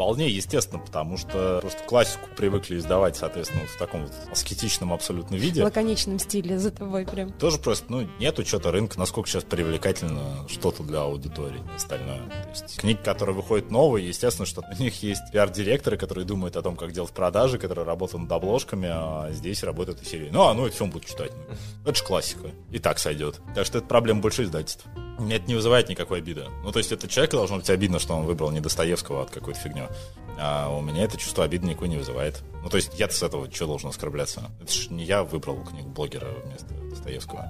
вполне 0.00 0.30
естественно, 0.30 0.80
потому 0.80 1.18
что 1.18 1.58
просто 1.60 1.82
классику 1.82 2.30
привыкли 2.34 2.78
издавать, 2.78 3.18
соответственно, 3.18 3.60
вот 3.60 3.68
в 3.68 3.76
таком 3.76 4.06
вот 4.06 4.12
аскетичном 4.32 4.94
абсолютно 4.94 5.34
виде. 5.34 5.60
В 5.60 5.64
лаконичном 5.64 6.18
стиле 6.18 6.58
за 6.58 6.70
тобой 6.70 7.04
прям. 7.04 7.30
Тоже 7.32 7.58
просто, 7.58 7.84
ну, 7.90 8.08
нет 8.18 8.38
учета 8.38 8.72
рынка, 8.72 8.98
насколько 8.98 9.28
сейчас 9.28 9.44
привлекательно 9.44 10.48
что-то 10.48 10.84
для 10.84 11.00
аудитории 11.00 11.60
остальное. 11.76 12.20
То 12.20 12.48
есть 12.48 12.80
книги, 12.80 12.96
которые 13.04 13.36
выходят 13.36 13.70
новые, 13.70 14.08
естественно, 14.08 14.46
что 14.46 14.62
у 14.62 14.82
них 14.82 15.02
есть 15.02 15.20
пиар-директоры, 15.34 15.98
которые 15.98 16.24
думают 16.24 16.56
о 16.56 16.62
том, 16.62 16.76
как 16.76 16.92
делать 16.92 17.10
продажи, 17.10 17.58
которые 17.58 17.84
работают 17.84 18.22
над 18.22 18.32
обложками, 18.32 18.88
а 18.90 19.28
здесь 19.32 19.62
работают 19.62 20.00
и 20.00 20.06
серии. 20.06 20.30
Ну, 20.32 20.44
а 20.44 20.54
ну, 20.54 20.64
это 20.64 20.76
все 20.76 20.84
он 20.84 20.90
будет 20.92 21.04
читать. 21.04 21.32
Это 21.84 21.94
же 21.94 22.04
классика. 22.04 22.52
И 22.70 22.78
так 22.78 22.98
сойдет. 22.98 23.38
Так 23.54 23.66
что 23.66 23.78
это 23.78 23.86
проблема 23.86 24.20
больше 24.20 24.44
издательств. 24.44 24.86
Мне 25.18 25.36
это 25.36 25.46
не 25.46 25.54
вызывает 25.54 25.88
никакой 25.90 26.18
обиды. 26.18 26.46
Ну, 26.64 26.72
то 26.72 26.78
есть 26.78 26.92
это 26.92 27.06
человеку 27.08 27.36
должно 27.36 27.56
быть 27.56 27.68
обидно, 27.68 27.98
что 27.98 28.14
он 28.14 28.24
выбрал 28.24 28.50
не 28.50 28.60
Достоевского, 28.60 29.24
а 29.24 29.26
какую-то 29.26 29.60
фигню. 29.60 29.89
А 30.38 30.70
у 30.74 30.80
меня 30.80 31.04
это 31.04 31.16
чувство 31.18 31.44
обиды 31.44 31.66
никакой 31.66 31.88
не 31.88 31.96
вызывает. 31.96 32.42
Ну, 32.62 32.68
то 32.68 32.76
есть 32.76 32.98
я 32.98 33.08
с 33.08 33.22
этого 33.22 33.50
что 33.52 33.66
должен 33.66 33.90
оскорбляться? 33.90 34.50
Это 34.60 34.72
же 34.72 34.90
не 34.92 35.04
я 35.04 35.22
выбрал 35.22 35.62
книгу 35.64 35.88
блогера 35.90 36.28
вместо 36.44 36.72
Достоевского. 36.90 37.48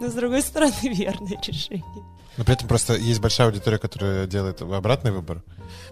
Но, 0.00 0.08
с 0.08 0.14
другой 0.14 0.42
стороны, 0.42 0.74
верное 0.82 1.38
решение. 1.42 1.84
Но 2.36 2.44
при 2.44 2.54
этом 2.54 2.68
просто 2.68 2.94
есть 2.94 3.20
большая 3.20 3.48
аудитория, 3.48 3.78
которая 3.78 4.26
делает 4.26 4.60
обратный 4.60 5.10
выбор. 5.10 5.42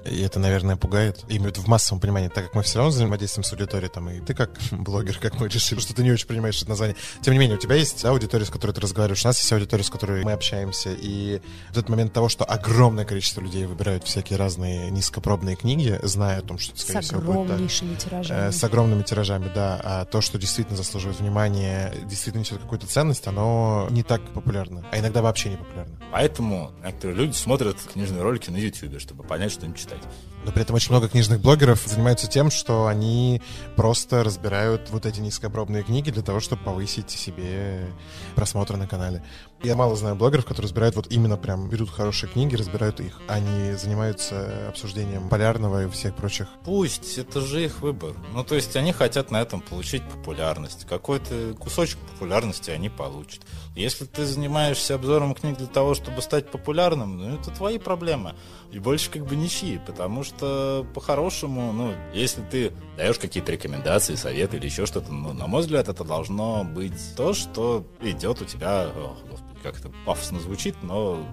И 0.04 0.20
это, 0.20 0.38
наверное, 0.38 0.76
пугает. 0.76 1.24
Именно 1.28 1.52
в 1.54 1.66
массовом 1.66 2.00
понимании, 2.00 2.28
так 2.28 2.44
как 2.44 2.54
мы 2.54 2.62
все 2.62 2.78
равно 2.78 2.90
взаимодействуем 2.90 3.44
с 3.44 3.52
аудиторией, 3.52 3.90
там, 3.90 4.11
и 4.11 4.20
ты 4.20 4.35
как 4.35 4.50
блогер, 4.70 5.18
как 5.18 5.40
мы 5.40 5.48
решили, 5.48 5.80
что 5.80 5.94
ты 5.94 6.02
не 6.02 6.12
очень 6.12 6.26
понимаешь 6.26 6.61
это 6.61 6.70
название. 6.70 6.96
Тем 7.22 7.33
не 7.33 7.40
менее, 7.40 7.57
у 7.57 7.61
тебя 7.61 7.76
есть 7.76 8.04
аудитория, 8.04 8.44
с 8.44 8.50
которой 8.50 8.72
ты 8.72 8.80
разговариваешь, 8.80 9.24
у 9.24 9.28
нас 9.28 9.38
есть 9.38 9.52
аудитория, 9.52 9.85
с 9.85 9.90
которой 9.90 10.24
мы 10.24 10.33
общаемся, 10.33 10.90
и 10.92 11.40
в 11.68 11.72
этот 11.72 11.88
момент 11.88 12.12
того, 12.12 12.28
что 12.28 12.44
огромное 12.44 13.04
количество 13.04 13.40
людей 13.40 13.66
выбирают 13.66 14.04
всякие 14.04 14.38
разные 14.38 14.90
низкопробные 14.90 15.57
книги, 15.57 15.98
зная 16.02 16.38
о 16.38 16.42
том, 16.42 16.59
что, 16.59 16.76
скорее 16.76 17.02
с 17.02 17.07
всего, 17.07 17.20
будет... 17.20 17.50
огромнейшими 17.50 17.94
тиражами. 17.96 18.48
Э, 18.48 18.52
с 18.52 18.64
огромными 18.64 19.02
тиражами, 19.02 19.50
да. 19.54 19.80
А 19.83 20.04
то, 20.04 20.20
что 20.20 20.38
действительно 20.38 20.76
заслуживает 20.76 21.20
внимания, 21.20 21.94
действительно 22.04 22.42
несет 22.42 22.59
какую-то 22.59 22.87
ценность, 22.87 23.26
оно 23.26 23.88
не 23.90 24.02
так 24.02 24.22
популярно, 24.33 24.85
а 24.92 24.98
иногда 24.98 25.22
вообще 25.22 25.50
не 25.50 25.57
популярно. 25.57 25.98
Поэтому 26.14 26.70
некоторые 26.85 27.16
люди 27.16 27.33
смотрят 27.33 27.77
книжные 27.92 28.22
ролики 28.22 28.48
на 28.48 28.57
YouTube, 28.57 29.00
чтобы 29.00 29.24
понять, 29.24 29.50
что 29.50 29.66
им 29.66 29.74
читать. 29.74 29.98
Но 30.44 30.52
при 30.52 30.62
этом 30.62 30.76
очень 30.76 30.90
много 30.90 31.08
книжных 31.08 31.40
блогеров 31.40 31.82
занимаются 31.86 32.26
тем, 32.26 32.50
что 32.50 32.86
они 32.86 33.40
просто 33.76 34.22
разбирают 34.22 34.90
вот 34.90 35.06
эти 35.06 35.20
низкопробные 35.20 35.82
книги 35.82 36.10
для 36.10 36.22
того, 36.22 36.40
чтобы 36.40 36.62
повысить 36.62 37.10
себе 37.10 37.86
просмотры 38.34 38.76
на 38.76 38.86
канале. 38.86 39.22
Я 39.62 39.76
мало 39.76 39.96
знаю 39.96 40.14
блогеров, 40.14 40.44
которые 40.44 40.64
разбирают 40.64 40.94
вот 40.94 41.06
именно 41.10 41.38
прям, 41.38 41.70
берут 41.70 41.88
хорошие 41.88 42.30
книги, 42.30 42.54
разбирают 42.54 43.00
их. 43.00 43.18
Они 43.28 43.72
занимаются 43.72 44.68
обсуждением 44.68 45.30
полярного 45.30 45.84
и 45.84 45.88
всех 45.88 46.14
прочих. 46.14 46.48
Пусть, 46.64 47.16
это 47.16 47.40
же 47.40 47.64
их 47.64 47.80
выбор. 47.80 48.14
Ну, 48.34 48.44
то 48.44 48.56
есть 48.56 48.76
они 48.76 48.92
хотят 48.92 49.30
на 49.30 49.40
этом 49.40 49.62
получить 49.62 50.02
популярность. 50.02 50.84
Какой-то 50.86 51.54
кусочек 51.58 51.98
популярности 52.00 52.70
они 52.70 52.90
получат. 52.90 53.40
Если 53.74 54.04
ты 54.04 54.26
занимаешься 54.26 54.96
обзором 54.96 55.34
книг 55.34 55.56
для 55.56 55.66
того, 55.66 55.94
чтобы 55.94 56.20
стать 56.20 56.50
популярным, 56.50 57.16
ну, 57.16 57.34
это 57.36 57.50
твои 57.50 57.78
проблемы. 57.78 58.34
И 58.70 58.78
больше 58.78 59.10
как 59.10 59.24
бы 59.24 59.34
ничьи, 59.34 59.80
потому 59.86 60.24
что 60.24 60.33
по-хорошему, 60.38 61.72
ну, 61.72 61.94
если 62.12 62.42
ты 62.42 62.72
даешь 62.96 63.18
какие-то 63.18 63.52
рекомендации, 63.52 64.14
советы 64.14 64.56
или 64.56 64.66
еще 64.66 64.87
что-то, 64.87 65.12
ну, 65.12 65.32
на 65.32 65.46
мой 65.46 65.62
взгляд, 65.62 65.88
это 65.88 66.04
должно 66.04 66.64
быть 66.64 67.14
то, 67.16 67.35
что 67.35 67.87
идет 68.00 68.42
у 68.42 68.44
тебя, 68.44 68.88
ох, 68.96 69.18
господи, 69.30 69.58
как 69.62 69.78
это 69.78 69.90
пафосно 70.04 70.40
звучит, 70.40 70.76
но, 70.82 71.24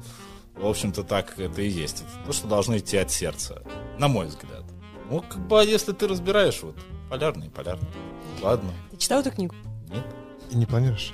в 0.55 0.65
общем-то, 0.65 1.03
так 1.03 1.37
это 1.37 1.61
и 1.61 1.69
есть. 1.69 2.01
Это 2.01 2.27
то, 2.27 2.33
что 2.33 2.47
должно 2.47 2.77
идти 2.77 2.97
от 2.97 3.11
сердца, 3.11 3.63
на 3.97 4.07
мой 4.07 4.27
взгляд. 4.27 4.63
Ну, 5.09 5.21
как 5.21 5.39
бы, 5.47 5.59
а 5.59 5.63
если 5.63 5.91
ты 5.91 6.07
разбираешь, 6.07 6.61
вот, 6.63 6.75
полярный, 7.09 7.49
полярный. 7.49 7.89
Ладно. 8.41 8.71
Ты 8.91 8.97
читал 8.97 9.21
эту 9.21 9.31
книгу? 9.31 9.55
Нет. 9.89 10.05
И 10.49 10.55
не 10.55 10.65
планируешь? 10.65 11.13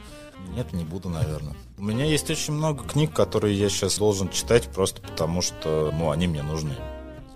Нет, 0.55 0.71
не 0.73 0.83
буду, 0.83 1.09
наверное. 1.09 1.55
У 1.77 1.83
меня 1.83 2.05
есть 2.05 2.29
очень 2.29 2.53
много 2.53 2.83
книг, 2.83 3.13
которые 3.13 3.57
я 3.57 3.69
сейчас 3.69 3.97
должен 3.97 4.29
читать 4.29 4.67
просто 4.67 5.01
потому, 5.01 5.41
что, 5.41 5.91
ну, 5.93 6.11
они 6.11 6.27
мне 6.27 6.43
нужны. 6.43 6.75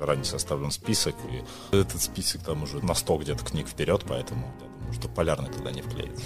Заранее 0.02 0.26
составлен 0.26 0.72
список, 0.72 1.14
и 1.30 1.76
этот 1.76 2.02
список 2.02 2.42
там 2.42 2.64
уже 2.64 2.84
на 2.84 2.96
100 2.96 3.18
где-то 3.18 3.46
книг 3.46 3.68
вперед, 3.68 4.04
поэтому 4.08 4.52
я 4.60 4.68
думаю, 4.80 4.94
что 4.94 5.08
полярный 5.08 5.52
туда 5.52 5.70
не 5.70 5.84
вклеится. 5.84 6.26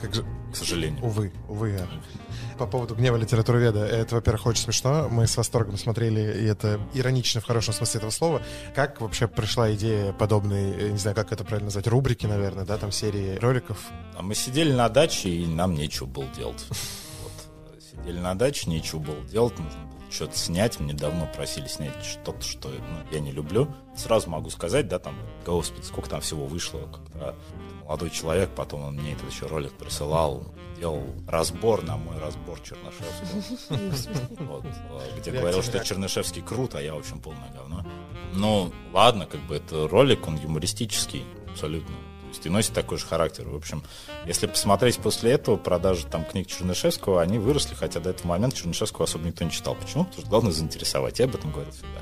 Как 0.00 0.12
же... 0.12 0.24
К 0.52 0.56
сожалению. 0.56 1.04
Увы, 1.04 1.32
увы. 1.48 1.78
По 2.58 2.66
поводу 2.66 2.96
гнева 2.96 3.16
литературоведа, 3.16 3.86
это, 3.86 4.16
во-первых, 4.16 4.46
очень 4.46 4.64
смешно. 4.64 5.08
Мы 5.08 5.28
с 5.28 5.36
восторгом 5.36 5.78
смотрели, 5.78 6.20
и 6.42 6.44
это 6.46 6.80
иронично 6.92 7.40
в 7.40 7.44
хорошем 7.44 7.74
смысле 7.74 7.98
этого 7.98 8.10
слова. 8.10 8.42
Как 8.74 9.00
вообще 9.00 9.28
пришла 9.28 9.72
идея 9.74 10.12
подобной, 10.12 10.90
не 10.90 10.98
знаю, 10.98 11.14
как 11.14 11.30
это 11.30 11.44
правильно 11.44 11.66
назвать, 11.66 11.86
рубрики, 11.86 12.26
наверное, 12.26 12.64
да, 12.64 12.76
там 12.76 12.90
серии 12.90 13.38
роликов? 13.38 13.78
А 14.16 14.22
мы 14.22 14.34
сидели 14.34 14.72
на 14.72 14.88
даче, 14.88 15.28
и 15.28 15.46
нам 15.46 15.74
нечего 15.74 16.06
было 16.06 16.26
делать. 16.36 16.66
Вот. 17.22 17.80
Сидели 17.80 18.18
на 18.18 18.34
даче, 18.34 18.68
нечего 18.68 18.98
было 18.98 19.20
делать, 19.20 19.56
нужно 19.60 19.86
было 19.86 19.99
что-то 20.10 20.36
снять. 20.36 20.80
Мне 20.80 20.92
давно 20.92 21.28
просили 21.34 21.66
снять 21.66 22.04
что-то, 22.04 22.42
что 22.42 22.68
ну, 22.68 23.12
я 23.12 23.20
не 23.20 23.32
люблю. 23.32 23.68
Сразу 23.96 24.30
могу 24.30 24.50
сказать, 24.50 24.88
да, 24.88 24.98
там, 24.98 25.16
господи, 25.44 25.84
сколько 25.84 26.10
там 26.10 26.20
всего 26.20 26.46
вышло, 26.46 26.80
когда 26.92 27.34
молодой 27.84 28.10
человек, 28.10 28.50
потом 28.54 28.82
он 28.82 28.96
мне 28.96 29.12
этот 29.12 29.30
еще 29.30 29.46
ролик 29.46 29.72
присылал, 29.72 30.46
делал 30.76 31.04
разбор 31.26 31.82
на 31.82 31.96
мой 31.96 32.18
разбор 32.18 32.60
Чернышевского. 32.60 34.62
Где 35.18 35.30
говорил, 35.30 35.62
что 35.62 35.84
Чернышевский 35.84 36.42
крут, 36.42 36.74
а 36.74 36.82
я, 36.82 36.94
в 36.94 36.98
общем, 36.98 37.20
полное 37.20 37.50
говно. 37.52 37.86
Ну, 38.34 38.72
ладно, 38.92 39.26
как 39.26 39.40
бы 39.42 39.56
это 39.56 39.88
ролик, 39.88 40.26
он 40.28 40.36
юмористический, 40.36 41.24
абсолютно. 41.50 41.94
Есть 42.30 42.46
и 42.46 42.48
носит 42.48 42.72
такой 42.72 42.96
же 42.96 43.06
характер. 43.06 43.48
В 43.48 43.56
общем, 43.56 43.82
если 44.24 44.46
посмотреть 44.46 44.98
после 44.98 45.32
этого 45.32 45.56
продажи 45.56 46.06
там 46.06 46.24
книг 46.24 46.46
Чернышевского, 46.46 47.20
они 47.20 47.38
выросли, 47.38 47.74
хотя 47.74 47.98
до 47.98 48.10
этого 48.10 48.28
момента 48.28 48.56
Чернышевского 48.56 49.04
особо 49.04 49.26
никто 49.26 49.44
не 49.44 49.50
читал. 49.50 49.74
Почему? 49.74 50.04
Потому 50.04 50.22
что 50.22 50.30
главное 50.30 50.52
заинтересовать. 50.52 51.18
Я 51.18 51.24
об 51.26 51.34
этом 51.34 51.50
говорил 51.50 51.72
всегда. 51.72 52.00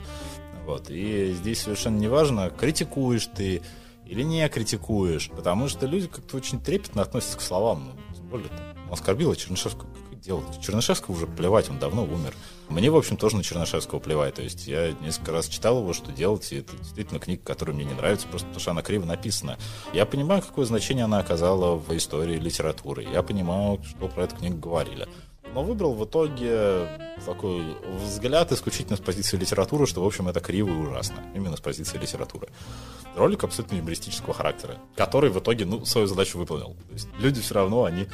Вот. 0.66 0.90
И 0.90 1.32
здесь 1.32 1.62
совершенно 1.62 1.98
неважно, 1.98 2.50
критикуешь 2.50 3.26
ты, 3.34 3.62
или 4.04 4.22
не 4.22 4.46
критикуешь, 4.48 5.30
потому 5.30 5.68
что 5.68 5.86
люди 5.86 6.08
как-то 6.08 6.36
очень 6.36 6.60
трепетно 6.60 7.00
относятся 7.00 7.38
к 7.38 7.40
словам. 7.40 7.86
Ну, 7.86 8.14
тем 8.14 8.26
более, 8.28 8.48
там, 8.48 8.92
оскорбила 8.92 9.34
Чернышевского. 9.34 9.88
Делать? 10.22 10.60
Чернышевского 10.60 11.14
уже 11.14 11.26
плевать, 11.26 11.70
он 11.70 11.78
давно 11.78 12.04
умер. 12.04 12.34
Мне, 12.68 12.90
в 12.90 12.96
общем, 12.96 13.16
тоже 13.16 13.36
на 13.36 13.42
Чернышевского 13.42 14.00
плевать. 14.00 14.34
То 14.34 14.42
есть 14.42 14.66
я 14.66 14.92
несколько 15.00 15.32
раз 15.32 15.48
читал 15.48 15.78
его, 15.80 15.92
что 15.92 16.12
делать, 16.12 16.52
и 16.52 16.56
это 16.56 16.76
действительно 16.76 17.20
книга, 17.20 17.42
которая 17.44 17.74
мне 17.74 17.84
не 17.84 17.94
нравится, 17.94 18.26
просто 18.26 18.46
потому 18.46 18.60
что 18.60 18.70
она 18.72 18.82
криво 18.82 19.04
написана. 19.04 19.58
Я 19.92 20.06
понимаю, 20.06 20.42
какое 20.42 20.64
значение 20.64 21.04
она 21.04 21.18
оказала 21.18 21.76
в 21.76 21.96
истории 21.96 22.36
литературы. 22.36 23.04
Я 23.04 23.22
понимаю, 23.22 23.80
что 23.84 24.08
про 24.08 24.24
эту 24.24 24.36
книгу 24.36 24.58
говорили 24.58 25.08
но 25.54 25.62
выбрал 25.62 25.94
в 25.94 26.04
итоге 26.04 26.88
такой 27.24 27.76
взгляд 28.04 28.52
исключительно 28.52 28.96
с 28.96 29.00
позиции 29.00 29.36
литературы, 29.36 29.86
что, 29.86 30.02
в 30.02 30.06
общем, 30.06 30.28
это 30.28 30.40
криво 30.40 30.68
и 30.68 30.72
ужасно. 30.72 31.16
Именно 31.34 31.56
с 31.56 31.60
позиции 31.60 31.98
литературы. 31.98 32.48
Ролик 33.16 33.44
абсолютно 33.44 33.76
юмористического 33.76 34.34
характера, 34.34 34.76
который 34.96 35.30
в 35.30 35.38
итоге, 35.38 35.64
ну, 35.64 35.84
свою 35.84 36.06
задачу 36.06 36.38
выполнил. 36.38 36.76
То 36.88 36.92
есть 36.92 37.08
люди 37.18 37.40
все 37.40 37.54
равно, 37.54 37.84
они 37.84 38.06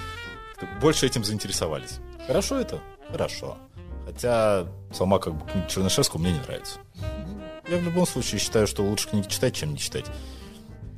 больше 0.80 1.06
этим 1.06 1.24
заинтересовались. 1.24 1.98
Хорошо 2.26 2.58
это? 2.58 2.80
Хорошо. 3.10 3.56
Хотя 4.06 4.66
сама 4.92 5.18
как 5.18 5.34
бы 5.34 5.50
книга 5.50 5.68
Чернышевского 5.68 6.20
мне 6.20 6.32
не 6.32 6.40
нравится. 6.40 6.78
Я 7.68 7.78
в 7.78 7.82
любом 7.82 8.06
случае 8.06 8.38
считаю, 8.38 8.66
что 8.66 8.82
лучше 8.82 9.08
книги 9.08 9.28
читать, 9.28 9.54
чем 9.54 9.72
не 9.72 9.78
читать. 9.78 10.04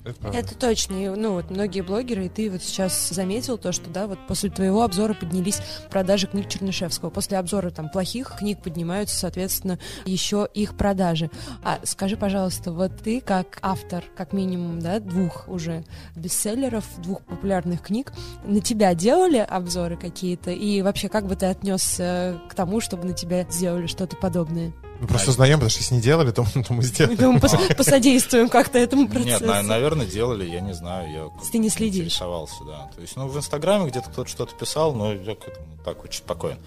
Это, 0.07 0.29
это 0.29 0.55
точно. 0.57 0.95
И, 0.95 1.09
ну, 1.09 1.33
вот 1.33 1.51
многие 1.51 1.81
блогеры, 1.81 2.27
и 2.27 2.29
ты 2.29 2.51
вот 2.51 2.63
сейчас 2.63 3.09
заметил 3.09 3.59
то, 3.59 3.73
что, 3.73 3.91
да, 3.91 4.07
вот 4.07 4.19
после 4.29 4.51
твоего 4.51 4.83
обзора 4.83 5.15
поднялись 5.15 5.61
продажи 5.91 6.29
книг 6.29 6.49
Чернышевского. 6.49 7.11
После 7.11 7.39
обзора 7.39 7.71
там 7.71 7.89
плохих 7.89 8.37
книг 8.39 8.63
поднимаются, 8.63 9.17
соответственно, 9.17 9.79
еще 10.05 10.49
их 10.55 10.77
продажи. 10.77 11.31
А 11.65 11.81
скажи, 11.83 12.17
пожалуйста, 12.17 12.73
вот 12.73 12.93
ты 13.03 13.21
как 13.21 13.59
автор, 13.63 14.05
как 14.17 14.33
минимум, 14.33 14.81
да, 14.81 15.01
двух 15.01 15.49
уже 15.49 15.85
бестселлеров, 16.15 16.85
двух 16.99 17.23
популярных 17.23 17.83
книг, 17.83 18.13
на 18.45 18.61
тебя 18.61 18.95
делали 18.95 19.39
обзоры 19.39 19.97
какие-то? 19.97 20.53
И 20.53 20.83
вообще, 20.83 21.09
как 21.09 21.27
бы 21.27 21.35
ты 21.35 21.47
отнесся 21.47 22.41
к 22.49 22.55
тому, 22.55 22.81
чтобы 22.81 23.05
на 23.05 23.13
тебя 23.13 23.45
сделали 23.51 23.87
что-то 23.87 24.17
подобное? 24.17 24.73
Мы 25.01 25.07
просто 25.07 25.33
знаем, 25.33 25.55
потому 25.55 25.71
что 25.71 25.81
если 25.81 25.95
не 25.95 26.01
делали, 26.01 26.31
то, 26.31 26.45
то 26.67 26.73
мы 26.73 26.83
сделаем. 26.83 27.35
Мы 27.35 27.41
посодействуем 27.41 28.49
как-то 28.49 28.79
этому 28.79 29.09
процессу. 29.09 29.47
Нет, 29.47 29.65
наверное, 29.65 30.07
делали, 30.07 30.49
я 30.49 30.61
не 30.61 30.75
знаю. 30.75 31.11
Я 31.11 31.51
Ты 31.51 31.59
не 31.59 31.69
следишь. 31.69 32.05
Интересовался, 32.07 32.65
да. 32.65 32.91
То 32.95 33.01
есть, 33.01 33.17
ну, 33.17 33.29
в 33.29 33.37
Инстаграме 33.37 33.91
где-то 33.91 34.11
кто-то 34.11 34.29
что-то 34.29 34.55
писал, 34.55 34.95
но 34.95 35.13
я 35.13 35.35
к 35.35 35.47
этому 35.47 35.67
так 35.85 36.03
очень 36.05 36.19
спокоен. 36.19 36.59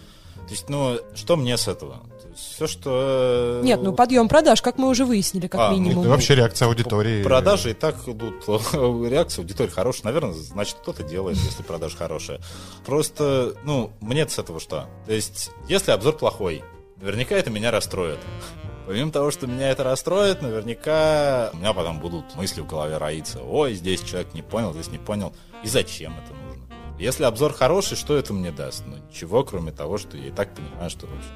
То 0.49 0.53
есть, 0.53 0.67
ну, 0.67 0.97
что 1.13 1.35
мне 1.35 1.57
с 1.57 1.67
этого? 1.67 2.01
Все, 2.35 2.65
что... 2.65 3.59
Э, 3.61 3.61
Нет, 3.63 3.83
ну, 3.83 3.93
подъем 3.93 4.27
продаж, 4.27 4.63
как 4.63 4.79
мы 4.79 4.87
уже 4.87 5.05
выяснили, 5.05 5.47
как 5.47 5.61
а, 5.61 5.71
минимум. 5.71 6.05
Ну, 6.05 6.09
вообще 6.09 6.33
реакция 6.33 6.67
аудитории. 6.67 7.21
Продажи 7.21 7.71
и 7.71 7.73
так 7.73 7.95
идут. 8.07 8.47
Реакция 8.47 9.43
аудитории 9.43 9.69
хорошая. 9.69 10.05
Наверное, 10.05 10.33
значит, 10.33 10.77
кто-то 10.81 11.03
делает, 11.03 11.37
если 11.37 11.61
продажа 11.61 11.97
хорошая. 11.97 12.39
Просто, 12.83 13.53
ну, 13.63 13.91
мне 13.99 14.27
с 14.27 14.39
этого 14.39 14.59
что? 14.59 14.87
То 15.05 15.13
есть, 15.13 15.51
если 15.67 15.91
обзор 15.91 16.17
плохой, 16.17 16.63
наверняка 17.01 17.35
это 17.35 17.49
меня 17.49 17.71
расстроит. 17.71 18.19
Помимо 18.87 19.11
того, 19.11 19.29
что 19.31 19.45
меня 19.45 19.69
это 19.69 19.83
расстроит, 19.83 20.41
наверняка 20.41 21.51
у 21.53 21.57
меня 21.57 21.73
потом 21.73 21.99
будут 21.99 22.35
мысли 22.35 22.61
в 22.61 22.67
голове 22.67 22.97
роиться. 22.97 23.41
Ой, 23.41 23.75
здесь 23.75 24.01
человек 24.01 24.33
не 24.33 24.41
понял, 24.41 24.73
здесь 24.73 24.89
не 24.89 24.97
понял. 24.97 25.33
И 25.63 25.67
зачем 25.67 26.13
это 26.17 26.33
нужно? 26.33 26.63
Если 26.97 27.23
обзор 27.23 27.53
хороший, 27.53 27.95
что 27.95 28.17
это 28.17 28.33
мне 28.33 28.51
даст? 28.51 28.83
Ну, 28.87 28.97
ничего, 28.97 29.43
кроме 29.43 29.71
того, 29.71 29.97
что 29.97 30.17
я 30.17 30.27
и 30.27 30.31
так 30.31 30.53
понимаю, 30.55 30.89
что, 30.89 31.05
в 31.05 31.13
общем, 31.13 31.31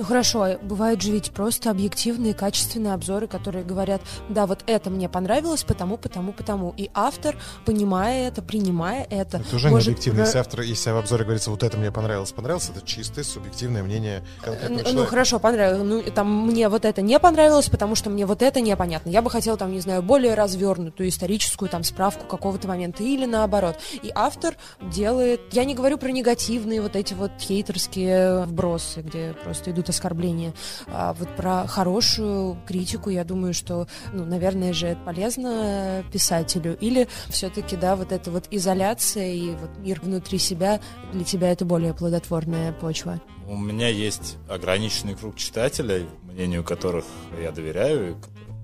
ну 0.00 0.06
хорошо, 0.06 0.42
а 0.44 0.58
бывают 0.62 1.02
же 1.02 1.12
ведь 1.12 1.30
просто 1.30 1.70
объективные, 1.70 2.32
качественные 2.32 2.94
обзоры, 2.94 3.26
которые 3.26 3.66
говорят, 3.66 4.00
да, 4.30 4.46
вот 4.46 4.64
это 4.66 4.88
мне 4.88 5.10
понравилось, 5.10 5.62
потому, 5.62 5.98
потому, 5.98 6.32
потому. 6.32 6.72
И 6.78 6.90
автор, 6.94 7.36
понимая 7.66 8.28
это, 8.28 8.40
принимая 8.40 9.06
это... 9.10 9.36
Это 9.46 9.56
уже 9.56 9.68
может... 9.68 9.88
не 9.88 9.92
объективно. 9.92 10.20
Если, 10.20 10.38
автор, 10.38 10.62
если 10.62 10.90
в 10.92 10.96
обзоре 10.96 11.24
говорится, 11.24 11.50
вот 11.50 11.62
это 11.62 11.76
мне 11.76 11.92
понравилось, 11.92 12.32
понравилось, 12.32 12.70
это 12.74 12.80
чистое 12.86 13.24
субъективное 13.24 13.82
мнение 13.82 14.24
конкретного 14.42 14.90
Ну, 14.90 15.04
хорошо, 15.04 15.38
понравилось. 15.38 15.82
Ну, 15.84 16.02
там 16.14 16.46
мне 16.46 16.70
вот 16.70 16.86
это 16.86 17.02
не 17.02 17.18
понравилось, 17.18 17.68
потому 17.68 17.94
что 17.94 18.08
мне 18.08 18.24
вот 18.24 18.40
это 18.40 18.62
непонятно. 18.62 19.10
Я 19.10 19.20
бы 19.20 19.28
хотела, 19.28 19.58
там, 19.58 19.70
не 19.70 19.80
знаю, 19.80 20.02
более 20.02 20.32
развернутую 20.32 21.10
историческую 21.10 21.68
там 21.68 21.84
справку 21.84 22.24
какого-то 22.24 22.66
момента. 22.66 23.02
Или 23.02 23.26
наоборот. 23.26 23.76
И 24.02 24.10
автор 24.14 24.54
делает... 24.80 25.42
Я 25.52 25.66
не 25.66 25.74
говорю 25.74 25.98
про 25.98 26.10
негативные 26.10 26.80
вот 26.80 26.96
эти 26.96 27.12
вот 27.12 27.32
хейтерские 27.38 28.46
вбросы, 28.46 29.02
где 29.02 29.34
просто 29.44 29.72
идут 29.72 29.89
оскорбления. 29.90 30.54
А 30.88 31.12
вот 31.12 31.36
про 31.36 31.66
хорошую 31.66 32.58
критику, 32.66 33.10
я 33.10 33.24
думаю, 33.24 33.54
что, 33.54 33.86
ну, 34.12 34.24
наверное 34.24 34.72
же, 34.72 34.86
это 34.86 35.00
полезно 35.02 36.02
писателю. 36.12 36.76
Или 36.80 37.08
все-таки, 37.28 37.76
да, 37.76 37.96
вот 37.96 38.12
эта 38.12 38.30
вот 38.30 38.46
изоляция 38.50 39.32
и 39.32 39.50
вот 39.50 39.70
мир 39.78 40.00
внутри 40.00 40.38
себя, 40.38 40.80
для 41.12 41.24
тебя 41.24 41.52
это 41.52 41.64
более 41.64 41.94
плодотворная 41.94 42.72
почва? 42.72 43.20
У 43.46 43.56
меня 43.56 43.88
есть 43.88 44.36
ограниченный 44.48 45.14
круг 45.16 45.36
читателей, 45.36 46.06
мнению 46.22 46.62
которых 46.62 47.04
я 47.42 47.50
доверяю, 47.50 48.12
и 48.12 48.14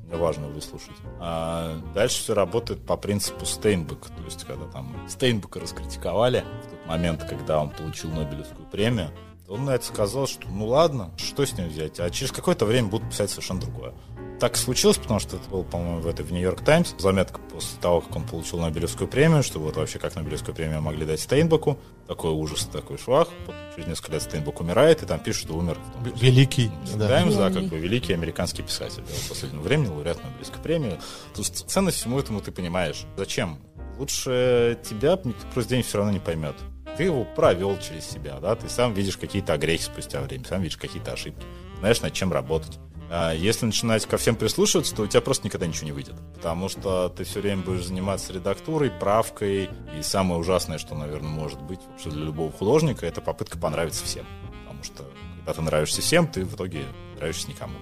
мне 0.07 0.17
важно 0.17 0.47
выслушать. 0.47 0.95
А 1.19 1.81
дальше 1.93 2.23
все 2.23 2.35
работает 2.35 2.87
по 2.87 2.97
принципу 2.97 3.45
Стейнбека. 3.45 4.09
То 4.09 4.23
есть, 4.25 4.45
когда 4.45 4.67
там 4.67 4.97
Стейнбека 5.09 5.59
раскритиковали 5.59 6.45
в 6.65 6.71
тот 6.71 6.87
момент, 6.87 7.25
когда 7.25 7.61
он 7.61 7.71
получил 7.71 8.11
Нобелевскую 8.11 8.69
премию, 8.69 9.11
он 9.49 9.65
на 9.65 9.71
это 9.71 9.85
сказал, 9.85 10.27
что 10.27 10.49
ну 10.49 10.67
ладно, 10.67 11.11
что 11.17 11.45
с 11.45 11.57
ним 11.57 11.69
взять, 11.69 12.01
а 12.01 12.11
через 12.11 12.33
какое-то 12.33 12.67
время 12.67 12.89
будут 12.89 13.11
писать 13.11 13.31
совершенно 13.31 13.61
другое. 13.61 13.95
Так 14.41 14.55
и 14.55 14.59
случилось, 14.59 14.99
потому 14.99 15.19
что 15.19 15.37
это 15.37 15.49
был, 15.49 15.65
по-моему, 15.65 16.01
в 16.01 16.07
этой 16.07 16.23
в 16.25 16.31
Нью-Йорк 16.31 16.61
Таймс 16.61 16.95
заметка 16.99 17.41
после 17.41 17.81
того, 17.81 18.03
как 18.03 18.17
он 18.17 18.25
получил 18.25 18.59
Нобелевскую 18.59 19.09
премию, 19.09 19.43
что 19.43 19.59
вот 19.61 19.77
вообще 19.77 19.99
как 19.99 20.15
Нобелевскую 20.15 20.55
премию 20.55 20.83
могли 20.83 21.07
дать 21.07 21.21
Стейнбеку. 21.21 21.79
Такой 22.07 22.33
ужас, 22.33 22.69
такой 22.71 22.99
швах. 22.99 23.29
Через 23.75 23.89
несколько 23.89 24.13
лет 24.13 24.23
Стейнбек 24.23 24.61
умирает, 24.61 25.03
и 25.03 25.07
там 25.07 25.21
пишут, 25.21 25.45
что 25.45 25.55
умер. 25.55 25.79
Великий. 26.21 26.71
Да. 26.97 27.09
Таймс, 27.09 27.35
да, 27.35 27.51
как 27.51 27.65
бы 27.65 27.79
великий 27.79 28.13
американский 28.13 28.63
писатель. 28.63 29.03
Да, 29.09 29.15
в 29.15 29.29
последнее 29.31 29.63
время 29.63 29.91
лауреат 29.91 30.23
Нобелевской 30.23 30.63
премии. 30.63 30.99
То 31.33 31.39
есть 31.41 31.67
ценность 31.69 31.97
всему 31.97 32.19
этому 32.19 32.43
ты 32.43 32.53
понимаешь. 32.53 33.07
Зачем? 33.17 33.59
Лучше 33.99 34.79
тебя 34.85 35.19
никто 35.25 35.47
просто 35.55 35.71
день 35.71 35.83
все 35.83 35.97
равно 35.97 36.13
не 36.13 36.21
поймет 36.21 36.57
ты 36.97 37.05
его 37.05 37.25
провел 37.25 37.79
через 37.79 38.09
себя, 38.09 38.39
да, 38.41 38.55
ты 38.55 38.69
сам 38.69 38.95
видишь 38.95 39.17
какие-то 39.17 39.53
огрехи 39.53 39.85
спустя 39.85 40.21
время, 40.21 40.45
сам 40.45 40.63
видишь 40.63 40.77
какие-то 40.77 41.13
ошибки, 41.13 41.45
знаешь, 41.81 42.01
над 42.01 42.13
чем 42.13 42.33
работать. 42.33 42.79
А 43.09 43.33
если 43.33 43.67
начинать 43.67 44.05
ко 44.07 44.17
всем 44.17 44.35
прислушиваться, 44.35 44.95
то 44.95 45.03
у 45.03 45.07
тебя 45.07 45.21
просто 45.21 45.47
никогда 45.47 45.67
ничего 45.67 45.87
не 45.87 45.93
выйдет. 45.93 46.17
Потому 46.35 46.69
что 46.69 47.09
ты 47.09 47.25
все 47.25 47.41
время 47.41 47.63
будешь 47.63 47.87
заниматься 47.87 48.33
редактурой, 48.33 48.91
правкой. 48.91 49.71
И 49.97 50.03
самое 50.03 50.41
ужасное, 50.41 50.79
что, 50.79 50.97
наверное, 50.97 51.31
может 51.31 51.61
быть 51.63 51.79
вообще 51.89 52.11
для 52.11 52.25
любого 52.25 52.51
художника, 52.51 53.07
это 53.07 53.21
попытка 53.21 53.59
понравиться 53.59 54.05
всем. 54.05 54.27
Потому 54.65 54.83
что 54.83 55.05
когда 55.37 55.53
ты 55.53 55.63
нравишься 55.63 56.03
всем, 56.03 56.27
ты 56.27 56.45
в 56.45 56.57
итоге 56.57 56.85
нравишься 57.17 57.49
никому. 57.49 57.79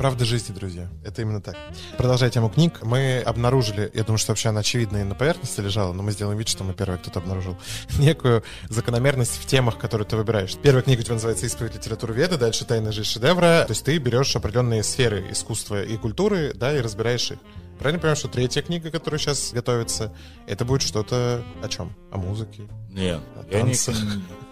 Правда 0.00 0.24
жизни, 0.24 0.54
друзья. 0.54 0.88
Это 1.04 1.20
именно 1.20 1.42
так. 1.42 1.58
Продолжая 1.98 2.30
тему 2.30 2.48
книг, 2.48 2.80
мы 2.80 3.20
обнаружили, 3.20 3.90
я 3.92 4.02
думаю, 4.02 4.16
что 4.16 4.32
вообще 4.32 4.48
она 4.48 4.60
очевидно 4.60 4.96
и 4.96 5.04
на 5.04 5.14
поверхности 5.14 5.60
лежала, 5.60 5.92
но 5.92 6.02
мы 6.02 6.12
сделаем 6.12 6.38
вид, 6.38 6.48
что 6.48 6.64
мы 6.64 6.72
первые 6.72 6.98
кто-то 6.98 7.18
обнаружил, 7.18 7.58
некую 7.98 8.42
закономерность 8.70 9.36
в 9.38 9.44
темах, 9.44 9.76
которые 9.76 10.08
ты 10.08 10.16
выбираешь. 10.16 10.56
Первая 10.56 10.82
книга 10.82 11.00
у 11.00 11.02
тебя 11.02 11.16
называется 11.16 11.44
«Исповедь 11.44 11.74
литературы 11.74 12.14
веды», 12.14 12.38
дальше 12.38 12.64
«Тайная 12.64 12.92
жизнь 12.92 13.10
шедевра». 13.10 13.64
То 13.66 13.72
есть 13.72 13.84
ты 13.84 13.98
берешь 13.98 14.34
определенные 14.34 14.82
сферы 14.84 15.30
искусства 15.30 15.82
и 15.82 15.98
культуры, 15.98 16.54
да, 16.54 16.74
и 16.74 16.80
разбираешь 16.80 17.32
их. 17.32 17.38
Правильно 17.78 18.00
понимаю, 18.00 18.16
что 18.16 18.28
третья 18.28 18.62
книга, 18.62 18.90
которая 18.90 19.18
сейчас 19.18 19.52
готовится, 19.52 20.14
это 20.46 20.64
будет 20.64 20.80
что-то 20.80 21.44
о 21.62 21.68
чем? 21.68 21.94
О 22.10 22.16
музыке? 22.16 22.62
Нет, 22.88 23.20
я 23.50 23.60
не, 23.60 23.74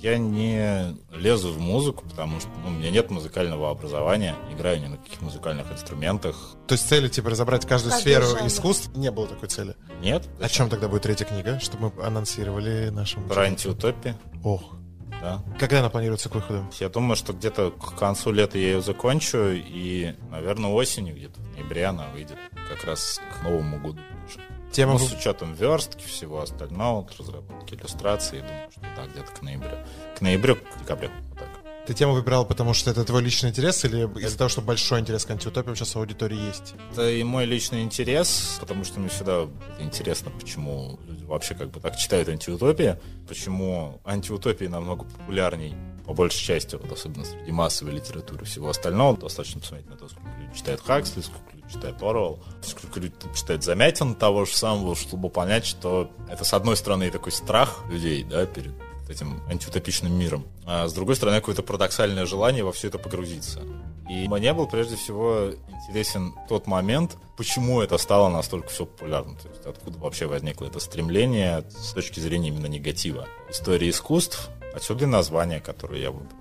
я 0.00 0.18
не 0.18 0.96
лезу 1.12 1.52
в 1.52 1.58
музыку, 1.58 2.04
потому 2.08 2.40
что 2.40 2.50
ну, 2.62 2.68
у 2.68 2.70
меня 2.70 2.90
нет 2.90 3.10
музыкального 3.10 3.70
образования, 3.70 4.36
играю 4.52 4.80
ни 4.80 4.86
на 4.86 4.96
каких 4.96 5.20
музыкальных 5.20 5.70
инструментах. 5.72 6.36
То 6.66 6.74
есть 6.74 6.88
цели, 6.88 7.08
типа, 7.08 7.30
разобрать 7.30 7.66
каждую 7.66 7.92
Каждый 7.92 8.02
сферу 8.02 8.26
жанр. 8.26 8.46
искусств, 8.46 8.90
не 8.94 9.10
было 9.10 9.26
такой 9.26 9.48
цели? 9.48 9.74
Нет. 10.00 10.28
О 10.40 10.48
чем 10.48 10.68
тогда 10.68 10.88
будет 10.88 11.02
третья 11.02 11.24
книга, 11.24 11.58
чтобы 11.60 11.92
мы 11.96 12.04
анонсировали 12.04 12.90
нашему... 12.90 13.28
Про 13.28 13.42
антиутопию. 13.42 14.16
Ох. 14.44 14.74
Да. 15.20 15.42
Когда 15.58 15.80
она 15.80 15.90
планируется 15.90 16.28
к 16.28 16.34
выходу? 16.36 16.64
Я 16.78 16.88
думаю, 16.88 17.16
что 17.16 17.32
где-то 17.32 17.72
к 17.72 17.98
концу 17.98 18.30
лета 18.30 18.56
я 18.56 18.68
ее 18.68 18.80
закончу, 18.80 19.50
и, 19.52 20.14
наверное, 20.30 20.70
осенью, 20.70 21.16
где-то 21.16 21.40
в 21.40 21.50
ноябре 21.52 21.86
она 21.86 22.06
выйдет, 22.14 22.36
как 22.68 22.84
раз 22.84 23.20
к 23.32 23.42
Новому 23.42 23.78
году 23.80 24.00
уже. 24.26 24.38
Тема... 24.72 24.92
Ну, 24.94 24.98
с 24.98 25.12
учетом 25.12 25.54
верстки, 25.54 26.04
всего 26.04 26.42
остального, 26.42 27.08
разработки 27.18 27.74
иллюстрации, 27.74 28.40
думаю, 28.40 28.70
что 28.70 28.80
да, 28.80 29.06
где-то 29.06 29.32
к 29.32 29.42
ноябрю. 29.42 29.78
К 30.16 30.20
ноябрю, 30.20 30.56
к 30.56 30.78
декабрю. 30.80 31.10
Вот 31.30 31.38
так. 31.38 31.48
Ты 31.88 31.94
тему 31.94 32.12
выбирал, 32.12 32.44
потому 32.44 32.74
что 32.74 32.90
это 32.90 33.02
твой 33.02 33.22
личный 33.22 33.48
интерес 33.48 33.82
или 33.86 34.02
из-за 34.20 34.36
того, 34.36 34.50
что 34.50 34.60
большой 34.60 35.00
интерес 35.00 35.24
к 35.24 35.30
антиутопии 35.30 35.74
сейчас 35.74 35.94
в 35.94 35.98
аудитории 35.98 36.38
есть? 36.38 36.74
Это 36.92 37.08
и 37.08 37.22
мой 37.22 37.46
личный 37.46 37.82
интерес, 37.82 38.58
потому 38.60 38.84
что 38.84 39.00
мне 39.00 39.08
всегда 39.08 39.48
интересно, 39.78 40.30
почему 40.30 40.98
люди 41.06 41.24
вообще 41.24 41.54
как 41.54 41.70
бы 41.70 41.80
так 41.80 41.96
читают 41.96 42.28
антиутопии, 42.28 42.98
почему 43.26 44.02
антиутопии 44.04 44.66
намного 44.66 45.04
популярней, 45.04 45.74
по 46.04 46.12
большей 46.12 46.44
части, 46.44 46.74
вот, 46.74 46.92
особенно 46.92 47.24
среди 47.24 47.52
массовой 47.52 47.92
литературы 47.92 48.42
и 48.42 48.46
всего 48.46 48.68
остального. 48.68 49.16
Достаточно 49.16 49.62
посмотреть 49.62 49.88
на 49.88 49.96
то, 49.96 50.10
сколько 50.10 50.28
люди 50.38 50.54
читают 50.58 50.82
Хаксли, 50.82 51.22
сколько 51.22 51.56
люди 51.68 51.74
читают 51.74 52.02
Орвелл, 52.02 52.40
сколько 52.62 53.00
люди 53.00 53.14
Замятин 53.60 54.14
того 54.14 54.44
же 54.44 54.56
самого, 54.56 54.96
чтобы 54.96 55.28
понять, 55.30 55.66
что 55.66 56.10
это, 56.28 56.44
с 56.44 56.52
одной 56.52 56.76
стороны, 56.76 57.10
такой 57.10 57.32
страх 57.32 57.84
людей, 57.90 58.24
да, 58.24 58.46
перед 58.46 58.72
этим 59.08 59.40
антиутопичным 59.48 60.12
миром, 60.12 60.46
а 60.66 60.86
с 60.86 60.92
другой 60.92 61.16
стороны, 61.16 61.38
какое-то 61.38 61.62
парадоксальное 61.62 62.26
желание 62.26 62.62
во 62.62 62.72
все 62.72 62.88
это 62.88 62.98
погрузиться. 62.98 63.62
И 64.08 64.28
мне 64.28 64.52
был 64.52 64.66
прежде 64.66 64.96
всего 64.96 65.50
интересен 65.68 66.34
тот 66.48 66.66
момент, 66.66 67.16
почему 67.36 67.80
это 67.80 67.96
стало 67.98 68.28
настолько 68.28 68.68
все 68.68 68.84
популярным. 68.86 69.36
То 69.36 69.48
есть 69.48 69.66
откуда 69.66 69.98
вообще 69.98 70.26
возникло 70.26 70.66
это 70.66 70.78
стремление 70.80 71.64
с 71.70 71.92
точки 71.92 72.20
зрения 72.20 72.48
именно 72.48 72.66
негатива. 72.66 73.26
История 73.50 73.88
искусств, 73.88 74.50
отсюда 74.74 75.04
и 75.04 75.08
название, 75.08 75.60
которое 75.60 76.00
я 76.00 76.10
выбрал. 76.10 76.32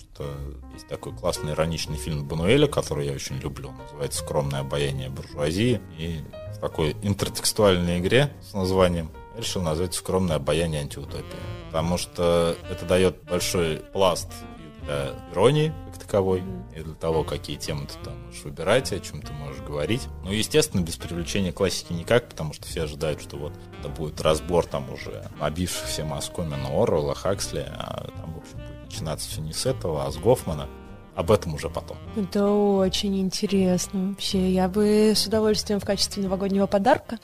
Что 0.00 0.26
есть 0.74 0.88
такой 0.88 1.14
классный 1.14 1.52
ироничный 1.52 1.96
фильм 1.96 2.26
Бануэля, 2.26 2.66
который 2.66 3.06
я 3.06 3.12
очень 3.12 3.36
люблю. 3.38 3.70
Называется 3.70 4.24
«Скромное 4.24 4.60
обаяние 4.60 5.08
буржуазии». 5.08 5.80
И 5.98 6.20
в 6.54 6.58
такой 6.60 6.96
интертекстуальной 7.02 8.00
игре 8.00 8.32
с 8.42 8.54
названием 8.54 9.10
я 9.34 9.40
решил 9.40 9.62
назвать 9.62 9.94
«Скромное 9.94 10.36
обаяние 10.36 10.80
антиутопии» 10.80 11.60
потому 11.70 11.98
что 11.98 12.56
это 12.68 12.84
дает 12.84 13.22
большой 13.22 13.76
пласт 13.76 14.28
и 14.58 14.84
для 14.84 15.14
иронии 15.32 15.72
как 15.86 16.02
таковой, 16.02 16.42
и 16.74 16.80
для 16.80 16.94
того, 16.94 17.22
какие 17.22 17.56
темы 17.56 17.86
ты 17.86 17.94
там 18.04 18.20
можешь 18.26 18.42
выбирать, 18.42 18.92
о 18.92 18.98
чем 18.98 19.22
ты 19.22 19.32
можешь 19.32 19.62
говорить. 19.62 20.02
Ну, 20.24 20.32
естественно, 20.32 20.82
без 20.82 20.96
привлечения 20.96 21.52
классики 21.52 21.92
никак, 21.92 22.28
потому 22.28 22.52
что 22.54 22.66
все 22.66 22.82
ожидают, 22.82 23.22
что 23.22 23.36
вот 23.36 23.52
это 23.78 23.88
будет 23.88 24.20
разбор 24.20 24.66
там 24.66 24.92
уже 24.92 25.30
набивших 25.38 25.86
все 25.86 26.02
оскомину 26.02 26.82
Орвелла, 26.82 27.14
Хаксли, 27.14 27.64
а 27.70 28.10
там, 28.16 28.34
в 28.34 28.38
общем, 28.38 28.60
будет 28.90 29.00
начинаться 29.00 29.30
все 29.30 29.40
не 29.40 29.52
с 29.52 29.66
этого, 29.66 30.06
а 30.06 30.10
с 30.10 30.16
Гофмана 30.16 30.68
об 31.14 31.30
этом 31.30 31.54
уже 31.54 31.68
потом. 31.68 31.96
Это 32.16 32.48
очень 32.50 33.20
интересно 33.20 34.10
вообще. 34.10 34.50
Я 34.52 34.68
бы 34.68 35.12
с 35.14 35.26
удовольствием 35.26 35.80
в 35.80 35.84
качестве 35.84 36.22
новогоднего 36.22 36.66
подарка. 36.66 37.18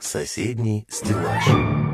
Соседний 0.00 0.86
стеллаж. 0.88 1.91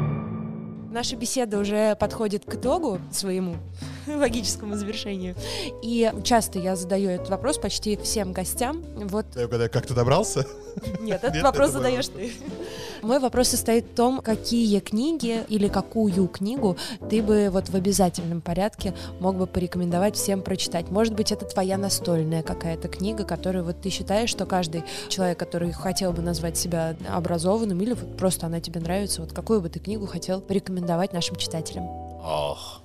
Наша 0.99 1.15
беседа 1.15 1.61
уже 1.61 1.95
подходит 1.95 2.45
к 2.45 2.57
итогу 2.57 2.99
своему 3.13 3.55
логическому 4.09 4.75
завершению. 4.75 5.37
И 5.81 6.13
часто 6.25 6.59
я 6.59 6.75
задаю 6.75 7.11
этот 7.11 7.29
вопрос 7.29 7.57
почти 7.57 7.97
всем 7.97 8.33
гостям. 8.33 8.83
Вот. 8.97 9.27
Я 9.37 9.45
угадаю, 9.45 9.71
как 9.71 9.87
ты 9.87 9.95
добрался? 9.95 10.45
Нет, 11.01 11.23
этот 11.23 11.35
Нет, 11.35 11.45
вопрос 11.45 11.71
это 11.71 11.79
задаешь 11.79 12.09
ты. 12.09 12.33
Мой 13.03 13.21
вопрос 13.21 13.47
состоит 13.47 13.85
в 13.85 13.95
том, 13.95 14.21
какие 14.21 14.81
книги 14.81 15.45
или 15.49 15.69
какую 15.69 16.27
книгу 16.27 16.77
ты 17.09 17.23
бы 17.23 17.49
вот 17.53 17.69
в 17.69 17.77
обязательном 17.77 18.41
порядке 18.41 18.93
мог 19.21 19.37
бы 19.37 19.47
порекомендовать 19.47 20.17
всем 20.17 20.43
прочитать. 20.43 20.91
Может 20.91 21.15
быть, 21.15 21.31
это 21.31 21.45
твоя 21.45 21.79
настольная 21.79 22.43
какая-то 22.43 22.89
книга, 22.89 23.23
которую 23.23 23.65
вот 23.65 23.81
ты 23.81 23.91
считаешь, 23.91 24.31
что 24.31 24.47
каждый 24.47 24.83
человек, 25.09 25.39
который 25.39 25.71
хотел 25.71 26.13
бы 26.13 26.23
назвать 26.23 26.57
себя 26.57 26.97
образованным 27.09 27.81
или 27.81 27.93
вот 27.93 28.17
просто 28.17 28.47
она 28.47 28.61
тебе 28.61 28.81
нравится, 28.81 29.21
вот 29.21 29.33
какую 29.33 29.61
бы 29.61 29.69
ты 29.69 29.79
книгу 29.79 30.07
хотел 30.07 30.41
порекомендовать 30.41 30.88
нашим 31.13 31.37
читателям? 31.37 31.85
Ох, 31.85 32.83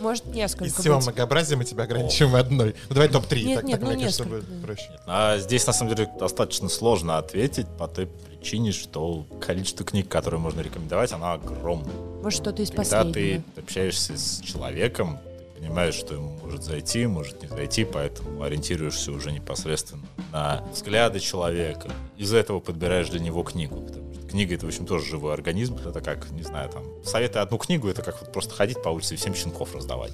может, 0.00 0.26
несколько. 0.26 0.66
Из 0.66 0.74
всего 0.74 0.96
быть. 0.96 1.04
многообразия 1.06 1.56
мы 1.56 1.64
тебя 1.64 1.84
ограничим 1.84 2.34
О. 2.34 2.38
одной. 2.38 2.74
Ну, 2.88 2.94
давай 2.94 3.08
топ-3. 3.08 3.42
Нет, 3.42 3.56
так, 3.56 3.64
нет, 3.64 3.80
так, 3.80 3.88
ну, 3.88 3.94
мне 3.94 4.04
кажется, 4.04 4.24
будет 4.24 4.62
проще. 4.62 4.90
А 5.06 5.38
здесь, 5.38 5.66
на 5.66 5.72
самом 5.72 5.94
деле, 5.94 6.10
достаточно 6.18 6.68
сложно 6.68 7.18
ответить 7.18 7.66
по 7.78 7.88
той 7.88 8.06
причине, 8.06 8.72
что 8.72 9.24
количество 9.40 9.84
книг, 9.84 10.08
которые 10.08 10.40
можно 10.40 10.60
рекомендовать, 10.60 11.12
оно 11.12 11.32
огромное. 11.32 11.94
Может, 12.22 12.42
что-то 12.42 12.62
из 12.62 12.70
Когда 12.70 12.82
последнего. 13.04 13.42
ты 13.54 13.60
общаешься 13.60 14.16
с 14.16 14.40
человеком, 14.40 15.18
ты 15.54 15.60
понимаешь, 15.60 15.94
что 15.94 16.14
ему 16.14 16.38
может 16.42 16.62
зайти, 16.62 17.06
может 17.06 17.42
не 17.42 17.48
зайти, 17.48 17.84
поэтому 17.84 18.42
ориентируешься 18.42 19.12
уже 19.12 19.32
непосредственно 19.32 20.02
на 20.32 20.62
взгляды 20.72 21.20
человека. 21.20 21.90
Из-за 22.16 22.38
этого 22.38 22.60
подбираешь 22.60 23.08
для 23.08 23.20
него 23.20 23.42
книгу, 23.42 23.80
потому 23.80 24.05
книга 24.36 24.54
это, 24.54 24.66
в 24.66 24.68
общем, 24.68 24.84
тоже 24.84 25.06
живой 25.06 25.32
организм. 25.32 25.78
Это 25.78 26.02
как, 26.02 26.30
не 26.30 26.42
знаю, 26.42 26.68
там, 26.68 26.84
советы 27.02 27.38
одну 27.38 27.56
книгу, 27.56 27.88
это 27.88 28.02
как 28.02 28.20
вот 28.20 28.32
просто 28.32 28.54
ходить 28.54 28.82
по 28.82 28.90
улице 28.90 29.14
и 29.14 29.16
всем 29.16 29.34
щенков 29.34 29.74
раздавать. 29.74 30.12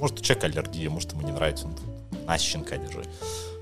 Может, 0.00 0.18
у 0.18 0.22
человека 0.22 0.46
аллергия, 0.48 0.90
может, 0.90 1.12
ему 1.12 1.22
не 1.22 1.30
нравится, 1.30 1.66
он 1.66 1.76
на 2.26 2.36
щенка 2.36 2.76
держи. 2.78 3.04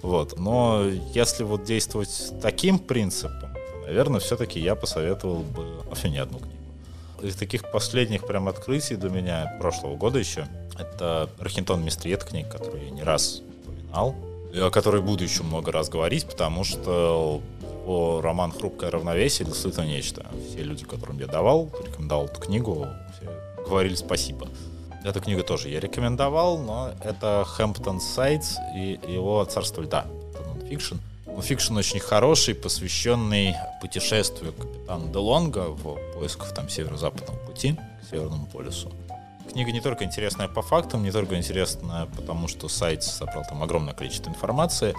Вот. 0.00 0.38
Но 0.38 0.84
если 1.12 1.42
вот 1.44 1.64
действовать 1.64 2.32
таким 2.40 2.78
принципом, 2.78 3.52
то, 3.52 3.86
наверное, 3.86 4.20
все-таки 4.20 4.58
я 4.58 4.74
посоветовал 4.74 5.40
бы 5.40 5.82
вообще 5.82 6.08
не 6.08 6.18
одну 6.18 6.38
книгу. 6.38 6.56
Из 7.22 7.36
таких 7.36 7.70
последних 7.70 8.26
прям 8.26 8.48
открытий 8.48 8.96
до 8.96 9.10
меня 9.10 9.58
прошлого 9.60 9.96
года 9.96 10.18
еще, 10.18 10.46
это 10.78 11.28
Рахинтон 11.38 11.84
Мистриет 11.84 12.24
книг, 12.24 12.48
которую 12.48 12.82
я 12.84 12.90
не 12.90 13.02
раз 13.02 13.42
упоминал, 13.66 14.14
о 14.54 14.70
которой 14.70 15.02
буду 15.02 15.24
еще 15.24 15.42
много 15.42 15.70
раз 15.70 15.90
говорить, 15.90 16.24
потому 16.26 16.64
что 16.64 17.42
его 17.88 18.20
роман 18.20 18.52
«Хрупкое 18.52 18.90
равновесие» 18.90 19.46
действительно 19.46 19.86
нечто. 19.86 20.26
Все 20.48 20.62
люди, 20.62 20.84
которым 20.84 21.18
я 21.18 21.26
давал, 21.26 21.70
рекомендовал 21.84 22.26
эту 22.26 22.40
книгу, 22.40 22.86
все 23.16 23.30
говорили 23.64 23.94
спасибо. 23.94 24.48
Эту 25.04 25.20
книгу 25.20 25.42
тоже 25.42 25.70
я 25.70 25.80
рекомендовал, 25.80 26.58
но 26.58 26.92
это 27.02 27.44
Хэмптон 27.46 28.00
Сайдс 28.00 28.56
и 28.76 29.00
его 29.06 29.44
«Царство 29.44 29.80
льда». 29.80 30.04
Это 30.34 30.48
non-fiction. 30.48 30.96
Fiction 31.40 31.76
очень 31.76 32.00
хороший, 32.00 32.54
посвященный 32.54 33.54
путешествию 33.80 34.52
капитана 34.52 35.06
Делонга 35.10 35.68
в 35.68 35.98
поисках 36.14 36.52
там 36.52 36.68
северо-западного 36.68 37.38
пути 37.46 37.76
к 38.02 38.10
Северному 38.10 38.46
полюсу. 38.46 38.90
Книга 39.52 39.72
не 39.72 39.80
только 39.80 40.04
интересная 40.04 40.48
по 40.48 40.62
фактам, 40.62 41.02
не 41.02 41.10
только 41.10 41.36
интересная 41.36 42.06
потому, 42.06 42.48
что 42.48 42.68
Сайдс 42.68 43.02
собрал 43.02 43.44
там 43.48 43.62
огромное 43.62 43.94
количество 43.94 44.30
информации, 44.30 44.94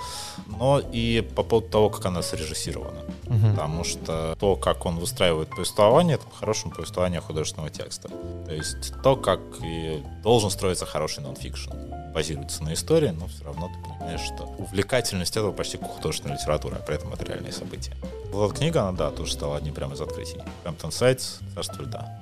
но 0.47 0.79
и 0.79 1.21
по 1.35 1.43
поводу 1.43 1.69
того, 1.69 1.89
как 1.89 2.05
она 2.05 2.21
срежиссирована. 2.21 2.99
Угу. 3.27 3.51
Потому 3.51 3.83
что 3.83 4.35
то, 4.39 4.55
как 4.55 4.85
он 4.85 4.99
выстраивает 4.99 5.49
повествование, 5.49 6.15
это 6.15 6.25
по-хорошему 6.25 6.73
повествование 6.73 7.21
художественного 7.21 7.69
текста. 7.69 8.09
То 8.45 8.53
есть 8.53 8.93
то, 9.03 9.15
как 9.15 9.39
и 9.63 10.03
должен 10.23 10.49
строиться 10.49 10.85
хороший 10.85 11.23
нонфикшн. 11.23 11.71
Базируется 12.13 12.63
на 12.63 12.73
истории, 12.73 13.09
но 13.09 13.27
все 13.27 13.45
равно 13.45 13.67
ты 13.67 13.87
понимаешь, 13.87 14.21
что 14.21 14.43
увлекательность 14.57 15.37
этого 15.37 15.51
почти 15.51 15.77
художественная 15.77 16.37
литература, 16.37 16.75
а 16.75 16.79
при 16.79 16.95
этом 16.95 17.13
это 17.13 17.23
реальные 17.23 17.53
события. 17.53 17.93
Вот 18.31 18.57
книга, 18.57 18.81
она, 18.81 18.91
да, 18.93 19.11
тоже 19.11 19.33
стала 19.33 19.57
одним 19.57 19.73
прямо 19.73 19.93
из 19.93 20.01
открытий. 20.01 20.41
Hampton 20.65 20.91
Сайтс, 20.91 21.37
Царство 21.53 21.83
льда. 21.83 22.19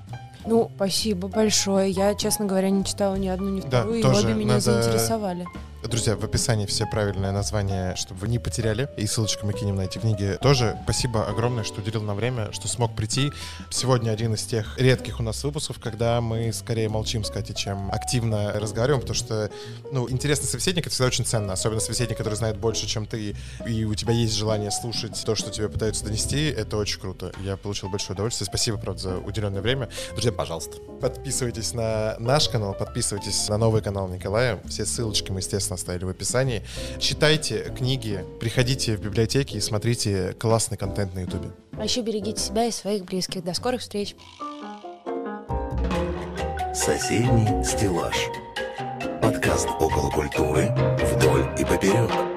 Ну, 0.48 0.72
спасибо 0.76 1.28
большое. 1.28 1.92
Я, 1.92 2.16
честно 2.16 2.46
говоря, 2.46 2.70
не 2.70 2.84
читала 2.84 3.16
ни 3.16 3.28
одну, 3.28 3.50
ни 3.50 3.62
вторую, 3.62 4.02
да, 4.02 4.14
и 4.14 4.24
обе 4.24 4.34
меня 4.34 4.54
надо... 4.56 4.62
заинтересовали. 4.62 5.46
Друзья, 5.84 6.16
в 6.18 6.24
описании 6.24 6.66
все 6.66 6.86
правильное 6.86 7.32
название, 7.32 7.96
чтобы 7.96 8.22
вы 8.22 8.28
не 8.28 8.40
потеряли. 8.40 8.90
И 8.98 9.06
ссылочку 9.06 9.46
мы 9.46 9.54
кинем 9.54 9.76
на 9.76 9.82
эти 9.82 10.00
книги 10.00 10.38
тоже. 10.42 10.78
Спасибо 10.84 11.26
огромное, 11.26 11.64
что 11.64 11.82
уделил 11.82 12.02
нам 12.02 12.18
время, 12.18 12.52
что 12.52 12.68
смог 12.68 12.96
прийти. 12.96 13.32
Сегодня 13.70 14.10
один 14.12 14.34
из 14.34 14.44
тех 14.44 14.78
редких 14.78 15.20
у 15.20 15.24
нас 15.24 15.42
выпусков, 15.44 15.80
когда 15.80 16.20
мы 16.20 16.52
скорее 16.52 16.90
молчим 16.90 17.24
с 17.24 17.32
чем 17.54 17.90
активно 17.92 18.54
разговариваем, 18.54 19.02
потому 19.02 19.16
что, 19.16 19.52
ну, 19.92 20.10
интересный 20.10 20.48
собеседник— 20.48 20.82
это 20.88 20.90
всегда 20.90 21.08
очень 21.08 21.26
ценно. 21.26 21.54
Особенно 21.54 21.80
собеседник, 21.80 22.18
который 22.18 22.34
знает 22.34 22.58
больше, 22.58 22.88
чем 22.88 23.06
ты, 23.06 23.36
и 23.66 23.86
у 23.86 23.94
тебя 23.94 24.14
есть 24.14 24.36
желание 24.36 24.72
слушать 24.72 25.22
то, 25.24 25.36
что 25.36 25.52
тебе 25.52 25.70
пытаются 25.70 26.04
донести. 26.04 26.48
Это 26.48 26.78
очень 26.78 27.00
круто. 27.00 27.32
Я 27.44 27.56
получил 27.56 27.90
большое 27.90 28.14
удовольствие. 28.16 28.48
Спасибо, 28.48 28.78
правда, 28.78 29.02
за 29.02 29.18
уделенное 29.20 29.62
время. 29.62 29.90
Друзья, 30.12 30.32
пожалуйста. 30.32 30.78
Подписывайтесь 31.00 31.74
на 31.74 32.16
наш 32.20 32.50
канал, 32.50 32.74
подписывайтесь 32.74 33.48
на 33.48 33.58
новый 33.58 33.82
канал 33.82 34.08
Николая. 34.08 34.60
Все 34.68 34.86
ссылочки 34.86 35.32
мы, 35.32 35.40
естественно, 35.40 35.67
оставили 35.76 36.06
в 36.06 36.10
описании. 36.10 36.64
Читайте 37.00 37.74
книги, 37.76 38.24
приходите 38.40 38.96
в 38.96 39.02
библиотеки 39.02 39.58
и 39.58 39.62
смотрите 39.62 40.34
классный 40.40 40.78
контент 40.78 41.16
на 41.16 41.20
Ютубе. 41.20 41.52
А 41.78 41.84
еще 41.84 42.02
берегите 42.02 42.42
себя 42.42 42.66
и 42.66 42.72
своих 42.72 43.06
близких. 43.06 43.44
До 43.44 43.54
скорых 43.54 43.82
встреч. 43.82 44.16
Соседний 46.74 47.64
стеллаж. 47.64 48.16
Подкаст 49.22 49.68
около 49.80 50.10
культуры 50.12 50.70
вдоль 51.16 51.50
и 51.60 51.66
поперек. 51.66 52.37